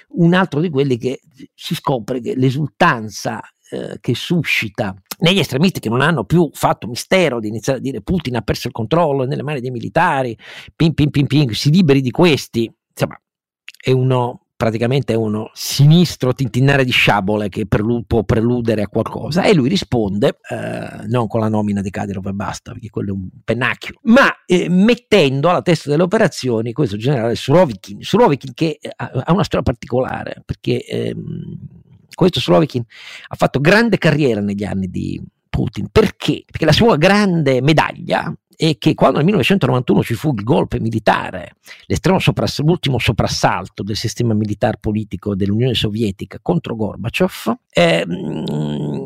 un 0.09 0.33
altro 0.33 0.61
di 0.61 0.69
quelli 0.69 0.97
che 0.97 1.19
si 1.53 1.73
scopre 1.73 2.21
che 2.21 2.35
l'esultanza 2.35 3.41
eh, 3.71 3.97
che 3.99 4.13
suscita 4.13 4.95
negli 5.19 5.39
estremisti 5.39 5.79
che 5.79 5.89
non 5.89 6.01
hanno 6.01 6.23
più 6.23 6.49
fatto 6.53 6.87
mistero 6.87 7.39
di 7.39 7.47
iniziare 7.47 7.79
a 7.79 7.81
dire 7.81 8.01
Putin 8.01 8.35
ha 8.35 8.41
perso 8.41 8.67
il 8.67 8.73
controllo 8.73 9.25
nelle 9.25 9.43
mani 9.43 9.61
dei 9.61 9.71
militari, 9.71 10.37
ping 10.75 10.93
ping 10.93 11.09
ping 11.09 11.27
ping, 11.27 11.51
si 11.51 11.71
liberi 11.71 12.01
di 12.01 12.11
questi, 12.11 12.71
insomma 12.89 13.19
è 13.81 13.91
uno 13.91 14.45
praticamente 14.57 15.13
è 15.13 15.15
uno 15.17 15.51
sinistro 15.53 16.33
tintinnare 16.33 16.85
di 16.85 16.91
sciabole 16.91 17.49
che 17.49 17.67
prelu- 17.67 18.05
può 18.07 18.23
preludere 18.23 18.83
a 18.83 18.87
qualcosa. 18.87 19.43
E 19.43 19.53
lui 19.53 19.67
risponde 19.67 20.39
eh, 20.49 21.05
non 21.07 21.27
con 21.27 21.41
la 21.41 21.49
nomina 21.49 21.81
di 21.81 21.89
Kadyrov 21.89 22.27
e 22.27 22.31
basta 22.31 22.71
perché 22.71 22.89
quello 22.89 23.09
è 23.09 23.13
un 23.13 23.27
pennacchio 23.43 23.99
ma 24.03 24.27
eh, 24.45 24.69
mettendo 24.69 25.49
alla 25.49 25.61
testa 25.61 25.89
delle 25.89 26.03
operazioni 26.03 26.71
questo 26.71 26.97
generale 26.97 27.35
Surovikin 27.35 28.01
Surovikin 28.01 28.53
che 28.53 28.77
eh, 28.79 28.89
ha 28.95 29.31
una 29.31 29.43
storia 29.43 29.63
particolare 29.63 30.41
perché 30.45 30.83
ehm, 30.85 31.83
questo 32.15 32.39
Surovikin 32.39 32.83
ha 33.27 33.35
fatto 33.35 33.59
grande 33.59 33.97
carriera 33.97 34.41
negli 34.41 34.63
anni 34.63 34.87
di 34.87 35.21
Putin. 35.49 35.87
Perché? 35.91 36.43
Perché 36.45 36.65
la 36.65 36.71
sua 36.71 36.97
grande 36.97 37.61
medaglia 37.61 38.33
è 38.57 38.77
che 38.77 38.93
quando 38.93 39.17
nel 39.17 39.25
1991 39.25 40.03
ci 40.03 40.13
fu 40.13 40.33
il 40.33 40.43
golpe 40.43 40.79
militare, 40.79 41.55
sopras- 42.17 42.59
l'ultimo 42.59 42.99
soprassalto 42.99 43.83
del 43.83 43.95
sistema 43.95 44.33
militare 44.33 44.77
politico 44.79 45.35
dell'Unione 45.35 45.73
Sovietica 45.73 46.39
contro 46.41 46.75
Gorbaciov, 46.75 47.55
eh, 47.69 48.05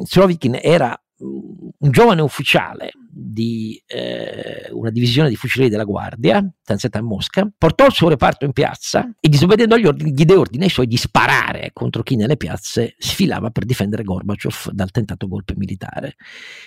Surovikin 0.04 0.60
era 0.62 1.00
un 1.22 1.92
giovane 1.92 2.22
ufficiale 2.22 2.92
di 3.22 3.82
eh, 3.86 4.70
una 4.72 4.90
divisione 4.90 5.30
di 5.30 5.36
fucilieri 5.36 5.72
della 5.72 5.84
Guardia, 5.84 6.44
stanziata 6.62 7.00
a 7.00 7.02
Mosca, 7.02 7.50
portò 7.58 7.86
il 7.86 7.92
suo 7.92 8.10
reparto 8.10 8.46
in 8.46 8.54
piazza 8.54 9.10
e 9.20 9.28
disobbedendo 9.30 9.76
agli 9.76 9.86
ordini 9.86 10.12
diede 10.12 10.36
ordine 10.36 10.66
ai 10.66 10.70
suoi 10.70 10.88
di 10.88 10.98
sparare 10.98 11.72
contro 11.74 12.04
chi 12.04 12.16
nelle 12.16 12.38
piazze 12.38 12.96
sfilava 12.98 13.50
per 13.50 13.66
difendere 13.66 14.04
Gorbaciov 14.04 14.72
dal 14.72 14.92
tentato 14.92 15.28
golpe 15.28 15.54
militare. 15.58 16.16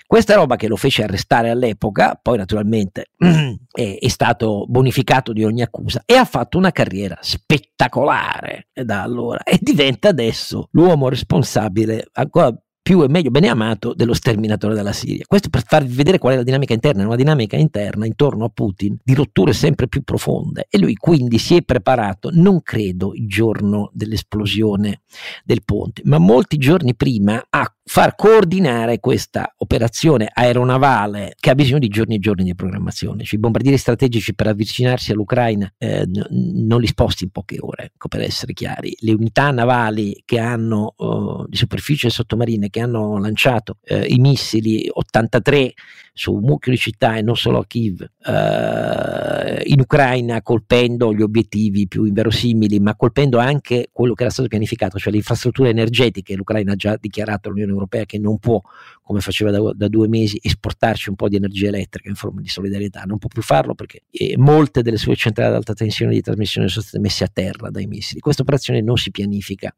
Questa 0.07 0.35
roba 0.35 0.57
che 0.57 0.69
lo 0.69 0.77
fece 0.77 1.03
arrestare 1.03 1.51
all'epoca, 1.51 2.19
poi 2.21 2.37
naturalmente 2.37 3.11
è, 3.17 3.99
è 4.01 4.09
stato 4.09 4.67
bonificato 4.69 5.33
di 5.33 5.45
ogni 5.45 5.63
accusa 5.63 6.03
e 6.05 6.15
ha 6.15 6.25
fatto 6.25 6.59
una 6.59 6.73
carriera 6.73 7.19
spettacolare 7.21 8.69
da 8.73 9.03
allora 9.03 9.43
e 9.43 9.59
diventa 9.61 10.09
adesso 10.09 10.69
l'uomo 10.73 11.09
responsabile 11.09 12.09
ancora 12.13 12.55
più 12.93 13.03
e 13.03 13.09
meglio 13.09 13.31
bene 13.31 13.49
amato 13.49 13.95
dello 13.95 14.13
sterminatore 14.13 14.75
della 14.75 14.93
Siria. 14.93 15.25
Questo 15.27 15.49
per 15.49 15.65
farvi 15.65 15.95
vedere 15.95 16.19
qual 16.19 16.35
è 16.35 16.37
la 16.37 16.43
dinamica 16.43 16.75
interna, 16.75 17.07
una 17.07 17.17
dinamica 17.17 17.57
interna 17.57 18.05
intorno 18.05 18.45
a 18.45 18.51
Putin 18.51 18.99
di 19.03 19.15
rotture 19.15 19.55
sempre 19.55 19.89
più 19.89 20.03
profonde 20.03 20.67
e 20.69 20.79
lui 20.79 20.95
quindi 20.95 21.39
si 21.39 21.57
è 21.57 21.63
preparato, 21.63 22.29
non 22.31 22.61
credo 22.61 23.15
il 23.15 23.27
giorno 23.27 23.91
dell'esplosione 23.95 25.01
del 25.43 25.63
ponte, 25.65 26.03
ma 26.05 26.19
molti 26.19 26.59
giorni 26.59 26.95
prima 26.95 27.43
a 27.49 27.75
far 27.85 28.15
coordinare 28.15 29.01
questa 29.01 29.53
operazione 29.57 30.29
aeronavale 30.33 31.35
che 31.39 31.51
ha 31.51 31.55
bisogno 31.55 31.79
di 31.79 31.89
giorni 31.89 32.17
e 32.17 32.19
giorni 32.19 32.45
di 32.45 32.55
programmazione. 32.55 33.25
Cioè, 33.25 33.37
I 33.37 33.41
bombardieri 33.41 33.77
strategici 33.77 34.35
per 34.35 34.47
avvicinarsi 34.47 35.11
all'Ucraina 35.11 35.73
eh, 35.79 36.07
n- 36.07 36.27
non 36.67 36.81
li 36.81 36.87
sposti 36.87 37.25
in 37.25 37.31
poche 37.31 37.57
ore, 37.59 37.91
ecco, 37.93 38.09
per 38.09 38.21
essere 38.21 38.53
chiari. 38.53 38.95
Le 39.01 39.13
unità 39.13 39.51
navali 39.51 40.23
che 40.25 40.39
hanno 40.39 40.95
uh, 40.97 41.47
di 41.49 41.57
superficie 41.57 42.09
sottomarine 42.09 42.71
che 42.71 42.81
hanno 42.83 43.19
lanciato 43.19 43.79
eh, 43.85 44.07
i 44.07 44.19
missili 44.19 44.89
83 44.91 45.73
su 46.15 46.35
mucchio 46.35 46.73
di 46.73 46.79
città 46.79 47.17
e 47.17 47.23
non 47.23 47.37
solo 47.37 47.59
a 47.59 47.67
Kiev 47.67 48.03
eh, 48.03 49.63
in 49.65 49.81
Ucraina 49.81 50.43
colpendo 50.43 51.15
gli 51.15 51.23
obiettivi 51.23 51.89
più 51.89 52.05
inverosimili 52.05 52.81
ma 52.81 52.95
colpendo 52.97 53.39
anche 53.39 53.89
quello 53.91 54.13
che 54.13 54.23
era 54.25 54.31
stato 54.31 54.49
pianificato 54.49 54.99
cioè 54.99 55.11
le 55.11 55.19
infrastrutture 55.19 55.71
energetiche. 55.71 56.35
l'Ucraina 56.35 56.73
ha 56.73 56.77
già 56.77 56.97
dichiarato 57.01 57.49
all'Unione 57.49 57.73
Europea 57.73 58.05
che 58.05 58.19
non 58.19 58.39
può 58.39 58.61
come 59.03 59.21
faceva 59.21 59.51
da, 59.51 59.59
da, 59.75 59.89
due 59.89 60.09
mesi 60.09 60.39
esportarci 60.41 61.09
un 61.09 61.17
po' 61.17 61.29
di 61.29 61.37
energia 61.37 61.69
elettrica 61.69 62.09
in 62.09 62.15
forma 62.15 62.41
di 62.41 62.49
solidarietà. 62.49 63.03
Non 63.03 63.19
può 63.19 63.29
più 63.29 63.43
farlo 63.43 63.75
perché 63.75 64.05
eh, 64.11 64.37
molte 64.39 64.83
delle 64.83 64.97
sue 64.97 65.17
centrali 65.17 65.51
ad 65.51 65.57
alta 65.57 65.75
tensione 65.75 66.13
di 66.15 66.21
trasmissione 66.21 66.69
sono 66.69 66.83
state 66.83 66.99
messe 66.99 67.25
a 67.25 67.31
terra 67.33 67.71
dai 67.71 67.87
missili. 67.87 68.21
Questa 68.21 68.43
operazione 68.43 68.81
non 68.81 68.97
si 68.97 69.11
pianifica 69.11 69.75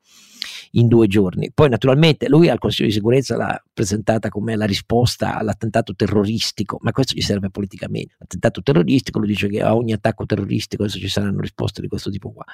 in 0.77 0.89
due 0.89 1.07
giorni 1.07 1.53
poi 1.53 1.69
naturalmente 1.69 2.29
lui 2.29 2.49
al 2.49 2.59
Consiglio 2.59 2.89
di 2.89 2.95
sicurezza 2.95 3.37
l'ha 3.37 3.63
presentata 3.73 4.29
come 4.29 4.57
la 4.57 4.65
risposta 4.65 5.37
all'attentato 5.37 5.95
terroristico, 5.95 6.79
ma 6.83 6.91
questo 6.91 7.15
gli 7.15 7.21
serve 7.21 7.51
politicamente. 7.51 8.17
L'attentato 8.19 8.63
terroristico 8.63 9.21
lo 9.21 9.27
dice 9.27 9.49
che 9.49 9.63
a 9.63 9.75
ogni 9.75 9.93
attacco 9.93 10.27
terroristico 10.27 10.83
adesso 10.83 10.99
ci 10.99 11.09
saranno 11.09 11.41
risposte 11.41 11.81
di 11.81 11.89
questo 11.89 12.11
tipo 12.11 12.33
qua. 12.33 12.45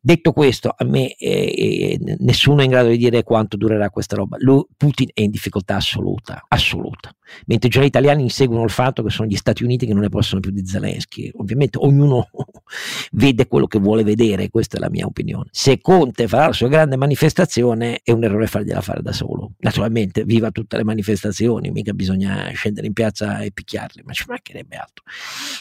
Detto 0.00 0.32
questo, 0.32 0.74
a 0.76 0.84
me 0.84 1.14
eh, 1.14 1.98
eh, 2.00 2.16
nessuno 2.18 2.60
è 2.60 2.64
in 2.64 2.70
grado 2.70 2.88
di 2.88 2.96
dire 2.96 3.22
quanto 3.22 3.56
durerà 3.56 3.88
questa 3.90 4.16
roba. 4.16 4.36
Lui, 4.40 4.64
Putin 4.76 5.08
è 5.12 5.20
in 5.20 5.30
difficoltà 5.30 5.76
assoluta, 5.76 6.44
assoluta. 6.48 7.14
Mentre 7.46 7.68
già 7.68 7.80
gli 7.80 7.86
italiani 7.86 8.22
inseguono 8.22 8.64
il 8.64 8.70
fatto 8.70 9.02
che 9.02 9.10
sono 9.10 9.28
gli 9.28 9.36
Stati 9.36 9.62
Uniti 9.62 9.86
che 9.86 9.92
non 9.92 10.02
ne 10.02 10.08
possono 10.08 10.40
più 10.40 10.50
di 10.50 10.66
Zelensky. 10.66 11.30
Ovviamente 11.36 11.78
ognuno 11.78 12.28
vede 13.12 13.46
quello 13.46 13.66
che 13.66 13.78
vuole 13.78 14.02
vedere, 14.02 14.50
questa 14.50 14.76
è 14.76 14.80
la 14.80 14.90
mia 14.90 15.06
opinione. 15.06 15.48
Se 15.52 15.80
Conte 15.80 16.26
farà 16.26 16.48
la 16.48 16.52
sua 16.52 16.68
grande 16.68 16.96
manifestazione 16.96 17.41
è 18.02 18.10
un 18.10 18.24
errore 18.24 18.46
fargliela 18.46 18.80
fare 18.80 19.02
da 19.02 19.12
solo. 19.12 19.52
Naturalmente, 19.58 20.24
viva 20.24 20.50
tutte 20.50 20.76
le 20.76 20.84
manifestazioni, 20.84 21.70
mica 21.70 21.92
bisogna 21.92 22.50
scendere 22.52 22.86
in 22.86 22.92
piazza 22.92 23.40
e 23.40 23.52
picchiarli, 23.52 24.02
ma 24.04 24.12
ci 24.12 24.24
mancherebbe 24.26 24.76
altro. 24.76 25.04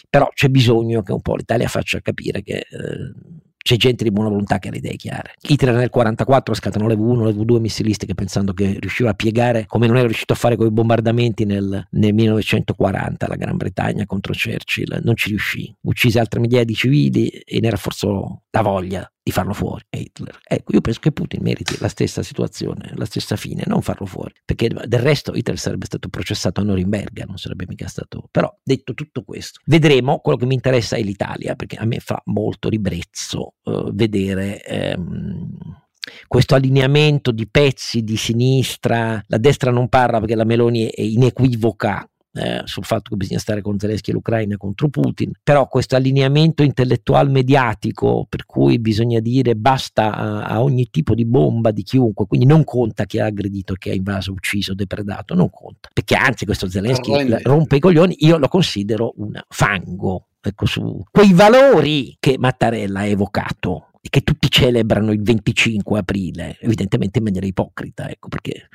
Però 0.10 0.30
c'è 0.34 0.50
bisogno 0.50 1.02
che 1.02 1.12
un 1.12 1.22
po' 1.22 1.36
l'Italia 1.36 1.68
faccia 1.68 2.00
capire 2.00 2.42
che... 2.42 2.58
Eh, 2.58 3.40
c'è 3.64 3.76
gente 3.76 4.04
di 4.04 4.12
buona 4.12 4.30
volontà 4.30 4.60
che 4.60 4.70
ha 4.70 4.72
le 4.72 4.78
idee 4.78 4.96
chiare. 4.96 5.36
Hitler 5.42 5.76
nel 5.76 5.90
1944 5.94 6.54
scatenò 6.56 6.88
le 6.88 6.96
V1 6.96 7.26
le 7.26 7.34
V2 7.34 7.60
missilistiche 7.60 8.16
pensando 8.16 8.54
che 8.54 8.78
riusciva 8.80 9.12
a 9.12 9.14
piegare 9.14 9.66
come 9.68 9.88
non 9.88 9.98
era 9.98 10.08
riuscito 10.08 10.34
a 10.34 10.36
fare 10.36 10.56
con 10.56 10.68
i 10.68 10.72
bombardamenti 10.72 11.46
nel, 11.46 11.88
nel 11.92 12.14
1940 12.14 13.28
la 13.28 13.36
Gran 13.36 13.58
Bretagna 13.58 14.06
contro 14.06 14.34
Churchill. 14.34 15.02
Non 15.04 15.16
ci 15.16 15.30
riuscì. 15.30 15.74
Uccise 15.82 16.20
altre 16.20 16.40
migliaia 16.40 16.66
di 16.66 16.74
civili 16.74 17.28
e 17.28 17.60
ne 17.60 17.70
rafforzò 17.70 18.42
la 18.52 18.62
voglia 18.62 19.10
di 19.24 19.32
farlo 19.32 19.54
fuori 19.54 19.84
Hitler. 19.90 20.38
Ecco, 20.44 20.74
io 20.74 20.82
penso 20.82 21.00
che 21.00 21.12
Putin 21.12 21.42
meriti 21.42 21.78
la 21.80 21.88
stessa 21.88 22.22
situazione, 22.22 22.92
la 22.96 23.06
stessa 23.06 23.36
fine, 23.36 23.64
non 23.66 23.82
farlo 23.82 24.06
fuori, 24.06 24.34
perché 24.44 24.68
del 24.68 25.00
resto 25.00 25.34
Hitler 25.34 25.58
sarebbe 25.58 25.86
stato 25.86 26.10
processato 26.10 26.62
a 26.62 26.64
Norimberga, 26.64 27.26
non 27.26 27.38
sarebbe 27.38 27.66
mica 27.68 27.88
stato... 27.88 28.28
Però, 28.30 28.54
detto 28.62 28.94
tutto 28.94 29.24
questo, 29.24 29.60
vedremo, 29.66 30.20
quello 30.20 30.38
che 30.38 30.46
mi 30.46 30.56
interessa 30.56 30.98
è 30.98 31.02
l'Italia, 31.02 31.56
perché 31.56 31.78
a 31.78 31.86
me 31.86 32.00
fa 32.00 32.22
molto 32.26 32.70
ribrezzo 32.70 33.56
uh, 33.64 33.94
vedere... 33.94 34.96
Um, 34.96 35.58
questo 36.28 36.56
allineamento 36.56 37.32
di 37.32 37.48
pezzi 37.48 38.02
di 38.02 38.18
sinistra, 38.18 39.24
la 39.28 39.38
destra 39.38 39.70
non 39.70 39.88
parla 39.88 40.20
perché 40.20 40.36
la 40.36 40.46
Meloni 40.46 40.88
è 40.88 41.02
inequivoca 41.02 42.11
eh, 42.34 42.62
sul 42.66 42.86
fatto 42.86 43.10
che 43.10 43.18
bisogna 43.18 43.40
stare 43.40 43.62
con 43.62 43.78
Zelensky 43.78 44.12
e 44.12 44.14
l'Ucraina 44.14 44.58
contro 44.58 44.88
Putin, 44.90 45.32
però 45.44 45.68
questo 45.68 45.96
allineamento 45.96 46.64
intellettual 46.64 47.30
mediatico 47.30 48.26
per 48.30 48.46
cui 48.46 48.80
bisogna 48.80 49.20
dire 49.20 49.56
basta 49.56 50.16
a, 50.16 50.44
a, 50.44 50.62
ogni 50.64 50.90
tipo 50.90 51.14
di 51.14 51.26
bomba 51.26 51.72
di 51.72 51.84
chiunque, 51.84 52.26
quindi 52.28 52.46
non 52.46 52.64
conta 52.64 53.06
chi 53.06 53.20
ha 53.20 53.26
aggredito, 53.26 53.74
chi 53.74 53.90
ha 53.90 53.94
invaso, 53.94 54.32
ucciso, 54.32 54.74
depredato, 54.74 55.36
non 55.36 55.50
conta, 55.50 55.90
perché 55.94 56.16
anzi 56.16 56.46
questo 56.46 56.70
Zelensky 56.70 57.42
rompe 57.44 57.78
i 57.78 57.80
coglioni, 57.80 58.16
io 58.20 58.38
lo 58.38 58.48
considero 58.48 59.14
un 59.18 59.32
fango, 59.50 60.28
ecco 60.42 60.66
su 60.66 61.04
quei 61.12 61.34
valori 61.34 62.16
che 62.20 62.38
Mattarella 62.38 63.02
ha 63.02 63.06
evocato 63.06 63.91
che 64.10 64.22
tutti 64.22 64.50
celebrano 64.50 65.12
il 65.12 65.22
25 65.22 66.00
aprile, 66.00 66.58
evidentemente 66.60 67.20
in 67.20 67.26
maniera 67.26 67.46
ipocrita, 67.46 68.10
ecco 68.10 68.30
perché 68.30 68.68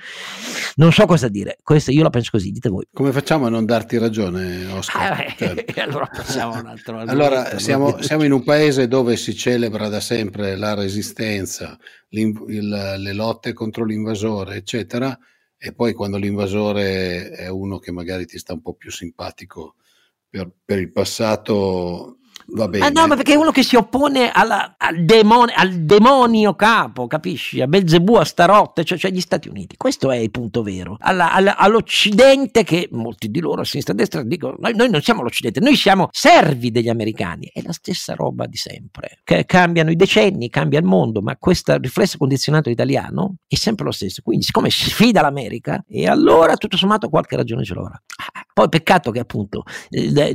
non 0.76 0.92
so 0.92 1.04
cosa 1.06 1.28
dire, 1.28 1.58
questo 1.62 1.90
io 1.90 2.04
la 2.04 2.10
penso 2.10 2.30
così, 2.30 2.52
dite 2.52 2.68
voi. 2.68 2.86
Come 2.92 3.10
facciamo 3.10 3.46
a 3.46 3.48
non 3.48 3.64
darti 3.64 3.98
ragione, 3.98 4.66
Oscar? 4.66 5.12
Ah, 5.12 5.34
cioè. 5.36 5.64
allora 5.82 6.06
passiamo 6.06 6.54
un 6.54 6.66
altro. 6.66 6.98
allora, 7.06 7.58
siamo, 7.58 8.00
siamo, 8.00 8.22
in 8.22 8.32
un 8.32 8.44
paese 8.44 8.86
dove 8.86 9.16
si 9.16 9.34
celebra 9.34 9.88
da 9.88 10.00
sempre 10.00 10.56
la 10.56 10.74
resistenza, 10.74 11.76
il, 12.10 12.94
le 12.98 13.12
lotte 13.12 13.52
contro 13.52 13.84
l'invasore, 13.84 14.56
eccetera, 14.56 15.18
e 15.58 15.72
poi 15.72 15.92
quando 15.92 16.18
l'invasore 16.18 17.30
è 17.30 17.48
uno 17.48 17.78
che 17.78 17.90
magari 17.90 18.26
ti 18.26 18.38
sta 18.38 18.52
un 18.52 18.62
po' 18.62 18.74
più 18.74 18.92
simpatico 18.92 19.74
per, 20.28 20.50
per 20.64 20.78
il 20.78 20.92
passato 20.92 22.18
Va 22.48 22.68
bene. 22.68 22.86
Ah, 22.86 22.90
no, 22.90 23.06
ma 23.06 23.16
perché 23.16 23.32
è 23.32 23.36
uno 23.36 23.50
che 23.50 23.62
si 23.62 23.74
oppone 23.76 24.30
alla, 24.30 24.76
al, 24.78 25.04
demone, 25.04 25.52
al, 25.52 25.72
demonio 25.84 26.54
capo, 26.54 27.06
capisci? 27.06 27.60
A 27.60 27.66
Belzebù, 27.66 28.14
a 28.14 28.24
Starotte, 28.24 28.84
cioè, 28.84 28.98
cioè 28.98 29.10
gli 29.10 29.20
Stati 29.20 29.48
Uniti. 29.48 29.76
Questo 29.76 30.10
è 30.10 30.16
il 30.16 30.30
punto 30.30 30.62
vero. 30.62 30.96
Alla, 31.00 31.32
alla, 31.32 31.56
all'Occidente, 31.56 32.62
che 32.62 32.88
molti 32.92 33.30
di 33.30 33.40
loro 33.40 33.62
a 33.62 33.64
sinistra 33.64 33.92
e 33.92 33.96
a 33.96 33.98
destra 33.98 34.22
dicono: 34.22 34.56
noi, 34.60 34.74
noi, 34.74 34.90
non 34.90 35.02
siamo 35.02 35.22
l'Occidente, 35.22 35.60
noi 35.60 35.76
siamo 35.76 36.08
servi 36.12 36.70
degli 36.70 36.88
americani. 36.88 37.50
È 37.52 37.60
la 37.62 37.72
stessa 37.72 38.14
roba 38.14 38.46
di 38.46 38.56
sempre. 38.56 39.18
Che 39.24 39.44
cambiano 39.44 39.90
i 39.90 39.96
decenni, 39.96 40.48
cambia 40.48 40.78
il 40.78 40.84
mondo, 40.84 41.20
ma 41.22 41.36
questo 41.36 41.76
riflesso 41.78 42.16
condizionato 42.16 42.70
italiano 42.70 43.36
è 43.48 43.56
sempre 43.56 43.84
lo 43.84 43.92
stesso. 43.92 44.22
Quindi, 44.22 44.44
siccome 44.44 44.70
sfida 44.70 45.20
l'America, 45.20 45.84
e 45.88 46.06
allora 46.06 46.56
tutto 46.56 46.76
sommato 46.76 47.08
qualche 47.08 47.36
ragione 47.36 47.64
ce 47.64 47.74
l'avrà. 47.74 48.00
Poi 48.56 48.70
peccato 48.70 49.10
che 49.10 49.18
appunto 49.18 49.64
il 49.90 50.34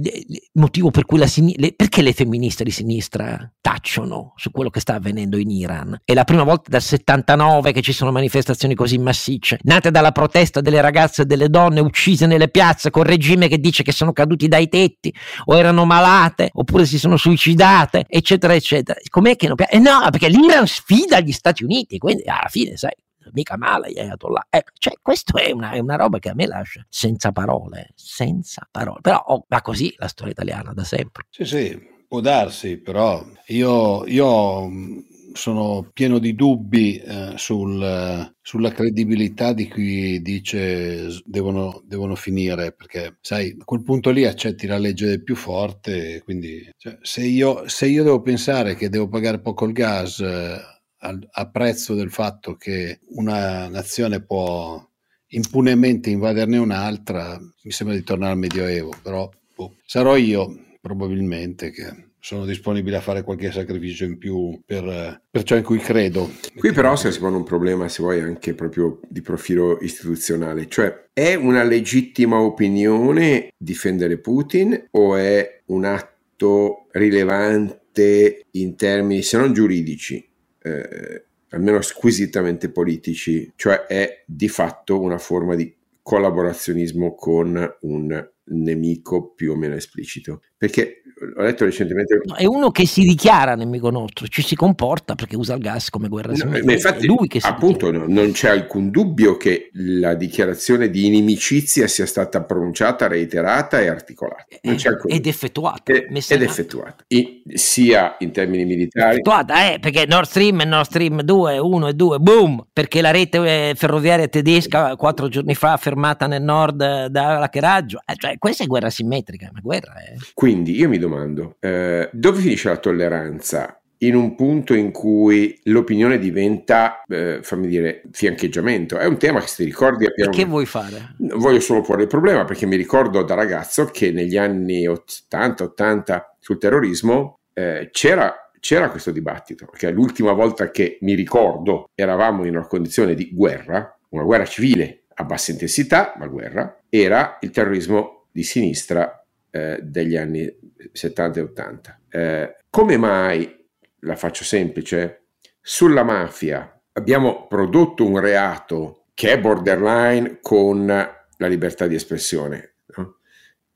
motivo 0.53 0.91
per 0.91 1.05
cui 1.05 1.17
la 1.17 1.25
sinistra, 1.25 1.69
perché 1.75 2.03
le 2.03 2.13
femministe 2.13 2.63
di 2.63 2.69
sinistra 2.69 3.51
tacciono 3.59 4.33
su 4.35 4.51
quello 4.51 4.69
che 4.69 4.79
sta 4.79 4.93
avvenendo 4.93 5.37
in 5.37 5.49
Iran? 5.49 5.99
È 6.05 6.13
la 6.13 6.23
prima 6.23 6.43
volta 6.43 6.69
dal 6.69 6.83
79 6.83 7.71
che 7.71 7.81
ci 7.81 7.93
sono 7.93 8.11
manifestazioni 8.11 8.75
così 8.75 8.99
massicce, 8.99 9.57
nate 9.63 9.89
dalla 9.89 10.11
protesta 10.11 10.61
delle 10.61 10.81
ragazze 10.81 11.23
e 11.23 11.25
delle 11.25 11.49
donne 11.49 11.79
uccise 11.79 12.27
nelle 12.27 12.49
piazze 12.49 12.91
col 12.91 13.05
regime 13.05 13.47
che 13.47 13.57
dice 13.57 13.81
che 13.81 13.91
sono 13.91 14.13
caduti 14.13 14.47
dai 14.47 14.69
tetti 14.69 15.11
o 15.45 15.57
erano 15.57 15.85
malate 15.85 16.51
oppure 16.53 16.85
si 16.85 16.99
sono 16.99 17.17
suicidate, 17.17 18.05
eccetera, 18.07 18.53
eccetera. 18.53 18.99
Com'è 19.09 19.35
che 19.35 19.47
non 19.47 19.55
piace? 19.55 19.73
Eh 19.73 19.79
no, 19.79 19.99
perché 20.11 20.29
l'Iran 20.29 20.67
sfida 20.67 21.21
gli 21.21 21.31
Stati 21.31 21.63
Uniti, 21.63 21.97
quindi 21.97 22.21
alla 22.25 22.49
fine, 22.49 22.77
sai, 22.77 22.93
mica 23.33 23.57
male 23.57 23.87
Ayatollah. 23.87 24.47
Ecco, 24.49 24.71
cioè, 24.77 24.93
questo 25.01 25.37
è 25.37 25.51
è 25.51 25.79
una, 25.79 25.95
roba 25.95 26.19
che 26.19 26.29
a 26.29 26.33
me 26.33 26.47
lascia 26.47 26.85
senza 26.89 27.31
parole, 27.31 27.91
senza 27.95 28.67
parole. 28.69 29.01
Però 29.01 29.17
oh, 29.17 29.45
va 29.47 29.61
così 29.61 29.93
la 29.97 30.07
storia 30.07 30.33
italiana 30.33 30.73
da 30.73 30.83
sempre. 30.83 31.25
Sì, 31.29 31.45
sì, 31.45 31.79
può 32.07 32.19
darsi, 32.21 32.77
però 32.77 33.23
io, 33.47 34.05
io 34.05 34.67
mm, 34.67 34.99
sono 35.33 35.89
pieno 35.93 36.19
di 36.19 36.35
dubbi 36.35 36.97
eh, 36.97 37.33
sul, 37.35 38.33
sulla 38.41 38.71
credibilità 38.71 39.53
di 39.53 39.67
chi 39.67 40.21
dice 40.21 41.21
devono, 41.25 41.81
devono, 41.85 42.15
finire, 42.15 42.73
perché 42.73 43.17
sai, 43.21 43.55
a 43.59 43.63
quel 43.63 43.83
punto 43.83 44.09
lì 44.09 44.25
accetti 44.25 44.67
la 44.67 44.77
legge 44.77 45.07
del 45.07 45.23
più 45.23 45.35
forte, 45.35 46.21
quindi 46.23 46.69
cioè, 46.77 46.97
se, 47.01 47.23
io, 47.23 47.67
se, 47.67 47.87
io, 47.87 48.03
devo 48.03 48.21
pensare 48.21 48.75
che 48.75 48.89
devo 48.89 49.07
pagare 49.07 49.39
poco 49.39 49.65
il 49.65 49.73
gas... 49.73 50.19
Eh, 50.19 50.70
a 51.03 51.49
prezzo 51.49 51.95
del 51.95 52.11
fatto 52.11 52.55
che 52.55 52.99
una 53.15 53.67
nazione 53.67 54.21
può 54.21 54.87
impunemente 55.33 56.09
invaderne 56.09 56.57
un'altra, 56.57 57.39
mi 57.63 57.71
sembra 57.71 57.95
di 57.95 58.03
tornare 58.03 58.33
al 58.33 58.37
Medioevo, 58.37 58.93
però 59.01 59.29
boh, 59.55 59.75
sarò 59.85 60.15
io 60.15 60.75
probabilmente 60.79 61.71
che 61.71 62.09
sono 62.19 62.45
disponibile 62.45 62.97
a 62.97 63.01
fare 63.01 63.23
qualche 63.23 63.51
sacrificio 63.51 64.03
in 64.03 64.19
più 64.19 64.59
per, 64.63 65.21
per 65.29 65.43
ciò 65.43 65.55
in 65.55 65.63
cui 65.63 65.79
credo. 65.79 66.29
Qui 66.55 66.71
però 66.71 66.95
si 66.95 67.09
pone 67.19 67.35
un 67.35 67.43
problema, 67.43 67.87
se 67.87 68.03
vuoi, 68.03 68.21
anche 68.21 68.53
proprio 68.53 68.99
di 69.07 69.21
profilo 69.21 69.79
istituzionale, 69.79 70.67
cioè 70.67 71.07
è 71.13 71.33
una 71.33 71.63
legittima 71.63 72.39
opinione 72.39 73.49
difendere 73.57 74.19
Putin 74.19 74.87
o 74.91 75.15
è 75.15 75.61
un 75.65 75.85
atto 75.85 76.87
rilevante 76.91 78.45
in 78.51 78.75
termini, 78.75 79.23
se 79.23 79.37
non 79.37 79.53
giuridici, 79.53 80.30
eh, 80.61 81.25
almeno 81.49 81.81
squisitamente 81.81 82.69
politici, 82.69 83.51
cioè 83.55 83.85
è 83.85 84.23
di 84.25 84.47
fatto 84.47 84.99
una 84.99 85.17
forma 85.17 85.55
di 85.55 85.75
collaborazionismo 86.01 87.13
con 87.15 87.77
un 87.81 88.29
nemico 88.43 89.33
più 89.33 89.51
o 89.51 89.55
meno 89.55 89.75
esplicito. 89.75 90.41
Perché 90.57 91.00
ho 91.35 91.41
letto 91.43 91.65
recentemente. 91.65 92.19
No, 92.25 92.35
è 92.35 92.45
uno 92.45 92.71
che 92.71 92.87
si 92.87 93.01
dichiara 93.03 93.55
nemico 93.55 93.91
nostro, 93.91 94.27
ci 94.27 94.41
si 94.41 94.55
comporta 94.55 95.13
perché 95.13 95.35
usa 95.35 95.53
il 95.53 95.61
gas 95.61 95.89
come 95.89 96.07
guerra 96.07 96.33
no, 96.33 96.49
ma 96.63 96.71
infatti, 96.71 97.05
lui 97.05 97.27
che 97.27 97.39
si 97.39 97.45
appunto 97.45 97.91
no, 97.91 98.05
non 98.07 98.31
c'è 98.31 98.49
alcun 98.49 98.89
dubbio 98.89 99.37
che 99.37 99.69
la 99.73 100.15
dichiarazione 100.15 100.89
di 100.89 101.05
inimicizia 101.05 101.87
sia 101.87 102.07
stata 102.07 102.41
pronunciata, 102.41 103.07
reiterata 103.07 103.79
e 103.79 103.87
articolata. 103.87 104.45
Non 104.63 104.75
c'è 104.75 104.89
alcun 104.89 105.11
ed 105.11 105.27
effettuata. 105.27 105.93
Ed, 105.93 106.07
ed 106.11 106.41
effettuata. 106.41 107.03
E, 107.07 107.43
sia 107.53 108.15
in 108.19 108.31
termini 108.31 108.65
militari. 108.65 109.13
Effettuata, 109.13 109.73
eh, 109.73 109.79
perché 109.79 110.05
Nord 110.07 110.27
Stream 110.27 110.61
e 110.61 110.65
Nord 110.65 110.85
Stream 110.85 111.21
2, 111.21 111.57
1 111.59 111.87
e 111.87 111.93
2, 111.93 112.19
boom! 112.19 112.65
Perché 112.73 113.01
la 113.01 113.11
rete 113.11 113.69
eh, 113.69 113.75
ferroviaria 113.75 114.27
tedesca 114.27 114.95
quattro 114.95 115.27
giorni 115.27 115.53
fa 115.53 115.77
fermata 115.77 116.25
nel 116.25 116.41
nord 116.41 116.81
eh, 116.81 117.07
da 117.09 117.37
Laccheraggio. 117.37 118.01
Eh, 118.05 118.15
cioè, 118.15 118.37
questa 118.39 118.63
è 118.63 118.67
guerra 118.67 118.89
simmetrica, 118.89 119.49
ma 119.53 119.59
guerra 119.61 119.93
è... 119.93 120.15
Quindi 120.33 120.75
io 120.75 120.89
mi 120.89 120.97
domando 120.97 121.10
domando, 121.11 121.57
eh, 121.59 122.09
dove 122.13 122.39
finisce 122.39 122.69
la 122.69 122.77
tolleranza? 122.77 123.75
In 124.01 124.15
un 124.15 124.33
punto 124.33 124.73
in 124.73 124.91
cui 124.91 125.59
l'opinione 125.65 126.17
diventa, 126.17 127.03
eh, 127.07 127.39
fammi 127.43 127.67
dire, 127.67 128.01
fiancheggiamento. 128.11 128.97
È 128.97 129.05
un 129.05 129.19
tema 129.19 129.39
che 129.41 129.47
se 129.47 129.57
ti 129.57 129.65
ricordi 129.65 130.07
abbiamo... 130.07 130.31
Che 130.31 130.45
vuoi 130.45 130.65
fare? 130.65 131.13
Voglio 131.17 131.59
solo 131.59 131.81
porre 131.81 132.03
il 132.03 132.07
problema 132.07 132.43
perché 132.43 132.65
mi 132.65 132.77
ricordo 132.77 133.21
da 133.21 133.35
ragazzo 133.35 133.85
che 133.85 134.11
negli 134.11 134.37
anni 134.37 134.87
80-80 134.87 136.21
sul 136.39 136.57
terrorismo 136.57 137.41
eh, 137.53 137.89
c'era 137.91 138.35
c'era 138.61 138.89
questo 138.91 139.09
dibattito, 139.09 139.65
perché 139.65 139.89
l'ultima 139.89 140.33
volta 140.33 140.69
che 140.69 140.99
mi 141.01 141.15
ricordo 141.15 141.89
eravamo 141.95 142.45
in 142.45 142.55
una 142.55 142.67
condizione 142.67 143.15
di 143.15 143.31
guerra, 143.33 143.97
una 144.09 144.23
guerra 144.23 144.45
civile 144.45 145.01
a 145.15 145.23
bassa 145.23 145.51
intensità, 145.51 146.13
ma 146.17 146.27
guerra, 146.27 146.83
era 146.87 147.37
il 147.41 147.49
terrorismo 147.49 148.27
di 148.31 148.43
sinistra 148.43 149.20
eh, 149.51 149.79
degli 149.81 150.15
anni 150.15 150.49
70 150.91 151.39
e 151.39 151.43
80. 151.43 151.99
Eh, 152.09 152.55
come 152.69 152.97
mai, 152.97 153.65
la 153.99 154.15
faccio 154.15 154.43
semplice, 154.43 155.25
sulla 155.61 156.03
mafia 156.03 156.81
abbiamo 156.93 157.47
prodotto 157.47 158.05
un 158.05 158.19
reato 158.19 159.05
che 159.13 159.33
è 159.33 159.39
borderline 159.39 160.39
con 160.41 160.85
la 160.85 161.47
libertà 161.47 161.87
di 161.87 161.95
espressione, 161.95 162.75
no? 162.95 163.17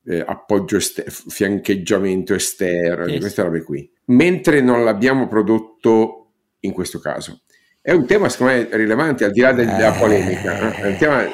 eh, 0.06 0.22
appoggio, 0.26 0.76
ester- 0.76 1.08
fiancheggiamento 1.10 2.34
esterno, 2.34 3.06
yes. 3.06 3.20
queste 3.20 3.42
robe 3.42 3.62
qui, 3.62 3.88
mentre 4.06 4.60
non 4.60 4.84
l'abbiamo 4.84 5.28
prodotto 5.28 6.32
in 6.60 6.72
questo 6.72 6.98
caso. 6.98 7.42
È 7.80 7.92
un 7.92 8.06
tema 8.06 8.28
secondo 8.28 8.54
me 8.54 8.68
rilevante 8.72 9.24
al 9.24 9.30
di 9.30 9.40
là 9.40 9.52
della 9.52 9.92
polemica, 9.92 10.60
no? 10.60 10.70
è 10.72 10.88
un 10.88 10.96
tema 10.96 11.24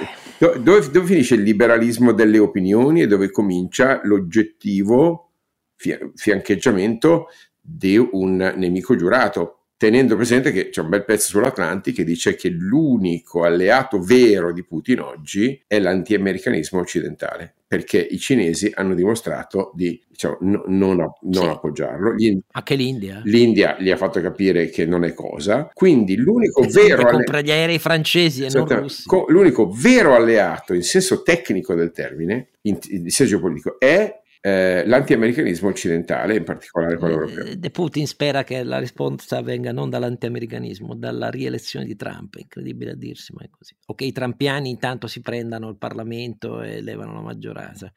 dove, 0.59 0.91
dove 0.91 1.07
finisce 1.07 1.37
il 1.37 1.43
liberalismo 1.43 2.13
delle 2.13 2.39
opinioni 2.39 3.03
e 3.03 3.07
dove 3.07 3.31
comincia 3.31 4.01
l'oggettivo 4.03 5.31
fiancheggiamento 5.77 7.29
di 7.61 7.97
un 7.97 8.55
nemico 8.57 8.97
giurato? 8.97 9.62
Tenendo 9.83 10.15
presente 10.15 10.53
che 10.53 10.69
c'è 10.69 10.81
un 10.81 10.91
bel 10.91 11.05
pezzo 11.05 11.31
sull'Atlanti 11.31 11.91
che 11.91 12.05
dice 12.05 12.37
che 12.37 12.49
l'unico 12.51 13.43
alleato 13.43 13.99
vero 13.99 14.53
di 14.53 14.63
Putin 14.63 15.01
oggi 15.01 15.61
è 15.67 15.81
l'anti-americanismo 15.81 16.79
occidentale, 16.79 17.53
perché 17.67 17.99
i 17.99 18.17
cinesi 18.21 18.71
hanno 18.73 18.95
dimostrato 18.95 19.73
di 19.75 20.01
diciamo, 20.09 20.37
no, 20.43 20.63
non, 20.69 20.99
non 20.99 21.43
sì. 21.43 21.49
appoggiarlo. 21.49 22.15
Gli, 22.15 22.39
Anche 22.53 22.77
l'India. 22.77 23.23
L'India 23.25 23.77
gli 23.81 23.91
ha 23.91 23.97
fatto 23.97 24.21
capire 24.21 24.71
che 24.71 24.87
non 24.87 25.03
è 25.03 25.13
cosa, 25.15 25.69
quindi 25.75 26.15
l'unico 26.15 26.63
vero... 26.63 27.05
Compra 27.05 27.39
alle... 27.39 27.47
gli 27.47 27.51
aerei 27.51 27.81
francesi 27.81 28.45
e 28.45 28.51
non 28.53 28.69
russi. 28.69 29.03
L'unico 29.27 29.69
vero 29.69 30.15
alleato 30.15 30.75
in 30.75 30.85
senso 30.85 31.23
tecnico 31.23 31.75
del 31.75 31.91
termine, 31.91 32.51
in, 32.63 32.79
in 32.89 33.11
senso 33.11 33.33
geopolitico, 33.33 33.81
è 33.81 34.22
eh, 34.45 34.83
l'antiamericanismo 34.85 35.69
occidentale, 35.69 36.35
in 36.35 36.43
particolare 36.43 36.97
quello 36.97 37.15
europeo. 37.15 37.55
De 37.57 37.71
Putin 37.71 38.09
spera 38.09 38.43
che 38.43 38.65
la 38.65 38.81
risposta 38.81 39.41
venga 39.41 39.71
non 39.71 39.89
dall'antiamericanismo, 39.89 40.97
dalla 40.97 41.31
rielezione 41.31 41.87
di 41.87 41.95
Trump, 41.95 42.37
è 42.37 42.41
incredibile 42.41 42.91
a 42.91 42.97
dirsi, 42.97 43.33
ma 43.35 43.45
è 43.45 43.49
così. 43.49 43.77
O 43.87 43.95
che 43.95 44.05
i 44.05 44.11
trampiani 44.11 44.69
intanto 44.69 45.07
si 45.07 45.21
prendano 45.21 45.69
il 45.69 45.77
Parlamento 45.77 46.61
e 46.61 46.81
levano 46.81 47.15
la 47.15 47.21
maggioranza 47.21 47.93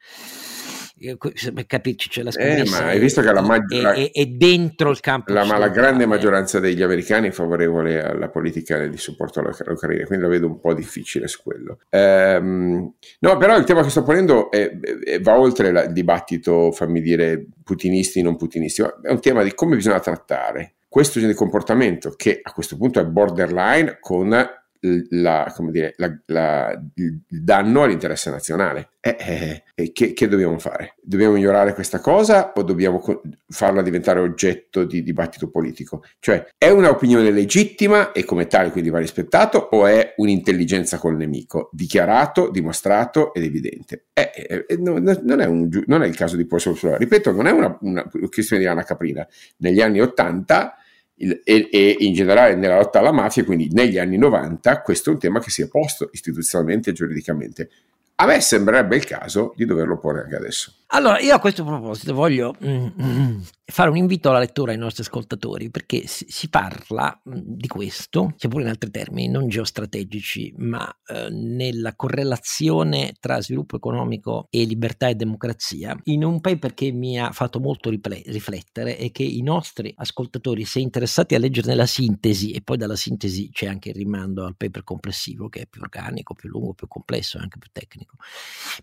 per 0.98 1.66
capirci 1.66 2.08
c'è 2.08 2.22
la 2.22 2.30
scommessa 2.30 2.78
eh, 2.78 2.82
ma 2.82 2.88
hai 2.88 2.98
visto 2.98 3.20
che 3.20 3.30
la 3.30 3.42
maggioranza 3.42 3.92
è, 4.00 4.10
è, 4.12 4.26
dentro 4.26 4.90
il 4.90 5.00
campo 5.00 5.30
la, 5.30 5.44
ma 5.44 5.58
la 5.58 5.68
grande 5.68 6.06
maggioranza 6.06 6.58
degli 6.58 6.80
americani 6.80 7.28
è 7.28 7.32
favorevole 7.32 8.02
alla 8.02 8.30
politica 8.30 8.86
di 8.86 8.96
supporto 8.96 9.40
all'Ucraina 9.40 10.06
quindi 10.06 10.24
la 10.24 10.30
vedo 10.30 10.46
un 10.46 10.58
po' 10.58 10.72
difficile 10.72 11.28
su 11.28 11.42
quello. 11.42 11.80
Ehm, 11.90 12.94
no 13.20 13.36
però 13.36 13.58
il 13.58 13.64
tema 13.64 13.82
che 13.82 13.90
sto 13.90 14.02
ponendo 14.02 14.50
è, 14.50 14.70
è, 14.70 15.20
va 15.20 15.38
oltre 15.38 15.68
il 15.68 15.92
dibattito 15.92 16.72
fammi 16.72 17.02
dire 17.02 17.44
putinisti 17.62 18.22
non 18.22 18.36
putinisti 18.36 18.80
è 18.80 19.10
un 19.10 19.20
tema 19.20 19.42
di 19.42 19.52
come 19.54 19.76
bisogna 19.76 20.00
trattare 20.00 20.76
questo 20.88 21.14
genere 21.18 21.32
di 21.32 21.38
comportamento 21.38 22.14
che 22.16 22.40
a 22.42 22.52
questo 22.52 22.78
punto 22.78 23.00
è 23.00 23.04
borderline 23.04 23.98
con 24.00 24.34
la, 24.80 25.52
dire, 25.70 25.94
la, 25.96 26.18
la, 26.26 26.82
il 26.94 27.22
danno 27.28 27.82
all'interesse 27.82 28.30
nazionale. 28.30 28.90
Eh, 29.00 29.16
eh, 29.18 29.62
eh, 29.74 29.92
che, 29.92 30.12
che, 30.12 30.28
dobbiamo 30.28 30.58
fare? 30.58 30.94
Dobbiamo 31.00 31.34
migliorare 31.34 31.74
questa 31.74 32.00
cosa 32.00 32.52
o 32.54 32.62
dobbiamo 32.62 32.98
co- 32.98 33.22
farla 33.48 33.82
diventare 33.82 34.18
oggetto 34.20 34.84
di 34.84 35.02
dibattito 35.02 35.48
politico? 35.48 36.02
Cioè, 36.18 36.46
è 36.58 36.70
un'opinione 36.70 37.30
legittima 37.30 38.12
e 38.12 38.24
come 38.24 38.46
tale 38.46 38.70
quindi 38.70 38.90
va 38.90 38.98
rispettato 38.98 39.58
o 39.58 39.86
è 39.86 40.14
un'intelligenza 40.16 40.98
col 40.98 41.16
nemico? 41.16 41.68
Dichiarato, 41.72 42.50
dimostrato 42.50 43.32
ed 43.32 43.44
evidente. 43.44 44.06
Eh, 44.12 44.32
eh, 44.34 44.64
eh 44.68 44.76
no, 44.78 44.98
non, 44.98 45.40
è 45.40 45.44
un, 45.46 45.68
non, 45.86 46.02
è 46.02 46.06
il 46.06 46.16
caso 46.16 46.36
di 46.36 46.46
Porsche 46.46 46.96
Ripeto, 46.96 47.32
non 47.32 47.46
è 47.46 47.52
una, 47.52 47.76
una 47.82 48.10
questione 48.30 48.62
di 48.62 48.68
Anna 48.68 48.82
Caprina. 48.82 49.26
Negli 49.58 49.80
anni 49.80 50.00
Ottanta 50.00 50.76
il, 51.16 51.40
e, 51.44 51.68
e, 51.70 51.96
in 52.00 52.12
generale 52.12 52.54
nella 52.54 52.76
lotta 52.76 52.98
alla 52.98 53.12
mafia, 53.12 53.44
quindi 53.44 53.68
negli 53.72 53.98
anni 53.98 54.18
90, 54.18 54.82
questo 54.82 55.10
è 55.10 55.12
un 55.12 55.18
tema 55.18 55.40
che 55.40 55.50
si 55.50 55.62
è 55.62 55.68
posto 55.68 56.10
istituzionalmente 56.12 56.90
e 56.90 56.92
giuridicamente. 56.92 57.70
A 58.18 58.26
me 58.26 58.40
sembrerebbe 58.40 58.96
il 58.96 59.04
caso 59.04 59.52
di 59.56 59.66
doverlo 59.66 59.98
porre 59.98 60.22
anche 60.22 60.36
adesso. 60.36 60.72
Allora, 60.88 61.18
io 61.18 61.34
a 61.34 61.38
questo 61.38 61.64
proposito 61.64 62.14
voglio 62.14 62.56
mm, 62.64 62.86
mm, 63.02 63.40
fare 63.68 63.90
un 63.90 63.96
invito 63.96 64.28
alla 64.28 64.38
lettura 64.38 64.70
ai 64.70 64.78
nostri 64.78 65.02
ascoltatori, 65.02 65.70
perché 65.70 66.06
si, 66.06 66.48
parla 66.48 67.20
di 67.24 67.66
questo, 67.66 68.32
sia 68.36 68.48
pure 68.48 68.62
in 68.62 68.68
altri 68.68 68.90
termini, 68.92 69.28
non 69.28 69.48
geostrategici, 69.48 70.54
ma 70.58 70.88
eh, 71.06 71.28
nella 71.30 71.96
correlazione 71.96 73.14
tra 73.18 73.40
sviluppo 73.40 73.76
economico 73.76 74.46
e 74.50 74.64
libertà 74.64 75.08
e 75.08 75.16
democrazia, 75.16 75.98
in 76.04 76.22
un 76.22 76.40
paper 76.40 76.74
che 76.74 76.92
mi 76.92 77.18
ha 77.18 77.32
fatto 77.32 77.58
molto 77.58 77.90
riple- 77.90 78.22
riflettere 78.26 78.98
e 78.98 79.10
che 79.10 79.24
i 79.24 79.42
nostri 79.42 79.92
ascoltatori, 79.96 80.64
se 80.64 80.78
interessati 80.78 81.34
a 81.34 81.40
leggerne 81.40 81.74
la 81.74 81.86
sintesi, 81.86 82.52
e 82.52 82.62
poi 82.62 82.76
dalla 82.76 82.96
sintesi 82.96 83.50
c'è 83.50 83.66
anche 83.66 83.88
il 83.88 83.96
rimando 83.96 84.44
al 84.44 84.56
paper 84.56 84.84
complessivo, 84.84 85.48
che 85.48 85.62
è 85.62 85.66
più 85.66 85.82
organico, 85.82 86.34
più 86.34 86.48
lungo, 86.48 86.74
più 86.74 86.86
complesso 86.86 87.38
e 87.38 87.40
anche 87.40 87.58
più 87.58 87.70
tecnico, 87.72 88.14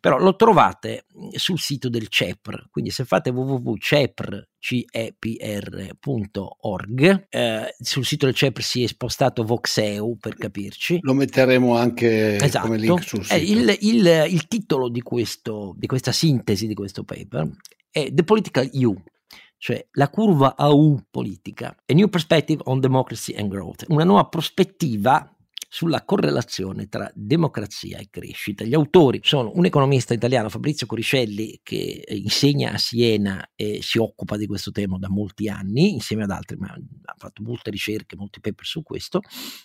però 0.01 0.17
lo 0.17 0.35
trovate 0.35 1.05
sul 1.31 1.59
sito 1.59 1.87
del 1.87 2.09
CEPR, 2.09 2.67
quindi 2.69 2.91
se 2.91 3.05
fate 3.05 3.31
www.cepr.org, 5.93 7.27
eh, 7.29 7.75
sul 7.79 8.05
sito 8.05 8.25
del 8.25 8.35
CEPR 8.35 8.63
si 8.63 8.83
è 8.83 8.87
spostato 8.87 9.43
Voxeu 9.43 10.17
per 10.19 10.35
capirci. 10.35 10.97
Lo 11.01 11.13
metteremo 11.13 11.77
anche 11.77 12.37
esatto. 12.37 12.65
come 12.65 12.77
link 12.77 13.03
sul 13.03 13.23
sito. 13.23 13.35
Eh, 13.35 13.43
il, 13.43 13.77
il, 13.81 14.25
il, 14.29 14.47
titolo 14.47 14.89
di, 14.89 15.01
questo, 15.01 15.75
di 15.77 15.85
questa 15.87 16.11
sintesi 16.11 16.67
di 16.67 16.73
questo 16.73 17.03
paper 17.03 17.49
è 17.89 18.09
The 18.11 18.23
Political 18.23 18.69
U, 18.73 19.01
cioè 19.57 19.85
la 19.91 20.09
curva 20.09 20.55
AU 20.57 21.05
politica, 21.09 21.75
A 21.85 21.93
New 21.93 22.09
Perspective 22.09 22.61
on 22.65 22.79
Democracy 22.79 23.33
and 23.35 23.49
Growth, 23.49 23.85
una 23.89 24.03
nuova 24.03 24.25
prospettiva 24.25 25.32
sulla 25.73 26.05
correlazione 26.05 26.87
tra 26.87 27.11
democrazia 27.15 27.97
e 27.97 28.07
crescita. 28.11 28.63
Gli 28.63 28.75
autori 28.75 29.21
sono 29.23 29.51
un 29.55 29.65
economista 29.65 30.13
italiano, 30.13 30.47
Fabrizio 30.47 30.85
Coricelli, 30.85 31.61
che 31.63 32.03
insegna 32.09 32.73
a 32.73 32.77
Siena 32.77 33.49
e 33.55 33.79
si 33.81 33.97
occupa 33.97 34.37
di 34.37 34.45
questo 34.45 34.69
tema 34.69 34.99
da 34.99 35.09
molti 35.09 35.49
anni, 35.49 35.93
insieme 35.93 36.25
ad 36.25 36.29
altri, 36.29 36.57
ma 36.57 36.67
ha 36.67 37.15
fatto 37.17 37.41
molte 37.41 37.71
ricerche, 37.71 38.15
molti 38.15 38.39
paper 38.39 38.63
su 38.63 38.83
questo, 38.83 39.21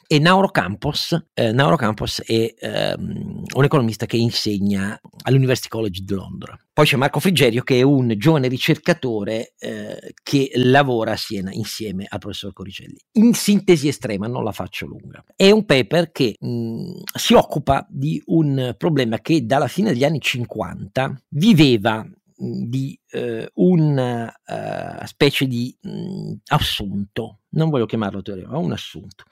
e 0.06 0.18
Nauro 0.18 0.48
Campos, 0.48 1.14
eh, 1.34 1.52
Nauro 1.52 1.76
Campos 1.76 2.22
è 2.22 2.54
ehm, 2.58 3.42
un 3.54 3.64
economista 3.64 4.06
che 4.06 4.16
insegna 4.16 4.98
all'University 5.24 5.68
College 5.68 6.00
di 6.02 6.14
Londra. 6.14 6.58
Poi 6.72 6.86
c'è 6.86 6.96
Marco 6.96 7.18
Frigerio 7.20 7.64
che 7.64 7.80
è 7.80 7.82
un 7.82 8.14
giovane 8.16 8.46
ricercatore 8.46 9.52
eh, 9.58 10.14
che 10.22 10.52
lavora 10.54 11.12
a 11.12 11.16
Siena 11.16 11.50
insieme 11.52 12.06
al 12.08 12.20
professor 12.20 12.52
Coricelli. 12.52 12.96
In 13.14 13.34
sintesi 13.34 13.88
estrema, 13.88 14.28
non 14.28 14.44
la 14.44 14.52
faccio 14.52 14.86
lunga. 14.86 15.22
È 15.34 15.50
un 15.50 15.64
paper 15.64 15.97
che 16.06 16.36
mh, 16.38 17.00
si 17.14 17.34
occupa 17.34 17.86
di 17.88 18.22
un 18.26 18.74
problema 18.78 19.18
che 19.18 19.44
dalla 19.44 19.68
fine 19.68 19.92
degli 19.92 20.04
anni 20.04 20.20
50 20.20 21.22
viveva 21.30 22.06
di 22.38 22.98
eh, 23.10 23.50
una 23.54 24.32
uh, 24.46 25.06
specie 25.06 25.46
di 25.46 25.76
mh, 25.80 26.34
assunto, 26.46 27.40
non 27.50 27.68
voglio 27.68 27.86
chiamarlo 27.86 28.22
teorema, 28.22 28.52
ma 28.52 28.58
un 28.58 28.72
assunto. 28.72 29.24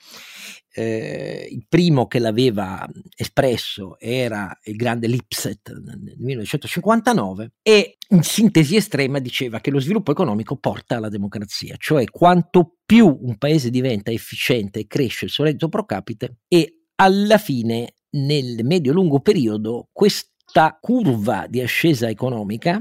Eh, 0.79 1.49
il 1.51 1.65
primo 1.67 2.07
che 2.07 2.19
l'aveva 2.19 2.87
espresso 3.17 3.99
era 3.99 4.55
il 4.65 4.77
grande 4.77 5.07
Lipset 5.07 5.73
nel 5.73 6.17
1959 6.19 7.53
e 7.63 7.97
in 8.09 8.23
sintesi 8.23 8.77
estrema 8.77 9.19
diceva 9.19 9.61
che 9.61 9.71
lo 9.71 9.81
sviluppo 9.81 10.11
economico 10.11 10.59
porta 10.59 10.97
alla 10.97 11.09
democrazia, 11.09 11.77
cioè 11.79 12.05
quanto 12.11 12.77
più 12.85 13.07
un 13.07 13.39
paese 13.39 13.71
diventa 13.71 14.11
efficiente 14.11 14.81
e 14.81 14.87
cresce 14.87 15.25
il 15.25 15.31
suo 15.31 15.45
reddito 15.45 15.71
pro 15.71 15.87
capite 15.87 16.41
e 16.47 16.89
alla 16.97 17.39
fine 17.39 17.95
nel 18.11 18.63
medio-lungo 18.63 19.21
periodo 19.21 19.89
questa 19.91 20.77
curva 20.79 21.47
di 21.49 21.63
ascesa 21.63 22.11
economica 22.11 22.79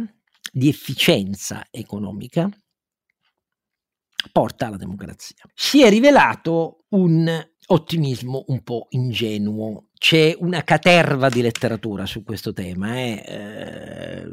di 0.52 0.68
efficienza 0.68 1.66
economica 1.72 2.50
porta 4.32 4.68
alla 4.68 4.78
democrazia. 4.78 5.38
Si 5.54 5.82
è 5.84 5.89
rivelato 5.89 6.86
un 6.89 7.30
ottimismo 7.68 8.45
un 8.47 8.63
po' 8.63 8.88
ingenuo. 8.89 9.88
C'è 9.97 10.36
una 10.38 10.63
caterva 10.63 11.30
di 11.30 11.41
letteratura 11.41 12.05
su 12.05 12.24
questo 12.24 12.53
tema, 12.53 12.97
eh? 12.97 13.24
Eh, 13.26 14.32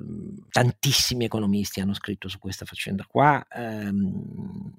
tantissimi 0.51 1.25
economisti 1.25 1.81
hanno 1.81 1.95
scritto 1.95 2.29
su 2.29 2.39
questa 2.39 2.65
faccenda 2.65 3.05
qua. 3.09 3.47
Ehm, 3.51 4.73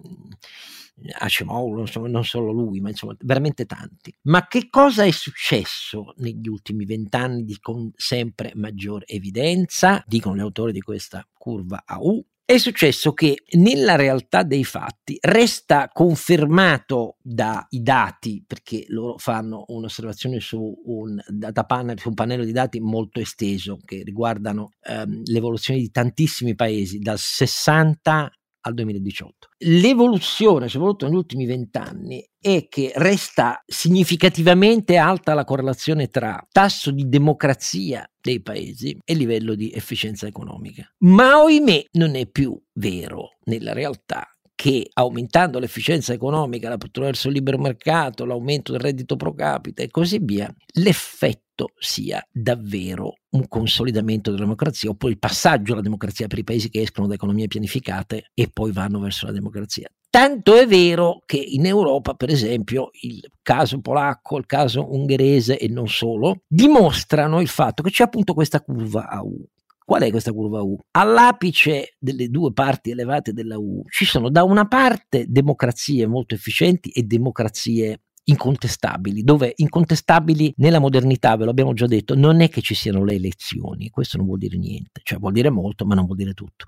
Acemoglu, 1.20 1.86
non 2.08 2.24
solo 2.24 2.52
lui, 2.52 2.80
ma 2.80 2.90
insomma 2.90 3.16
veramente 3.22 3.66
tanti. 3.66 4.16
Ma 4.24 4.48
che 4.48 4.70
cosa 4.70 5.04
è 5.04 5.12
successo 5.12 6.14
negli 6.18 6.48
ultimi 6.48 6.86
vent'anni 6.86 7.58
con 7.60 7.92
sempre 7.96 8.52
maggior 8.56 9.04
evidenza, 9.08 10.04
dicono 10.06 10.36
gli 10.36 10.42
autori 10.42 10.72
di 10.72 10.82
questa 10.82 11.28
curva 11.34 11.84
AU, 11.86 12.24
è 12.46 12.58
successo 12.58 13.14
che 13.14 13.44
nella 13.54 13.96
realtà 13.96 14.44
dei 14.44 14.66
fatti 14.66 15.18
resta 15.22 15.90
confermato 15.92 17.16
dai 17.22 17.64
dati, 17.70 18.44
perché 18.46 18.84
loro 18.90 19.18
fanno 19.18 19.64
un'osservazione 19.68 20.40
su 20.42 20.82
un, 20.86 21.22
data 21.28 21.64
panel, 21.64 22.00
su 22.00 22.10
un 22.10 22.16
pannello 22.16 22.44
di 22.44 22.52
dati 22.52 22.82
molto 22.82 23.22
esteso 23.22 23.80
che 23.86 24.04
riguardano 24.04 24.72
ehm, 24.82 25.22
l'evoluzione 25.26 25.80
di 25.80 25.90
tantissimi 25.90 26.54
paesi, 26.54 27.00
dal 27.00 27.18
60 27.18 28.30
al 28.66 28.74
2018. 28.74 29.50
L'evoluzione, 29.60 30.68
soprattutto 30.68 31.06
negli 31.06 31.16
ultimi 31.16 31.46
vent'anni, 31.46 32.26
è 32.40 32.68
che 32.68 32.92
resta 32.96 33.62
significativamente 33.66 34.98
alta 34.98 35.34
la 35.34 35.46
correlazione 35.46 36.08
tra 36.08 36.46
tasso 36.52 36.92
di 36.92 37.08
democrazia 37.08 38.10
dei 38.20 38.42
paesi 38.42 38.98
e 39.04 39.14
livello 39.14 39.56
di 39.56 39.72
efficienza 39.72 40.28
economica. 40.28 40.86
Ma 41.00 41.42
ohimè 41.42 41.86
non 41.94 42.16
è 42.16 42.28
più 42.28 42.60
vero 42.74 43.38
nella 43.46 43.74
realtà 43.74 44.28
che 44.56 44.90
aumentando 44.94 45.60
l'efficienza 45.60 46.14
economica 46.14 46.72
attraverso 46.72 47.28
il 47.28 47.34
libero 47.34 47.58
mercato, 47.58 48.24
l'aumento 48.24 48.72
del 48.72 48.82
reddito 48.82 49.16
pro 49.16 49.34
capite 49.34 49.84
e 49.84 49.90
così 49.90 50.20
via, 50.22 50.54
l'effetto 50.76 51.74
sia 51.78 52.26
davvero 52.32 53.16
un 53.34 53.48
consolidamento 53.48 54.30
della 54.30 54.44
democrazia 54.44 54.90
oppure 54.90 55.14
il 55.14 55.20
passaggio 55.20 55.74
alla 55.74 55.82
democrazia 55.82 56.28
per 56.28 56.40
i 56.40 56.44
paesi 56.44 56.70
che 56.70 56.82
escono 56.82 57.08
da 57.08 57.14
economie 57.14 57.48
pianificate 57.48 58.32
e 58.34 58.50
poi 58.52 58.72
vanno 58.72 59.00
verso 59.00 59.26
la 59.26 59.32
democrazia. 59.32 59.90
Tanto 60.10 60.56
è 60.56 60.68
vero 60.68 61.24
che 61.26 61.38
in 61.38 61.66
Europa, 61.66 62.14
per 62.14 62.30
esempio, 62.30 62.92
il 63.02 63.32
caso 63.42 63.82
polacco, 63.82 64.38
il 64.38 64.46
caso 64.46 64.94
ungherese 64.94 65.58
e 65.58 65.68
non 65.68 65.88
solo, 65.88 66.44
dimostrano 66.48 67.42
il 67.42 67.48
fatto 67.48 67.82
che 67.82 67.90
c'è 67.90 68.04
appunto 68.04 68.36
questa 68.36 68.62
curva 68.62 69.10
a 69.10 69.24
U. 69.24 69.44
Qual 69.84 70.04
è 70.04 70.12
questa 70.12 70.32
curva 70.32 70.62
U? 70.62 70.78
All'apice 70.92 71.96
delle 71.98 72.30
due 72.30 72.54
parti 72.54 72.92
elevate 72.92 73.34
della 73.34 73.58
U 73.58 73.84
ci 73.90 74.06
sono 74.06 74.30
da 74.30 74.44
una 74.44 74.68
parte 74.68 75.26
democrazie 75.28 76.06
molto 76.06 76.36
efficienti 76.36 76.90
e 76.92 77.04
democrazie 77.04 78.02
incontestabili, 78.26 79.24
dove 79.24 79.54
incontestabili 79.56 80.54
nella 80.58 80.80
modernità, 80.80 81.36
ve 81.36 81.46
l'abbiamo 81.46 81.74
già 81.74 81.88
detto, 81.88 82.16
non 82.16 82.42
è 82.42 82.50
che 82.50 82.62
ci 82.62 82.74
siano 82.74 83.04
le 83.04 83.16
elezioni, 83.16 83.90
questo 83.90 84.18
non 84.18 84.26
vuol 84.26 84.40
dire 84.40 84.58
niente, 84.58 85.02
cioè 85.04 85.20
vuol 85.20 85.34
dire 85.34 85.50
molto, 85.50 85.86
ma 85.86 85.96
non 85.96 86.06
vuol 86.06 86.18
dire 86.18 86.34
tutto. 86.34 86.66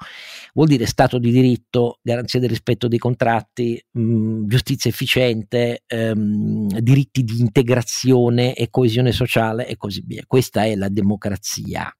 Vuol 0.53 0.68
dire 0.68 0.86
Stato 0.86 1.18
di 1.18 1.32
diritto, 1.32 1.99
garanzia 2.01 2.39
del 2.39 2.49
rispetto 2.49 2.88
dei 2.88 2.99
contratti, 2.99 3.82
mh, 3.91 4.01
mm, 4.01 4.47
giustizia 4.47 4.89
efficiente, 4.89 5.84
ehm, 5.88 6.80
diritti 6.80 7.24
di 7.24 7.39
integrazione 7.39 8.53
e 8.53 8.70
coesione 8.70 9.12
sociale 9.12 9.68
e 9.68 9.78
così 9.78 10.03
via. 10.06 10.24
Questa 10.28 10.66
è 10.66 10.76
la 10.76 10.89
democrazia 10.89 11.91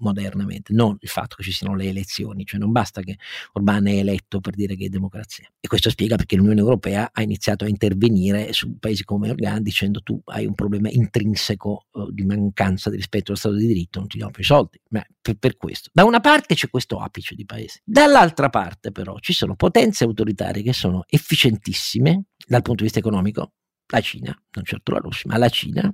modernamente, 0.00 0.72
non 0.72 0.96
il 1.00 1.08
fatto 1.08 1.36
che 1.36 1.42
ci 1.42 1.52
siano 1.52 1.74
le 1.74 1.84
elezioni, 1.84 2.44
cioè 2.44 2.58
non 2.58 2.72
basta 2.72 3.00
che 3.00 3.18
Orbán 3.58 3.86
è 3.86 3.98
eletto 3.98 4.40
per 4.40 4.54
dire 4.54 4.76
che 4.76 4.86
è 4.86 4.88
democrazia. 4.88 5.50
E 5.60 5.68
questo 5.68 5.90
spiega 5.90 6.16
perché 6.16 6.36
l'Unione 6.36 6.60
Europea 6.60 7.10
ha 7.12 7.22
iniziato 7.22 7.64
a 7.64 7.68
intervenire 7.68 8.52
su 8.52 8.78
paesi 8.78 9.04
come 9.04 9.30
Organ 9.30 9.62
dicendo 9.62 10.02
tu 10.02 10.20
hai 10.26 10.46
un 10.46 10.54
problema 10.54 10.88
intrinseco 10.90 11.86
uh, 11.92 12.10
di 12.10 12.24
mancanza 12.24 12.90
di 12.90 12.96
rispetto 12.96 13.30
allo 13.30 13.38
Stato 13.38 13.54
di 13.54 13.66
diritto, 13.66 13.98
non 14.00 14.08
ti 14.08 14.16
diamo 14.16 14.32
più 14.32 14.44
soldi. 14.44 14.80
Ma 14.88 15.04
per, 15.20 15.36
per 15.36 15.56
questo. 15.56 15.90
Da 15.92 16.04
una 16.04 16.20
parte 16.20 16.54
c'è 16.54 16.68
questo 16.68 16.98
apice 16.98 17.34
di 17.34 17.44
paesi, 17.44 17.80
dall'altra 17.84 18.48
parte 18.48 18.90
però 18.90 19.18
ci 19.18 19.32
sono 19.32 19.54
potenze 19.54 20.04
autoritarie 20.04 20.62
che 20.62 20.72
sono 20.72 21.04
efficientissime 21.06 22.24
dal 22.46 22.62
punto 22.62 22.82
di 22.82 22.84
vista 22.84 22.98
economico, 22.98 23.52
la 23.90 24.00
Cina, 24.00 24.36
non 24.52 24.64
certo 24.64 24.92
la 24.92 24.98
Russia, 24.98 25.30
ma 25.30 25.36
la 25.36 25.48
Cina, 25.48 25.92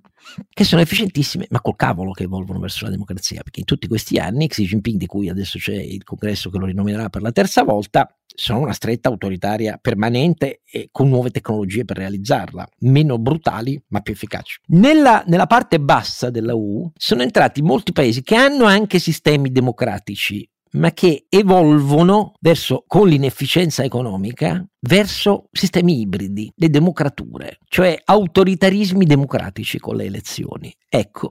che 0.49 0.65
sono 0.65 0.83
efficientissime, 0.83 1.47
ma 1.51 1.61
col 1.61 1.77
cavolo 1.77 2.13
che 2.13 2.25
evolvono 2.25 2.59
verso 2.59 2.85
la 2.85 2.91
democrazia, 2.91 3.43
perché 3.43 3.61
in 3.61 3.67
tutti 3.67 3.89
questi 3.89 4.19
anni 4.19 4.49
Xi 4.49 4.65
Jinping, 4.65 4.99
di 4.99 5.07
cui 5.07 5.29
adesso 5.29 5.59
c'è 5.59 5.75
il 5.75 6.05
congresso 6.05 6.51
che 6.51 6.59
lo 6.59 6.67
rinominerà 6.67 7.09
per 7.09 7.23
la 7.23 7.33
terza 7.33 7.63
volta, 7.63 8.09
sono 8.27 8.61
una 8.61 8.73
stretta 8.73 9.09
autoritaria 9.09 9.79
permanente 9.81 10.61
e 10.71 10.89
con 10.93 11.09
nuove 11.09 11.31
tecnologie 11.31 11.85
per 11.85 11.97
realizzarla, 11.97 12.69
meno 12.81 13.19
brutali 13.19 13.83
ma 13.89 14.01
più 14.01 14.13
efficaci. 14.13 14.61
Nella, 14.67 15.25
nella 15.27 15.47
parte 15.47 15.81
bassa 15.81 16.29
della 16.29 16.55
U 16.55 16.91
sono 16.95 17.23
entrati 17.23 17.63
molti 17.63 17.93
paesi 17.93 18.23
che 18.23 18.35
hanno 18.35 18.65
anche 18.65 18.99
sistemi 18.99 19.51
democratici 19.51 20.47
ma 20.77 20.93
che 20.93 21.27
evolvono 21.29 22.35
verso, 22.41 22.85
con 22.87 23.09
l'inefficienza 23.09 23.83
economica 23.83 24.65
verso 24.81 25.49
sistemi 25.53 26.01
ibridi, 26.01 26.53
le 26.57 26.71
democrature, 26.71 27.59
cioè 27.69 28.01
autoritarismi 28.05 29.05
democratici 29.05 29.79
con 29.79 29.97
le 29.97 30.05
elezioni. 30.05 30.75
Ecco, 30.89 31.31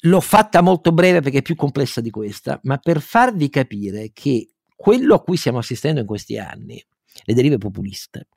l'ho 0.00 0.20
fatta 0.20 0.60
molto 0.60 0.92
breve 0.92 1.20
perché 1.20 1.38
è 1.38 1.42
più 1.42 1.56
complessa 1.56 2.00
di 2.00 2.10
questa, 2.10 2.58
ma 2.64 2.78
per 2.78 3.00
farvi 3.00 3.48
capire 3.48 4.10
che 4.12 4.48
quello 4.76 5.14
a 5.14 5.22
cui 5.22 5.36
stiamo 5.36 5.58
assistendo 5.58 6.00
in 6.00 6.06
questi 6.06 6.36
anni, 6.36 6.84
le 7.24 7.34
derive 7.34 7.58
populiste, 7.58 8.28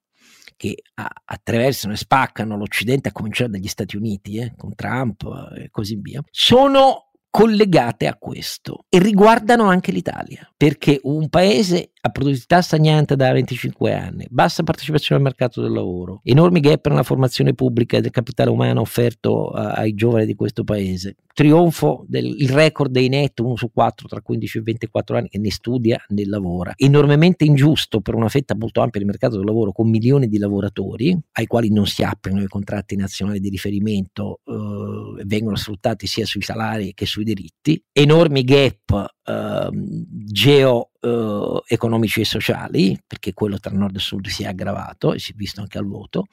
che 0.55 0.81
attraversano 1.25 1.93
e 1.93 1.97
spaccano 1.97 2.57
l'Occidente, 2.57 3.09
a 3.09 3.11
cominciare 3.11 3.51
dagli 3.51 3.67
Stati 3.67 3.95
Uniti, 3.95 4.37
eh, 4.37 4.53
con 4.55 4.73
Trump 4.75 5.23
e 5.55 5.69
così 5.69 5.97
via, 6.01 6.21
sono 6.31 7.06
collegate 7.29 8.07
a 8.07 8.15
questo 8.15 8.85
e 8.89 8.99
riguardano 8.99 9.65
anche 9.65 9.91
l'Italia, 9.91 10.51
perché 10.55 10.99
un 11.03 11.29
paese 11.29 11.91
a 12.01 12.09
produttività 12.09 12.61
stagnante 12.61 13.15
da 13.15 13.31
25 13.31 13.93
anni, 13.93 14.25
bassa 14.29 14.63
partecipazione 14.63 15.21
al 15.21 15.27
mercato 15.27 15.61
del 15.61 15.71
lavoro, 15.71 16.21
enormi 16.23 16.59
gap 16.59 16.87
nella 16.87 17.03
formazione 17.03 17.53
pubblica 17.53 17.99
del 17.99 18.11
capitale 18.11 18.49
umano 18.49 18.81
offerto 18.81 19.49
a, 19.49 19.73
ai 19.73 19.93
giovani 19.93 20.25
di 20.25 20.35
questo 20.35 20.63
paese, 20.63 21.15
trionfo 21.33 22.05
del 22.07 22.35
record 22.49 22.91
dei 22.91 23.09
net, 23.09 23.39
uno 23.39 23.55
su 23.55 23.71
quattro 23.71 24.07
tra 24.07 24.21
15 24.21 24.57
e 24.57 24.61
24 24.61 25.17
anni 25.17 25.29
che 25.29 25.37
ne 25.37 25.51
studia 25.51 26.03
né 26.09 26.25
lavora, 26.25 26.73
enormemente 26.75 27.43
ingiusto 27.43 27.99
per 27.99 28.15
una 28.15 28.29
fetta 28.29 28.55
molto 28.55 28.81
ampia 28.81 28.99
del 28.99 29.09
mercato 29.09 29.35
del 29.35 29.45
lavoro 29.45 29.71
con 29.71 29.89
milioni 29.89 30.27
di 30.27 30.37
lavoratori 30.37 31.17
ai 31.33 31.45
quali 31.45 31.71
non 31.71 31.85
si 31.85 32.03
applicano 32.03 32.41
i 32.41 32.47
contratti 32.47 32.95
nazionali 32.95 33.39
di 33.39 33.49
riferimento 33.49 34.39
eh, 34.45 34.53
vengono 35.25 35.55
sfruttati 35.55 36.07
sia 36.07 36.25
sui 36.25 36.41
salari 36.41 36.93
che 36.93 37.05
sui 37.05 37.23
diritti, 37.23 37.81
enormi 37.91 38.43
gap 38.43 39.15
eh, 39.23 39.69
geo 39.71 40.91
eh, 40.99 41.61
economici 41.67 42.21
e 42.21 42.25
sociali, 42.25 42.99
perché 43.05 43.33
quello 43.33 43.57
tra 43.59 43.71
nord 43.71 43.95
e 43.95 43.99
sud 43.99 44.27
si 44.27 44.43
è 44.43 44.47
aggravato 44.47 45.13
e 45.13 45.19
si 45.19 45.31
è 45.31 45.35
visto 45.35 45.61
anche 45.61 45.77
al 45.77 45.87
voto. 45.87 46.25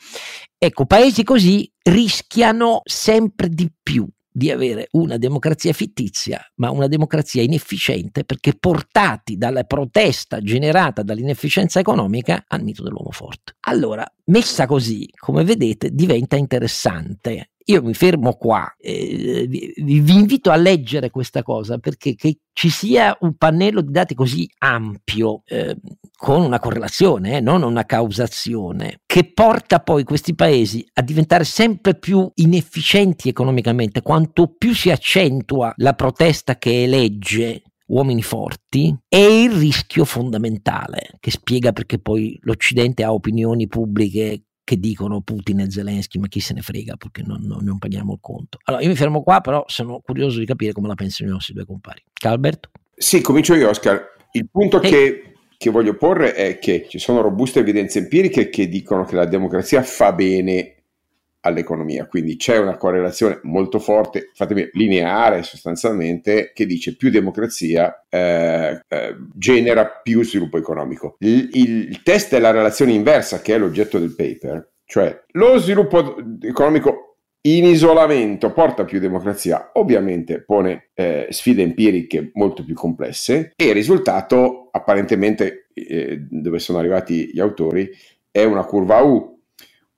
Ecco, 0.58 0.86
paesi 0.86 1.22
così 1.22 1.70
rischiano 1.82 2.80
sempre 2.84 3.48
di 3.48 3.70
più 3.82 4.08
di 4.36 4.50
avere 4.50 4.88
una 4.92 5.16
democrazia 5.16 5.72
fittizia, 5.72 6.44
ma 6.56 6.70
una 6.70 6.88
democrazia 6.88 7.40
inefficiente 7.40 8.24
perché 8.24 8.56
portati 8.58 9.36
dalla 9.36 9.62
protesta 9.62 10.40
generata 10.40 11.04
dall'inefficienza 11.04 11.78
economica 11.78 12.44
al 12.48 12.64
mito 12.64 12.82
dell'uomo 12.82 13.12
forte. 13.12 13.54
Allora, 13.60 14.04
messa 14.24 14.66
così, 14.66 15.08
come 15.16 15.44
vedete, 15.44 15.90
diventa 15.90 16.34
interessante 16.34 17.52
io 17.66 17.82
mi 17.82 17.94
fermo 17.94 18.34
qua, 18.34 18.74
eh, 18.78 19.46
vi, 19.48 19.72
vi, 19.76 20.14
invito 20.14 20.50
a 20.50 20.56
leggere 20.56 21.10
questa 21.10 21.42
cosa 21.42 21.78
perché 21.78 22.14
che 22.14 22.38
ci 22.52 22.68
sia 22.68 23.16
un 23.20 23.36
pannello 23.36 23.80
di 23.80 23.90
dati 23.90 24.14
così 24.14 24.46
ampio, 24.58 25.42
eh, 25.46 25.76
con 26.14 26.42
una 26.42 26.58
correlazione, 26.58 27.38
eh, 27.38 27.40
non 27.40 27.62
una 27.62 27.84
causazione, 27.86 29.00
che 29.06 29.32
porta 29.32 29.80
poi 29.80 30.04
questi 30.04 30.34
paesi 30.34 30.86
a 30.94 31.02
diventare 31.02 31.44
sempre 31.44 31.94
più 31.98 32.30
inefficienti 32.34 33.30
economicamente, 33.30 34.02
quanto 34.02 34.54
più 34.56 34.74
si 34.74 34.90
accentua 34.90 35.72
la 35.76 35.94
protesta 35.94 36.56
che 36.58 36.82
elegge 36.82 37.62
uomini 37.86 38.22
forti 38.22 38.96
è 39.06 39.16
il 39.16 39.52
rischio 39.52 40.06
fondamentale 40.06 41.16
che 41.20 41.30
spiega 41.30 41.72
perché 41.72 41.98
poi 41.98 42.38
l'Occidente 42.42 43.04
ha 43.04 43.12
opinioni 43.12 43.66
pubbliche 43.66 44.44
che 44.64 44.78
dicono 44.78 45.20
Putin 45.20 45.60
e 45.60 45.70
Zelensky, 45.70 46.18
ma 46.18 46.26
chi 46.26 46.40
se 46.40 46.54
ne 46.54 46.62
frega 46.62 46.96
perché 46.96 47.22
non, 47.22 47.42
non, 47.42 47.62
non, 47.62 47.78
paghiamo 47.78 48.14
il 48.14 48.18
conto. 48.20 48.58
Allora 48.64 48.82
io 48.82 48.88
mi 48.88 48.96
fermo 48.96 49.22
qua, 49.22 49.40
però 49.40 49.62
sono 49.66 50.00
curioso 50.00 50.38
di 50.38 50.46
capire 50.46 50.72
come 50.72 50.88
la 50.88 50.94
pensano 50.94 51.28
i 51.28 51.32
nostri 51.32 51.52
due 51.52 51.66
compari. 51.66 52.02
Calbert? 52.14 52.70
Sì, 52.96 53.20
comincio 53.20 53.54
io, 53.54 53.68
Oscar. 53.68 54.12
Il 54.32 54.48
punto 54.50 54.80
hey. 54.80 54.90
che, 54.90 55.34
che 55.58 55.70
voglio 55.70 55.94
porre 55.96 56.32
è 56.32 56.58
che 56.58 56.86
ci 56.88 56.98
sono 56.98 57.20
robuste 57.20 57.60
evidenze 57.60 57.98
empiriche 57.98 58.48
che 58.48 58.68
dicono 58.68 59.04
che 59.04 59.14
la 59.14 59.26
democrazia 59.26 59.82
fa 59.82 60.12
bene 60.12 60.73
all'economia, 61.44 62.06
quindi 62.06 62.36
c'è 62.36 62.58
una 62.58 62.76
correlazione 62.76 63.38
molto 63.42 63.78
forte, 63.78 64.30
fatemi 64.34 64.68
lineare 64.72 65.42
sostanzialmente, 65.42 66.52
che 66.54 66.66
dice 66.66 66.96
più 66.96 67.10
democrazia 67.10 68.04
eh, 68.08 68.80
eh, 68.88 69.16
genera 69.34 69.86
più 69.86 70.24
sviluppo 70.24 70.58
economico. 70.58 71.16
Il, 71.18 71.50
il 71.52 72.02
test 72.02 72.34
è 72.34 72.38
la 72.38 72.50
relazione 72.50 72.92
inversa, 72.92 73.40
che 73.40 73.54
è 73.54 73.58
l'oggetto 73.58 73.98
del 73.98 74.14
paper, 74.14 74.72
cioè 74.86 75.24
lo 75.32 75.58
sviluppo 75.58 76.16
economico 76.42 77.16
in 77.46 77.66
isolamento 77.66 78.52
porta 78.52 78.84
più 78.84 78.98
democrazia, 78.98 79.70
ovviamente 79.74 80.42
pone 80.42 80.88
eh, 80.94 81.26
sfide 81.28 81.62
empiriche 81.62 82.30
molto 82.34 82.64
più 82.64 82.74
complesse 82.74 83.52
e 83.54 83.66
il 83.66 83.74
risultato 83.74 84.70
apparentemente 84.72 85.66
eh, 85.74 86.26
dove 86.30 86.58
sono 86.58 86.78
arrivati 86.78 87.30
gli 87.32 87.40
autori 87.40 87.90
è 88.30 88.44
una 88.44 88.64
curva 88.64 89.02
U. 89.02 89.38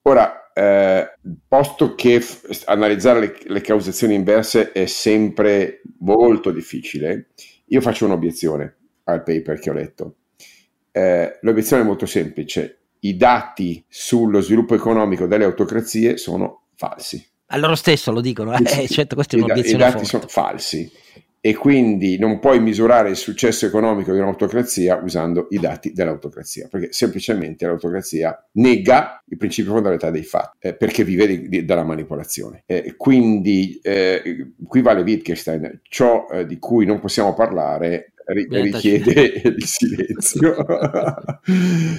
Ora, 0.02 0.45
eh, 0.58 1.18
posto 1.46 1.94
che 1.94 2.18
f- 2.18 2.62
analizzare 2.64 3.20
le, 3.20 3.38
le 3.44 3.60
causazioni 3.60 4.14
inverse 4.14 4.72
è 4.72 4.86
sempre 4.86 5.82
molto 5.98 6.50
difficile, 6.50 7.28
io 7.66 7.82
faccio 7.82 8.06
un'obiezione 8.06 8.76
al 9.04 9.22
paper 9.22 9.58
che 9.58 9.68
ho 9.68 9.74
letto. 9.74 10.16
Eh, 10.90 11.38
l'obiezione 11.42 11.82
è 11.82 11.84
molto 11.84 12.06
semplice. 12.06 12.84
I 13.00 13.18
dati 13.18 13.84
sullo 13.86 14.40
sviluppo 14.40 14.74
economico 14.74 15.26
delle 15.26 15.44
autocrazie 15.44 16.16
sono 16.16 16.68
falsi. 16.74 17.22
A 17.48 17.58
loro 17.58 17.74
stesso 17.74 18.10
lo 18.10 18.22
dicono, 18.22 18.56
eh, 18.56 18.88
certo, 18.88 19.14
questa 19.14 19.36
è 19.36 19.40
un'obiezione. 19.40 19.76
I 19.76 19.86
dati 19.86 19.92
forte. 19.92 20.06
sono 20.06 20.26
falsi 20.26 20.90
e 21.46 21.54
quindi 21.54 22.18
non 22.18 22.40
puoi 22.40 22.58
misurare 22.58 23.08
il 23.08 23.14
successo 23.14 23.66
economico 23.66 24.10
di 24.10 24.18
un'autocrazia 24.18 24.96
usando 24.96 25.46
i 25.50 25.60
dati 25.60 25.92
dell'autocrazia, 25.92 26.66
perché 26.68 26.88
semplicemente 26.90 27.64
l'autocrazia 27.64 28.36
nega 28.54 29.22
il 29.26 29.36
principio 29.36 29.70
fondamentale 29.70 30.10
dei 30.10 30.24
fatti, 30.24 30.66
eh, 30.66 30.74
perché 30.74 31.04
vive 31.04 31.28
di, 31.28 31.48
di, 31.48 31.64
dalla 31.64 31.84
manipolazione. 31.84 32.64
Eh, 32.66 32.94
quindi 32.96 33.78
eh, 33.80 34.54
qui 34.66 34.82
vale 34.82 35.02
Wittgenstein, 35.02 35.82
ciò 35.84 36.26
eh, 36.32 36.46
di 36.46 36.58
cui 36.58 36.84
non 36.84 36.98
possiamo 36.98 37.32
parlare 37.32 38.10
richiede 38.32 39.40
il 39.44 39.64
silenzio. 39.64 40.56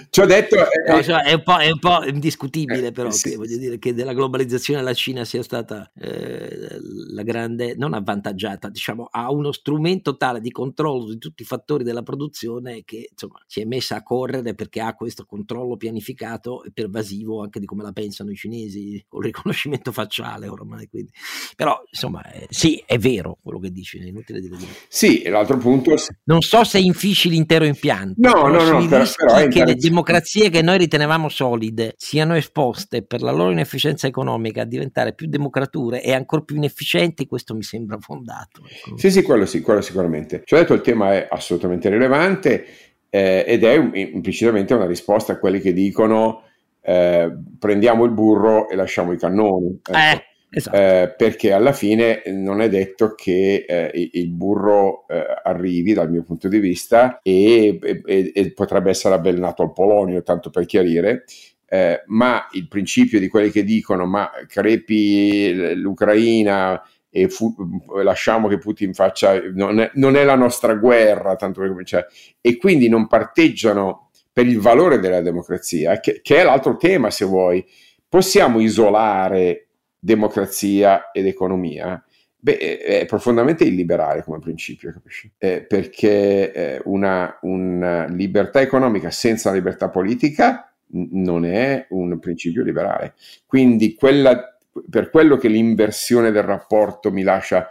Ci 0.10 0.20
ho 0.20 0.26
detto... 0.26 0.56
Eh, 0.56 0.92
no, 0.92 1.02
cioè, 1.02 1.24
è, 1.24 1.34
un 1.34 1.44
è, 1.60 1.72
un 1.72 1.80
po', 1.80 2.04
indiscutibile 2.04 2.88
eh, 2.88 2.92
però 2.92 3.10
sì. 3.12 3.30
che, 3.30 3.36
voglio 3.36 3.58
dire, 3.58 3.80
che 3.80 3.94
della 3.94 4.14
globalizzazione 4.14 4.82
la 4.82 4.94
Cina 4.94 5.24
sia 5.24 5.44
stata 5.44 5.92
eh, 5.98 6.78
la 7.12 7.24
grande, 7.24 7.76
non 7.76 7.94
avvantaggiata, 7.94 8.70
diciamo, 8.70 9.08
ha 9.10 9.32
uno 9.32 9.52
strumento 9.52 10.18
tale 10.18 10.42
di 10.42 10.52
controllo 10.52 11.10
di 11.10 11.18
tutti 11.18 11.44
i 11.44 11.46
fattori 11.46 11.84
della 11.84 12.04
produzione 12.04 12.84
che 12.84 13.10
insomma 13.12 13.42
si 13.46 13.62
è 13.62 13.66
messa 13.66 13.98
a 13.98 14.04
correre 14.04 14.54
perché 14.54 14.82
ha 14.82 14.96
questo 14.96 15.26
controllo 15.26 15.78
pianificato 15.78 16.64
e 16.64 16.72
pervasivo 16.74 17.42
anche 17.42 17.60
di 17.60 17.66
come 17.66 17.84
la 17.84 17.92
pensano 17.94 18.32
i 18.32 18.36
cinesi, 18.36 19.04
con 19.08 19.22
il 19.22 19.28
riconoscimento 19.28 19.92
facciale 19.92 20.48
ormai. 20.48 20.88
Quindi. 20.88 21.12
Però 21.56 21.82
insomma 21.90 22.24
eh, 22.32 22.48
sì, 22.50 22.84
è 22.86 22.98
vero 22.98 23.38
quello 23.42 23.60
che 23.60 23.72
dici, 23.72 24.00
è 24.00 24.06
inutile 24.06 24.42
dire. 24.42 24.58
Sì, 24.88 25.28
l'altro 25.28 25.58
punto... 25.58 25.96
Non 26.26 26.42
so 26.42 26.64
se 26.64 26.80
infici 26.80 27.30
l'intero 27.30 27.66
impianto. 27.66 28.16
No, 28.18 28.48
no, 28.48 28.64
no, 28.64 28.88
però, 28.88 29.06
però 29.16 29.48
che 29.48 29.64
le 29.64 29.76
democrazie 29.76 30.50
che 30.50 30.62
noi 30.62 30.78
ritenevamo 30.78 31.30
solide 31.30 31.94
siano 31.98 32.36
esposte 32.36 33.04
per 33.04 33.22
la 33.22 33.32
loro 33.32 33.52
inefficienza 33.52 34.08
economica 34.08 34.64
a 34.64 34.66
diventare 34.66 35.14
più 35.14 35.28
democrature 35.28 36.04
e 36.04 36.14
ancora 36.14 36.42
più 36.42 36.58
inefficienti, 36.58 37.28
questo 37.28 37.56
mi 37.56 37.64
sembra 37.64 37.98
fondato. 38.00 38.62
Ecco. 38.68 38.98
Sì, 38.98 39.10
sì, 39.10 39.22
quello 39.22 39.46
sì, 39.46 39.62
quello 39.62 39.82
sicuramente. 39.82 40.42
Ci 40.44 40.54
ho 40.54 40.58
detto 40.58 40.74
il 40.74 40.82
tema 40.82 41.14
è 41.14 41.28
assolutamente 41.30 41.90
rilevante 41.90 42.66
eh, 43.10 43.46
ed 43.48 43.64
è 43.64 43.78
un, 43.78 43.92
implicitamente 43.94 44.74
una 44.74 44.86
risposta 44.86 45.34
a 45.34 45.40
quelli 45.40 45.62
che 45.62 45.72
dicono 45.72 46.44
eh, 46.82 47.32
prendiamo 47.60 48.06
il 48.06 48.12
burro 48.12 48.70
e 48.70 48.76
lasciamo 48.76 49.12
i 49.12 49.18
cannoni. 49.18 49.80
Ecco. 49.82 49.98
Eh. 49.98 50.27
Esatto. 50.50 50.78
Eh, 50.78 51.14
perché 51.18 51.52
alla 51.52 51.74
fine 51.74 52.24
non 52.28 52.62
è 52.62 52.70
detto 52.70 53.16
che 53.16 53.66
eh, 53.68 54.10
il 54.14 54.30
burro 54.30 55.06
eh, 55.08 55.22
arrivi 55.44 55.94
dal 55.94 56.10
mio 56.10 56.24
punto 56.24 56.48
di 56.48 56.60
vista 56.60 57.20
e, 57.22 57.78
e, 57.82 58.32
e, 58.34 58.54
potrebbe 58.54 58.90
essere 58.90 59.16
avvelenato 59.16 59.62
al 59.62 59.74
polonio, 59.74 60.24
tanto 60.24 60.50
per 60.50 60.66
chiarire, 60.66 61.26
eh, 61.68 62.02
ma 62.08 62.48
il 62.54 62.68
principio 62.70 63.20
di 63.20 63.28
quelli 63.28 63.52
che 63.52 63.66
dicono 63.66 64.06
ma 64.06 64.32
crepi 64.48 65.76
l'Ucraina 65.76 66.82
e 67.10 67.28
fu, 67.28 67.54
lasciamo 68.02 68.48
che 68.48 68.58
Putin 68.58 68.94
faccia, 68.94 69.42
non 69.54 69.80
è, 69.80 69.92
non 69.96 70.16
è, 70.16 70.24
la 70.24 70.36
nostra 70.36 70.76
guerra, 70.76 71.36
tanto 71.36 71.60
per 71.60 71.70
cominciare, 71.70 72.08
e 72.40 72.58
quindi 72.58 72.88
non 72.88 73.08
parteggiano 73.08 74.12
per 74.32 74.46
il 74.46 74.60
valore 74.60 75.00
della 75.00 75.22
democrazia, 75.22 76.00
che, 76.00 76.22
che 76.22 76.38
è 76.38 76.44
l'altro 76.44 76.78
tema 76.78 77.10
se 77.10 77.26
vuoi. 77.26 77.66
Possiamo 78.08 78.60
isolare 78.62 79.67
democrazia 80.00 81.12
ed 81.12 81.26
economia, 81.26 82.02
beh, 82.38 82.78
è 82.80 83.06
profondamente 83.06 83.64
illiberale 83.64 84.24
come 84.24 84.40
principio, 84.40 84.92
capisci? 84.94 85.32
Eh, 85.38 85.64
perché 85.64 86.52
eh, 86.52 86.82
una, 86.86 87.38
una, 87.42 88.06
libertà 88.08 88.62
economica 88.62 89.12
senza 89.12 89.52
libertà 89.52 89.90
politica 89.90 90.72
n- 90.94 91.22
non 91.24 91.46
è 91.46 91.88
un 91.90 92.20
principio 92.20 92.64
liberale. 92.64 93.16
Quindi 93.46 93.96
quella, 93.96 94.58
per 94.90 95.10
quello 95.10 95.38
che 95.38 95.48
l'inversione 95.48 96.32
del 96.32 96.44
rapporto 96.44 97.12
mi 97.12 97.24
lascia 97.24 97.68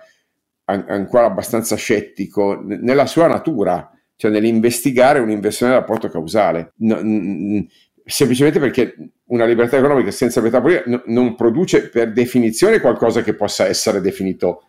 an- 0.64 0.84
ancora 0.88 1.26
abbastanza 1.26 1.76
scettico 1.76 2.54
n- 2.60 2.80
nella 2.82 3.06
sua 3.06 3.28
natura, 3.28 3.90
cioè 4.16 4.30
nell'investigare 4.30 5.20
un'inversione 5.20 5.72
del 5.72 5.80
rapporto 5.80 6.08
causale. 6.08 6.72
No, 6.76 7.00
n- 7.00 7.66
semplicemente 8.06 8.60
perché 8.60 8.94
una 9.26 9.44
libertà 9.44 9.76
economica 9.76 10.12
senza 10.12 10.40
libertà 10.40 10.60
politica 10.60 10.88
n- 10.88 11.12
non 11.12 11.34
produce 11.34 11.88
per 11.88 12.12
definizione 12.12 12.80
qualcosa 12.80 13.22
che 13.22 13.34
possa 13.34 13.66
essere 13.66 14.00
definito 14.00 14.68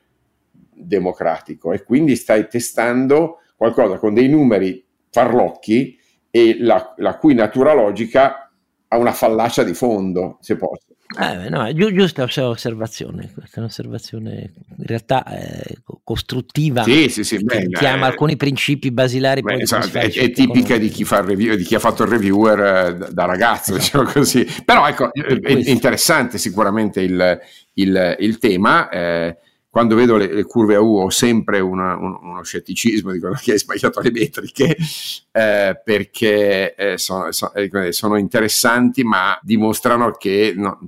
democratico 0.74 1.72
e 1.72 1.84
quindi 1.84 2.16
stai 2.16 2.48
testando 2.48 3.42
qualcosa 3.56 3.98
con 3.98 4.14
dei 4.14 4.28
numeri 4.28 4.84
farlocchi 5.10 6.00
e 6.32 6.58
la, 6.60 6.94
la 6.98 7.18
cui 7.18 7.36
natura 7.36 7.74
logica 7.74 8.52
ha 8.88 8.98
una 8.98 9.12
fallacia 9.12 9.64
di 9.64 9.74
fondo, 9.74 10.38
se 10.42 10.56
posso. 10.56 10.86
Eh, 11.20 11.50
no, 11.50 11.72
gi- 11.74 11.94
giusta 11.94 12.24
osservazione, 12.24 13.32
questa 13.34 13.58
è 13.58 13.60
un'osservazione 13.60 14.54
in 14.78 14.86
realtà 14.86 15.26
eh, 15.26 15.78
costruttiva 16.08 16.84
sì, 16.84 17.10
sì, 17.10 17.26
sì, 17.26 17.44
che 17.44 17.68
chiama 17.68 18.06
eh, 18.06 18.12
alcuni 18.12 18.38
principi 18.38 18.92
basilari. 18.92 19.42
Beh, 19.42 19.56
esatto, 19.56 19.98
è, 19.98 20.10
è, 20.10 20.32
tipica 20.32 20.78
di 20.78 20.88
chi, 20.88 21.06
review, 21.10 21.58
di 21.58 21.66
chi 21.66 21.76
ha 21.76 21.80
fatto 21.80 22.04
il 22.04 22.10
reviewer 22.10 22.60
eh, 22.62 23.12
da 23.12 23.26
ragazzo, 23.26 23.76
esatto. 23.76 24.04
diciamo 24.06 24.12
così. 24.14 24.48
Però 24.64 24.88
ecco, 24.88 25.12
è, 25.12 25.22
è 25.22 25.70
interessante 25.70 26.38
sicuramente 26.38 27.02
il, 27.02 27.38
il, 27.74 28.16
il 28.20 28.38
tema. 28.38 28.88
Eh, 28.88 29.38
quando 29.70 29.96
vedo 29.96 30.16
le, 30.16 30.34
le, 30.34 30.44
curve 30.46 30.76
a 30.76 30.80
U 30.80 30.96
ho 30.96 31.10
sempre 31.10 31.60
una, 31.60 31.98
un, 31.98 32.18
uno 32.22 32.42
scetticismo, 32.42 33.12
dicono 33.12 33.38
che 33.38 33.52
hai 33.52 33.60
sbagliato 33.60 34.00
le 34.00 34.12
metriche, 34.12 34.78
eh, 35.30 35.82
perché 35.84 36.74
eh, 36.74 36.98
sono, 36.98 37.34
sono, 37.34 37.52
sono, 37.90 38.16
interessanti 38.16 39.04
ma 39.04 39.38
dimostrano 39.42 40.12
che... 40.12 40.54
No, 40.56 40.80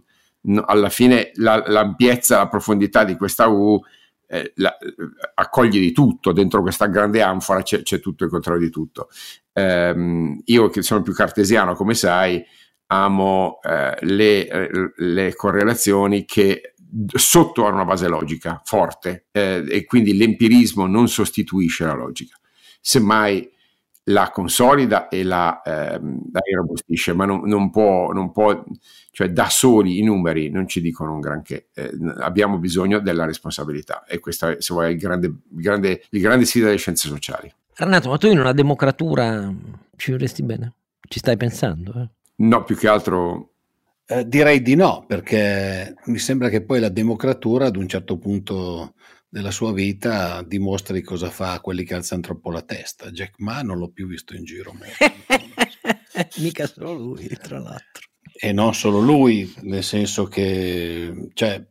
no, 0.44 0.64
alla 0.64 0.88
fine 0.88 1.32
la, 1.34 1.62
l'ampiezza, 1.68 2.38
la 2.38 2.48
profondità 2.48 3.04
di 3.04 3.18
questa 3.18 3.48
U 3.48 3.84
eh, 4.32 4.54
la, 4.58 4.78
accoglie 5.34 5.80
di 5.80 5.92
tutto, 5.92 6.32
dentro 6.32 6.62
questa 6.62 6.86
grande 6.86 7.22
anfora 7.22 7.64
c'è, 7.64 7.82
c'è 7.82 8.00
tutto 8.00 8.24
il 8.24 8.30
contrario 8.30 8.62
di 8.62 8.70
tutto. 8.70 9.10
Eh, 9.52 10.42
io 10.46 10.70
che 10.70 10.82
sono 10.84 11.02
più 11.02 11.14
cartesiano, 11.14 11.74
come 11.74 11.96
sai, 11.96 12.44
amo 12.88 13.60
eh, 13.62 13.98
le, 14.02 14.92
le, 14.96 15.36
correlazioni 15.36 16.26
che 16.26 16.74
sotto 17.14 17.66
hanno 17.66 17.76
una 17.76 17.86
base 17.86 18.08
logica 18.08 18.62
forte 18.64 19.28
eh, 19.32 19.64
e 19.68 19.86
quindi 19.86 20.16
l'empirismo 20.16 20.86
non 20.86 21.08
sostituisce 21.08 21.86
la 21.86 21.94
logica. 21.94 22.38
Semmai 22.80 23.50
la 24.10 24.30
consolida 24.32 25.08
e 25.08 25.24
la, 25.24 25.62
ehm, 25.64 26.22
la 26.32 26.40
robustisce, 26.56 27.14
ma 27.14 27.26
non, 27.26 27.42
non, 27.46 27.70
può, 27.70 28.12
non, 28.12 28.32
può, 28.32 28.64
cioè 29.12 29.30
da 29.30 29.50
soli 29.50 30.00
i 30.00 30.04
numeri 30.04 30.50
non 30.50 30.68
ci 30.68 30.82
dicono 30.82 31.14
un 31.14 31.20
granché, 31.20 31.70
eh, 31.74 31.92
abbiamo 32.20 32.58
bisogno 32.58 33.00
della 33.00 33.26
responsabilità 33.26 34.04
e 34.06 34.20
questa 34.20 34.60
se 34.60 34.74
vuoi, 34.74 34.88
è 34.88 34.90
il 34.90 34.98
grande, 34.98 35.28
il 35.28 35.62
grande, 35.62 36.04
il 36.10 36.22
grande 36.22 36.46
sfida 36.46 36.66
delle 36.66 36.78
scienze 36.78 37.08
sociali. 37.08 37.52
Renato, 37.76 38.10
ma 38.10 38.18
tu 38.18 38.28
in 38.28 38.40
una 38.40 38.54
democratura 38.54 39.54
ci 39.96 40.12
vorresti 40.12 40.44
bene? 40.44 40.74
Ci 41.08 41.20
stai 41.20 41.38
pensando? 41.38 41.94
Eh? 42.02 42.10
No, 42.38 42.64
più 42.64 42.76
che 42.76 42.88
altro... 42.88 43.52
Eh, 44.06 44.28
direi 44.28 44.64
di 44.64 44.76
no, 44.76 45.06
perché 45.08 45.94
mi 46.06 46.18
sembra 46.18 46.50
che 46.50 46.62
poi 46.62 46.80
la 46.80 46.90
democratura 46.90 47.68
ad 47.68 47.76
un 47.76 47.88
certo 47.88 48.18
punto 48.18 48.96
della 49.30 49.52
sua 49.52 49.72
vita 49.72 50.42
dimostri 50.42 51.02
cosa 51.02 51.30
fa 51.30 51.54
a 51.54 51.62
quelli 51.62 51.84
che 51.84 51.94
alzano 51.94 52.22
troppo 52.22 52.50
la 52.52 52.64
testa. 52.64 53.12
Jack 53.12 53.36
Ma 53.38 53.62
non 53.62 53.78
l'ho 53.78 53.90
più 53.90 54.08
visto 54.08 54.36
in 54.36 54.44
giro. 54.44 54.74
Mica 56.38 56.68
solo 56.68 56.94
lui, 56.94 57.28
tra 57.28 57.60
l'altro. 57.60 58.08
E 58.34 58.52
non 58.52 58.74
solo 58.74 59.00
lui, 59.00 59.54
nel 59.62 59.84
senso 59.84 60.26
che 60.26 61.30
cioè, 61.34 61.64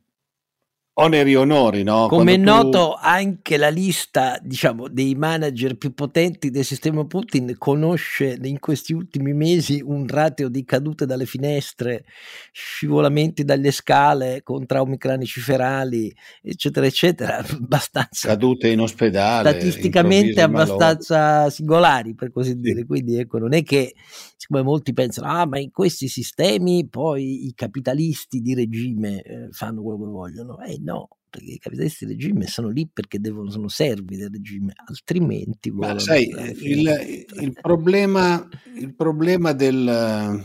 oneri 1.01 1.33
e 1.33 1.37
onori, 1.37 1.83
no? 1.83 2.09
Come 2.09 2.35
è 2.35 2.37
tu... 2.37 2.43
noto, 2.43 2.95
anche 2.95 3.57
la 3.57 3.69
lista, 3.69 4.39
diciamo, 4.43 4.89
dei 4.89 5.15
manager 5.15 5.77
più 5.77 5.95
potenti 5.95 6.51
del 6.51 6.65
sistema 6.65 7.05
Putin 7.07 7.55
conosce 7.57 8.39
in 8.43 8.59
questi 8.59 8.93
ultimi 8.93 9.33
mesi 9.33 9.81
un 9.85 10.07
ratio 10.07 10.49
di 10.49 10.65
cadute 10.65 11.07
dalle 11.07 11.27
finestre, 11.27 12.05
scivolamenti 12.53 13.45
dalle 13.45 13.71
scale 13.71 14.43
con 14.43 14.67
traumi 14.67 14.99
cranici 14.99 15.41
ferali, 15.41 16.13
eccetera, 16.43 16.87
eccetera, 16.87 17.39
abbastanza 17.39 18.29
cadute 18.29 18.69
in 18.69 18.81
ospedale, 18.81 19.51
statisticamente 19.51 20.41
abbastanza 20.41 21.19
malore. 21.19 21.51
singolari, 21.51 22.15
per 22.15 22.33
così 22.33 22.57
dire. 22.57 22.85
Quindi 22.85 23.19
ecco, 23.19 23.39
non 23.39 23.55
è 23.55 23.63
che 23.63 23.95
siccome 24.37 24.63
molti 24.63 24.93
pensano, 24.93 25.29
ah, 25.29 25.47
ma 25.47 25.59
in 25.59 25.71
questi 25.71 26.09
sistemi 26.09 26.89
poi 26.89 27.47
i 27.47 27.55
capitalisti 27.55 28.41
di 28.41 28.55
regime 28.55 29.23
eh, 29.23 29.49
fanno 29.51 29.83
quello 29.83 29.99
che 29.99 30.11
vogliono. 30.11 30.61
Eh, 30.61 30.79
no, 30.89 31.09
perché 31.29 31.53
i 31.53 31.59
capitalisti 31.59 32.07
del 32.07 32.15
regime 32.15 32.47
sono 32.47 32.69
lì 32.69 32.89
perché 32.91 33.21
devono, 33.21 33.51
sono 33.51 33.69
servi 33.69 34.17
del 34.17 34.31
regime, 34.31 34.73
altrimenti 34.87 35.71
Ma 35.71 35.99
sai, 35.99 36.29
il, 36.29 37.27
il, 37.41 37.53
problema, 37.61 38.49
il 38.77 38.95
problema 38.95 39.53
del, 39.53 40.43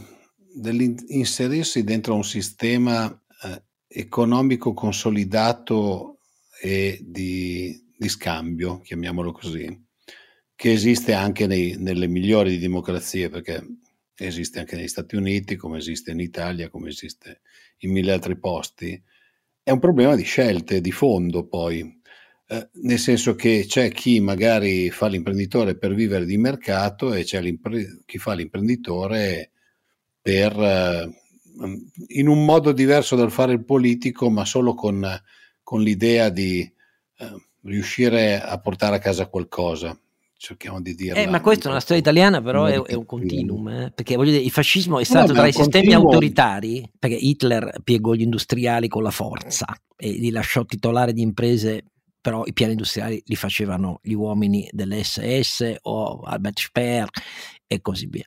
dell'inserirsi 0.54 1.84
dentro 1.84 2.16
un 2.16 2.24
sistema 2.24 3.10
eh, 3.44 3.64
economico 3.88 4.74
consolidato 4.74 6.20
e 6.62 7.00
di, 7.02 7.92
di, 7.98 8.10
scambio, 8.10 8.80
chiamiamolo 8.82 9.32
così, 9.32 9.86
che 10.56 10.72
esiste 10.72 11.14
anche 11.14 11.48
nei, 11.48 11.76
nelle 11.78 12.08
migliori 12.08 12.58
democrazie, 12.58 13.30
perché 13.30 13.66
esiste 14.16 14.60
anche 14.60 14.76
negli 14.76 14.88
Stati 14.88 15.16
Uniti, 15.16 15.56
come 15.56 15.78
esiste 15.78 16.12
in 16.12 16.20
Italia, 16.20 16.70
come 16.70 16.90
esiste 16.90 17.42
in 17.80 17.92
mille 17.92 18.14
altri 18.14 18.38
posti, 18.38 19.02
è 19.64 19.72
un 19.72 19.80
problema 19.80 20.16
di 20.16 20.24
scelte, 20.24 20.82
di 20.82 20.92
fondo 20.92 21.46
poi, 21.48 22.02
eh, 22.50 22.70
nel 22.84 23.00
senso 23.00 23.34
che 23.36 23.66
c'è 23.66 23.90
chi 23.92 24.20
magari 24.20 24.90
fa 24.92 25.08
l'imprenditore 25.08 25.78
per 25.78 25.94
vivere 25.94 26.26
di 26.26 26.38
mercato 26.38 27.14
e 27.14 27.24
c'è 27.24 27.42
chi 28.06 28.18
fa 28.18 28.34
l'imprenditore 28.34 29.52
per, 30.22 30.60
eh, 30.60 31.10
in 32.08 32.28
un 32.28 32.44
modo 32.44 32.74
diverso 32.74 33.16
dal 33.16 33.32
fare 33.32 33.54
il 33.54 33.64
politico, 33.64 34.30
ma 34.30 34.44
solo 34.44 34.74
con, 34.74 35.08
con 35.64 35.82
l'idea 35.82 36.30
di 36.30 36.60
eh, 36.60 37.48
riuscire 37.64 38.42
a 38.42 38.60
portare 38.60 38.98
a 38.98 39.00
casa 39.00 39.28
qualcosa. 39.28 39.98
Cerchiamo 40.44 40.82
di 40.82 40.94
dire. 40.94 41.24
Eh, 41.24 41.28
ma 41.28 41.40
questa 41.40 41.68
è 41.68 41.72
una 41.72 41.80
storia 41.80 42.02
italiana, 42.02 42.42
però 42.42 42.66
è, 42.66 42.78
è, 42.82 42.94
un 42.96 43.06
continuum, 43.06 43.70
eh? 43.70 43.92
perché 43.96 44.18
voglio 44.18 44.32
dire, 44.32 44.44
il 44.44 44.52
fascismo 44.52 45.00
è 45.00 45.06
stato 45.06 45.28
no, 45.28 45.40
tra 45.40 45.48
i 45.48 45.54
sistemi 45.54 45.86
continuum... 45.86 46.06
autoritari, 46.06 46.92
perché 47.00 47.16
Hitler 47.16 47.80
piegò 47.82 48.12
gli 48.12 48.24
industriali 48.24 48.90
con 48.90 49.04
la 49.04 49.10
forza 49.10 49.66
e 49.96 50.12
li 50.12 50.32
lasciò 50.32 50.66
titolare 50.66 51.14
di 51.14 51.22
imprese 51.22 51.86
però 52.20 52.44
i 52.46 52.54
piani 52.54 52.72
industriali 52.72 53.22
li 53.26 53.36
facevano 53.36 54.00
gli 54.02 54.14
uomini 54.14 54.66
dell'SS 54.72 55.76
o 55.82 56.22
Albert 56.22 56.60
Speer 56.60 57.10
e 57.68 57.82
così 57.82 58.08
via. 58.08 58.24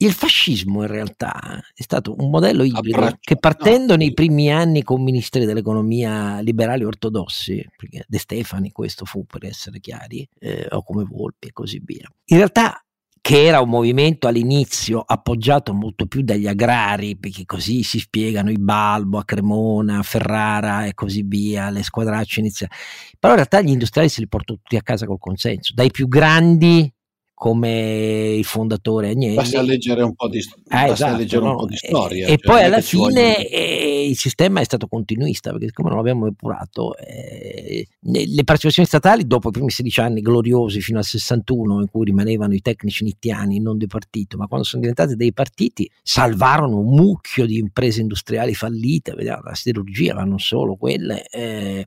Il 0.00 0.12
fascismo 0.12 0.82
in 0.82 0.88
realtà 0.88 1.60
è 1.74 1.82
stato 1.82 2.14
un 2.16 2.30
modello 2.30 2.62
ibrido 2.62 2.98
Abbraccio. 2.98 3.18
che 3.20 3.36
partendo 3.36 3.94
no. 3.94 3.98
nei 3.98 4.14
primi 4.14 4.48
anni 4.48 4.84
con 4.84 5.02
ministeri 5.02 5.44
dell'economia 5.44 6.38
liberali 6.38 6.84
ortodossi, 6.84 7.66
De 8.06 8.18
Stefani 8.18 8.70
questo 8.70 9.04
fu 9.04 9.26
per 9.26 9.44
essere 9.44 9.80
chiari, 9.80 10.28
eh, 10.38 10.68
o 10.70 10.84
come 10.84 11.02
Volpi 11.02 11.48
e 11.48 11.52
così 11.52 11.82
via, 11.84 12.08
in 12.26 12.36
realtà 12.36 12.80
che 13.20 13.44
era 13.44 13.60
un 13.60 13.68
movimento 13.68 14.28
all'inizio 14.28 15.02
appoggiato 15.04 15.74
molto 15.74 16.06
più 16.06 16.22
dagli 16.22 16.46
agrari, 16.46 17.18
perché 17.18 17.44
così 17.44 17.82
si 17.82 17.98
spiegano 17.98 18.50
i 18.50 18.56
Balbo 18.56 19.18
a 19.18 19.24
Cremona, 19.24 19.98
a 19.98 20.02
Ferrara 20.02 20.86
e 20.86 20.94
così 20.94 21.24
via, 21.26 21.70
le 21.70 21.82
squadracce 21.82 22.40
iniziali. 22.40 22.72
Però 23.18 23.32
in 23.32 23.38
realtà 23.40 23.60
gli 23.60 23.70
industriali 23.70 24.08
se 24.08 24.20
li 24.20 24.28
portano 24.28 24.60
tutti 24.62 24.76
a 24.76 24.82
casa 24.82 25.06
col 25.06 25.18
consenso, 25.18 25.74
dai 25.74 25.90
più 25.90 26.08
grandi 26.08 26.90
come 27.38 28.34
il 28.36 28.44
fondatore 28.44 29.10
Agnelli. 29.10 29.36
Basta 29.36 29.62
leggere 29.62 30.02
un 30.02 30.12
po' 30.12 30.28
di, 30.28 30.40
ah, 30.70 30.88
esatto, 30.88 31.40
no? 31.40 31.66
di 31.66 31.76
storia. 31.76 32.26
E, 32.26 32.30
cioè, 32.30 32.38
poi 32.38 32.64
alla 32.64 32.80
fine 32.80 33.48
eh, 33.48 34.08
il 34.08 34.16
sistema 34.16 34.58
è 34.58 34.64
stato 34.64 34.88
continuista, 34.88 35.52
perché 35.52 35.66
siccome 35.66 35.90
non 35.90 35.98
l'abbiamo 35.98 36.26
epurato, 36.26 36.96
eh, 36.96 37.86
le 38.00 38.42
partecipazioni 38.42 38.88
statali 38.88 39.24
dopo 39.24 39.50
i 39.50 39.52
primi 39.52 39.70
16 39.70 40.00
anni 40.00 40.20
gloriosi 40.20 40.80
fino 40.80 40.98
al 40.98 41.04
61 41.04 41.80
in 41.80 41.88
cui 41.88 42.06
rimanevano 42.06 42.54
i 42.54 42.60
tecnici 42.60 43.04
nittiani, 43.04 43.60
non 43.60 43.78
di 43.78 43.86
partito, 43.86 44.36
ma 44.36 44.48
quando 44.48 44.66
sono 44.66 44.82
diventate 44.82 45.14
dei 45.14 45.32
partiti, 45.32 45.88
salvarono 46.02 46.78
un 46.78 46.92
mucchio 46.92 47.46
di 47.46 47.58
imprese 47.58 48.00
industriali 48.00 48.52
fallite, 48.52 49.12
vediamo, 49.12 49.42
la 49.44 49.54
siderurgia, 49.54 50.12
ma 50.12 50.24
non 50.24 50.40
solo 50.40 50.74
quelle. 50.74 51.24
Eh, 51.28 51.86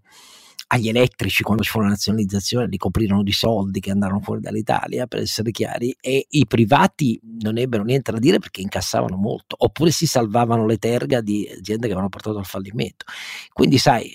agli 0.74 0.88
elettrici 0.88 1.44
quando 1.44 1.64
ci 1.64 1.70
fu 1.70 1.80
la 1.82 1.88
nazionalizzazione 1.88 2.68
li 2.68 2.78
coprirono 2.78 3.24
di 3.24 3.34
soldi 3.34 3.82
che 3.82 3.92
andarono 3.92 4.22
fuori 4.22 4.40
dall'Italia 4.40 5.06
per 5.06 5.20
essere 5.20 5.52
chiari 5.52 5.96
e 6.00 6.26
i 6.30 6.46
privati 6.48 7.20
non 7.42 7.58
ebbero 7.58 7.84
niente 7.84 8.12
da 8.12 8.20
dire 8.20 8.40
perché 8.40 8.62
incassavano 8.62 9.18
molto 9.18 9.56
oppure 9.60 9.92
si 9.92 10.08
salvavano 10.08 10.66
le 10.66 10.78
terga 10.78 11.20
di 11.20 11.46
aziende 11.46 11.88
che 11.88 11.92
avevano 11.92 12.10
portato 12.10 12.38
al 12.38 12.46
fallimento 12.46 13.06
quindi 13.52 13.78
sai 13.78 14.10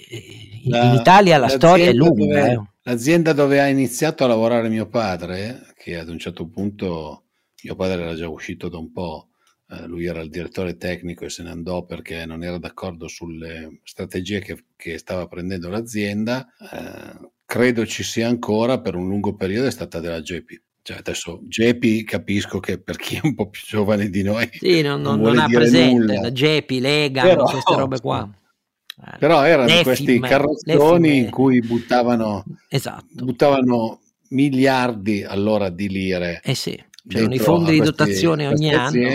in, 0.63 0.71
la, 0.71 0.85
in 0.85 0.95
Italia 0.95 1.37
la 1.37 1.49
storia 1.49 1.87
è 1.87 1.93
lunga 1.93 2.25
dove, 2.25 2.53
eh. 2.53 2.63
l'azienda 2.83 3.33
dove 3.35 3.61
ha 3.61 3.69
iniziato 3.69 4.25
a 4.25 4.29
lavorare 4.29 4.71
mio 4.71 4.87
padre 4.87 5.75
che 5.77 5.99
ad 5.99 6.09
un 6.09 6.19
certo 6.19 6.47
punto 6.47 7.25
mio 7.65 7.75
padre 7.75 8.03
era 8.03 8.15
già 8.15 8.29
uscito 8.29 8.71
da 8.71 8.79
un 8.79 8.93
po' 8.93 9.29
Eh, 9.69 9.87
lui 9.87 10.05
era 10.07 10.21
il 10.21 10.31
direttore 10.31 10.77
tecnico 10.77 11.25
e 11.25 11.31
se 11.31 11.43
ne 11.43 11.51
andò 11.51 11.85
perché 11.85 12.25
non 12.25 12.45
era 12.45 12.59
d'accordo 12.59 13.09
sulle 13.09 13.81
strategie 13.83 14.41
che, 14.41 14.65
che 14.77 14.99
stava 14.99 15.27
prendendo 15.27 15.69
l'azienda. 15.69 16.47
Eh, 16.73 17.31
credo 17.45 17.85
ci 17.85 18.03
sia 18.03 18.29
ancora 18.29 18.81
per 18.81 18.95
un 18.95 19.09
lungo 19.09 19.35
periodo 19.35 19.67
è 19.67 19.73
stata 19.73 19.99
della 20.01 20.21
JP. 20.21 20.63
Cioè 20.83 20.99
adesso 20.99 21.41
JP 21.43 22.05
capisco 22.05 22.61
che 22.61 22.79
per 22.79 22.97
chi 22.97 23.17
è 23.17 23.21
un 23.25 23.35
po' 23.35 23.49
più 23.49 23.61
giovane 23.67 24.09
di 24.09 24.23
noi 24.23 24.49
sì, 24.53 24.83
non, 24.83 25.01
non, 25.01 25.21
non 25.21 25.37
ha 25.37 25.49
presente 25.49 25.93
nulla. 25.93 26.21
la 26.21 26.31
JP, 26.31 26.71
Lega, 26.79 27.23
Però, 27.23 27.45
queste 27.45 27.75
robe 27.75 28.01
qua. 28.01 28.31
Però 29.19 29.45
erano 29.45 29.67
Lefim, 29.67 29.83
questi 29.83 30.21
carrozzoni 30.21 31.09
Lefim, 31.09 31.25
in 31.25 31.31
cui 31.31 31.61
buttavano, 31.61 32.45
esatto. 32.69 33.25
buttavano 33.25 34.01
miliardi 34.29 35.25
allora 35.25 35.71
di 35.71 35.89
lire 35.89 36.41
eh 36.43 36.55
sì. 36.55 36.81
C'erano 37.07 37.35
i 37.35 37.39
fondi 37.39 37.73
di 37.73 37.81
dotazione 37.81 38.47
ogni 38.47 38.73
anno 38.73 39.09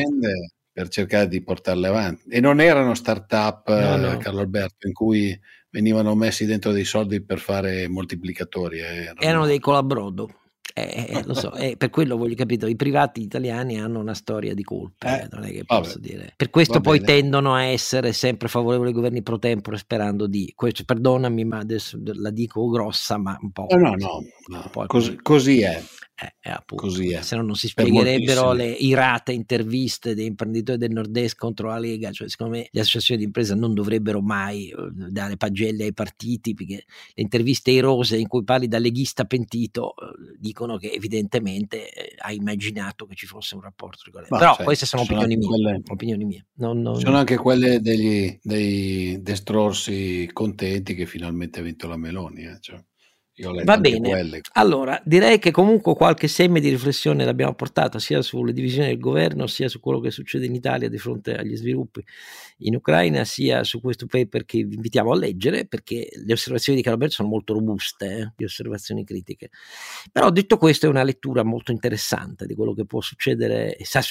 per 0.71 0.87
cercare 0.87 1.27
di 1.27 1.41
portarle 1.43 1.87
avanti. 1.87 2.29
E 2.29 2.39
non 2.39 2.61
erano 2.61 2.93
start-up, 2.93 3.69
no, 3.69 3.95
no. 3.97 4.17
Carlo 4.17 4.39
Alberto, 4.39 4.87
in 4.87 4.93
cui 4.93 5.37
venivano 5.69 6.15
messi 6.15 6.45
dentro 6.45 6.71
dei 6.71 6.85
soldi 6.85 7.21
per 7.21 7.39
fare 7.39 7.87
moltiplicatori. 7.87 8.79
Eh, 8.79 8.83
erano, 8.83 9.19
erano 9.19 9.45
dei 9.45 9.59
colabrodo. 9.59 10.29
Eh, 10.73 11.07
eh, 11.09 11.23
lo 11.25 11.33
so, 11.33 11.53
eh, 11.53 11.75
per 11.75 11.89
quello 11.89 12.15
voglio 12.15 12.35
capire, 12.35 12.69
i 12.69 12.77
privati 12.77 13.21
italiani 13.21 13.77
hanno 13.77 13.99
una 13.99 14.13
storia 14.13 14.53
di 14.53 14.63
colpe, 14.63 15.23
eh, 15.23 15.27
non 15.29 15.43
è 15.43 15.51
che 15.51 15.63
vabbè, 15.65 15.81
posso 15.81 15.99
dire. 15.99 16.33
Per 16.37 16.49
questo 16.49 16.79
poi 16.79 16.99
bene. 16.99 17.19
tendono 17.19 17.53
a 17.53 17.63
essere 17.63 18.13
sempre 18.13 18.47
favorevoli 18.47 18.89
ai 18.89 18.95
governi 18.95 19.21
pro 19.21 19.37
tempore 19.37 19.75
sperando 19.77 20.27
di, 20.27 20.53
questo, 20.55 20.85
perdonami 20.85 21.43
ma 21.43 21.57
adesso 21.57 21.99
la 22.01 22.29
dico 22.29 22.69
grossa, 22.69 23.17
ma 23.17 23.37
un 23.41 23.51
po'. 23.51 23.67
No, 23.71 23.77
no, 23.77 23.95
no, 23.95 24.69
no. 24.73 24.85
Così, 24.87 25.17
così, 25.21 25.61
è. 25.61 25.83
Eh, 26.21 26.35
eh, 26.39 26.51
appunto, 26.51 26.83
Così 26.83 27.11
è. 27.13 27.21
Se 27.23 27.35
no 27.35 27.41
non 27.41 27.55
si 27.55 27.67
spiegherebbero 27.67 28.53
le 28.53 28.69
irate 28.69 29.31
interviste 29.31 30.13
dei 30.13 30.27
imprenditori 30.27 30.77
del 30.77 30.91
nord-est 30.91 31.35
contro 31.35 31.69
la 31.69 31.79
Lega, 31.79 32.11
cioè 32.11 32.29
secondo 32.29 32.57
me 32.57 32.67
le 32.69 32.79
associazioni 32.79 33.21
di 33.21 33.25
impresa 33.25 33.55
non 33.55 33.73
dovrebbero 33.73 34.21
mai 34.21 34.69
eh, 34.69 34.75
dare 34.91 35.35
pagelle 35.37 35.85
ai 35.85 35.93
partiti, 35.93 36.53
perché 36.53 36.85
le 37.15 37.23
interviste 37.23 37.71
irose 37.71 38.17
in 38.17 38.27
cui 38.27 38.43
parli 38.43 38.67
da 38.67 38.77
leghista 38.77 39.25
pentito 39.25 39.95
eh, 39.95 40.35
dicono 40.37 40.77
che 40.77 40.91
evidentemente 40.91 41.89
ha 42.19 42.31
immaginato 42.31 43.07
che 43.07 43.15
ci 43.15 43.25
fosse 43.25 43.55
un 43.55 43.61
rapporto 43.61 44.03
regolare. 44.05 44.29
Però 44.29 44.53
cioè, 44.53 44.65
queste 44.65 44.85
sono, 44.85 45.01
opinioni 45.01 45.37
mie, 45.37 45.47
quelle, 45.47 45.81
opinioni 45.87 46.25
mie. 46.25 46.45
Non, 46.57 46.81
non, 46.81 46.99
sono 46.99 47.17
anche 47.17 47.37
quelle 47.37 47.81
degli, 47.81 48.37
dei 48.43 49.19
destrorsi 49.23 50.29
contenti 50.31 50.93
che 50.93 51.07
finalmente 51.07 51.61
ha 51.61 51.63
vinto 51.63 51.87
la 51.87 51.97
Meloni. 51.97 52.43
Eh, 52.43 52.57
cioè. 52.59 52.79
Va 53.63 53.77
bene, 53.77 54.09
quelle. 54.09 54.41
allora 54.53 55.01
direi 55.05 55.39
che 55.39 55.51
comunque 55.51 55.95
qualche 55.95 56.27
seme 56.27 56.59
di 56.59 56.69
riflessione 56.69 57.23
l'abbiamo 57.23 57.55
portata 57.55 57.97
sia 57.97 58.21
sulle 58.21 58.51
divisioni 58.51 58.89
del 58.89 58.99
governo 58.99 59.47
sia 59.47 59.69
su 59.69 59.79
quello 59.79 60.01
che 60.01 60.11
succede 60.11 60.45
in 60.45 60.53
Italia 60.53 60.89
di 60.89 60.97
fronte 60.97 61.35
agli 61.35 61.55
sviluppi 61.55 62.03
in 62.63 62.75
Ucraina 62.75 63.23
sia 63.23 63.63
su 63.63 63.79
questo 63.79 64.05
paper 64.05 64.45
che 64.45 64.63
vi 64.63 64.75
invitiamo 64.75 65.11
a 65.11 65.15
leggere 65.15 65.65
perché 65.65 66.09
le 66.13 66.33
osservazioni 66.33 66.77
di 66.77 66.83
Calabert 66.83 67.11
sono 67.11 67.29
molto 67.29 67.53
robuste, 67.53 68.17
eh, 68.17 68.31
di 68.35 68.43
osservazioni 68.43 69.03
critiche. 69.03 69.49
Però 70.11 70.29
detto 70.29 70.57
questo 70.57 70.85
è 70.85 70.89
una 70.89 71.03
lettura 71.03 71.43
molto 71.43 71.71
interessante 71.71 72.45
di 72.45 72.53
quello 72.53 72.73
che 72.73 72.85
può 72.85 73.01
succedere, 73.01 73.77
sta 73.81 74.01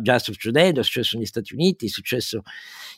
già 0.00 0.18
succedendo, 0.18 0.80
è 0.80 0.82
successo 0.82 1.16
negli 1.16 1.26
Stati 1.26 1.54
Uniti, 1.54 1.86
è 1.86 1.88
successo 1.88 2.42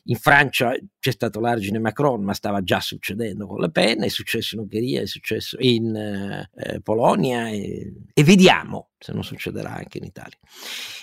in 0.05 0.17
Francia, 0.17 0.75
c'è 0.99 1.11
stato 1.11 1.41
l'argine 1.41 1.79
Macron, 1.79 2.23
ma 2.23 2.33
stava 2.33 2.63
già 2.63 2.81
succedendo 2.81 3.47
con 3.47 3.61
Le 3.61 3.71
Pen, 3.71 4.03
è 4.03 4.09
successo 4.09 4.55
in 4.55 4.63
Ungheria, 4.63 5.03
è 5.03 5.07
successo 5.07 5.58
in 5.59 5.95
eh, 5.95 6.81
Polonia 6.83 7.49
e, 7.49 7.93
e 8.13 8.25
vediamo 8.25 8.91
se 8.99 9.13
non 9.13 9.25
succederà 9.25 9.75
anche 9.75 9.99
in 9.99 10.05
Italia. 10.05 10.39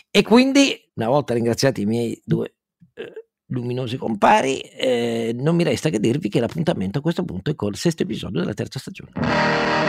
E 0.09 0.21
quindi, 0.23 0.91
una 0.95 1.09
volta 1.09 1.33
ringraziati 1.33 1.81
i 1.81 1.85
miei 1.85 2.21
due 2.23 2.55
eh, 2.93 3.27
luminosi 3.47 3.97
compari, 3.97 4.59
eh, 4.59 5.35
non 5.35 5.55
mi 5.55 5.63
resta 5.63 5.89
che 5.89 5.99
dirvi 5.99 6.29
che 6.29 6.39
l'appuntamento 6.39 6.99
a 6.99 7.01
questo 7.01 7.23
punto 7.23 7.51
è 7.51 7.55
col 7.55 7.75
sesto 7.75 8.03
episodio 8.03 8.39
della 8.39 8.53
terza 8.53 8.79
stagione. 8.79 9.84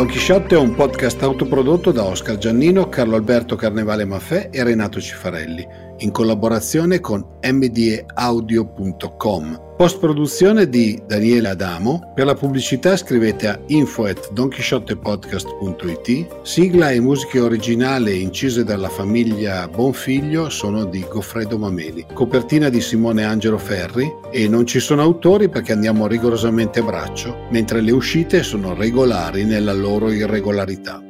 Don 0.00 0.08
Chisciotte 0.08 0.54
è 0.54 0.58
un 0.58 0.74
podcast 0.74 1.22
autoprodotto 1.22 1.92
da 1.92 2.04
Oscar 2.04 2.38
Giannino, 2.38 2.88
Carlo 2.88 3.16
Alberto 3.16 3.54
Carnevale 3.54 4.06
Maffè 4.06 4.48
e 4.50 4.64
Renato 4.64 4.98
Cifarelli, 4.98 5.89
in 6.00 6.10
collaborazione 6.10 7.00
con 7.00 7.24
mdeaudio.com 7.42 9.68
Post 9.80 9.98
produzione 9.98 10.68
di 10.68 11.00
Daniele 11.06 11.48
Adamo. 11.48 12.12
Per 12.14 12.26
la 12.26 12.34
pubblicità 12.34 12.98
scrivete 12.98 13.48
a 13.48 13.58
info 13.68 14.04
at 14.04 14.30
donchisciottepodcast.it. 14.30 16.40
Sigla 16.42 16.90
e 16.90 17.00
musiche 17.00 17.40
originali 17.40 18.20
incise 18.20 18.62
dalla 18.62 18.90
famiglia 18.90 19.66
Bonfiglio 19.68 20.50
sono 20.50 20.84
di 20.84 21.02
Goffredo 21.10 21.56
Mameli. 21.56 22.08
Copertina 22.12 22.68
di 22.68 22.82
Simone 22.82 23.24
Angelo 23.24 23.56
Ferri 23.56 24.06
e 24.30 24.48
non 24.48 24.66
ci 24.66 24.80
sono 24.80 25.00
autori 25.00 25.48
perché 25.48 25.72
andiamo 25.72 26.06
rigorosamente 26.06 26.80
a 26.80 26.84
braccio, 26.84 27.46
mentre 27.50 27.80
le 27.80 27.92
uscite 27.92 28.42
sono 28.42 28.74
regolari 28.74 29.44
nella 29.44 29.72
loro 29.72 30.10
irregolarità. 30.10 31.09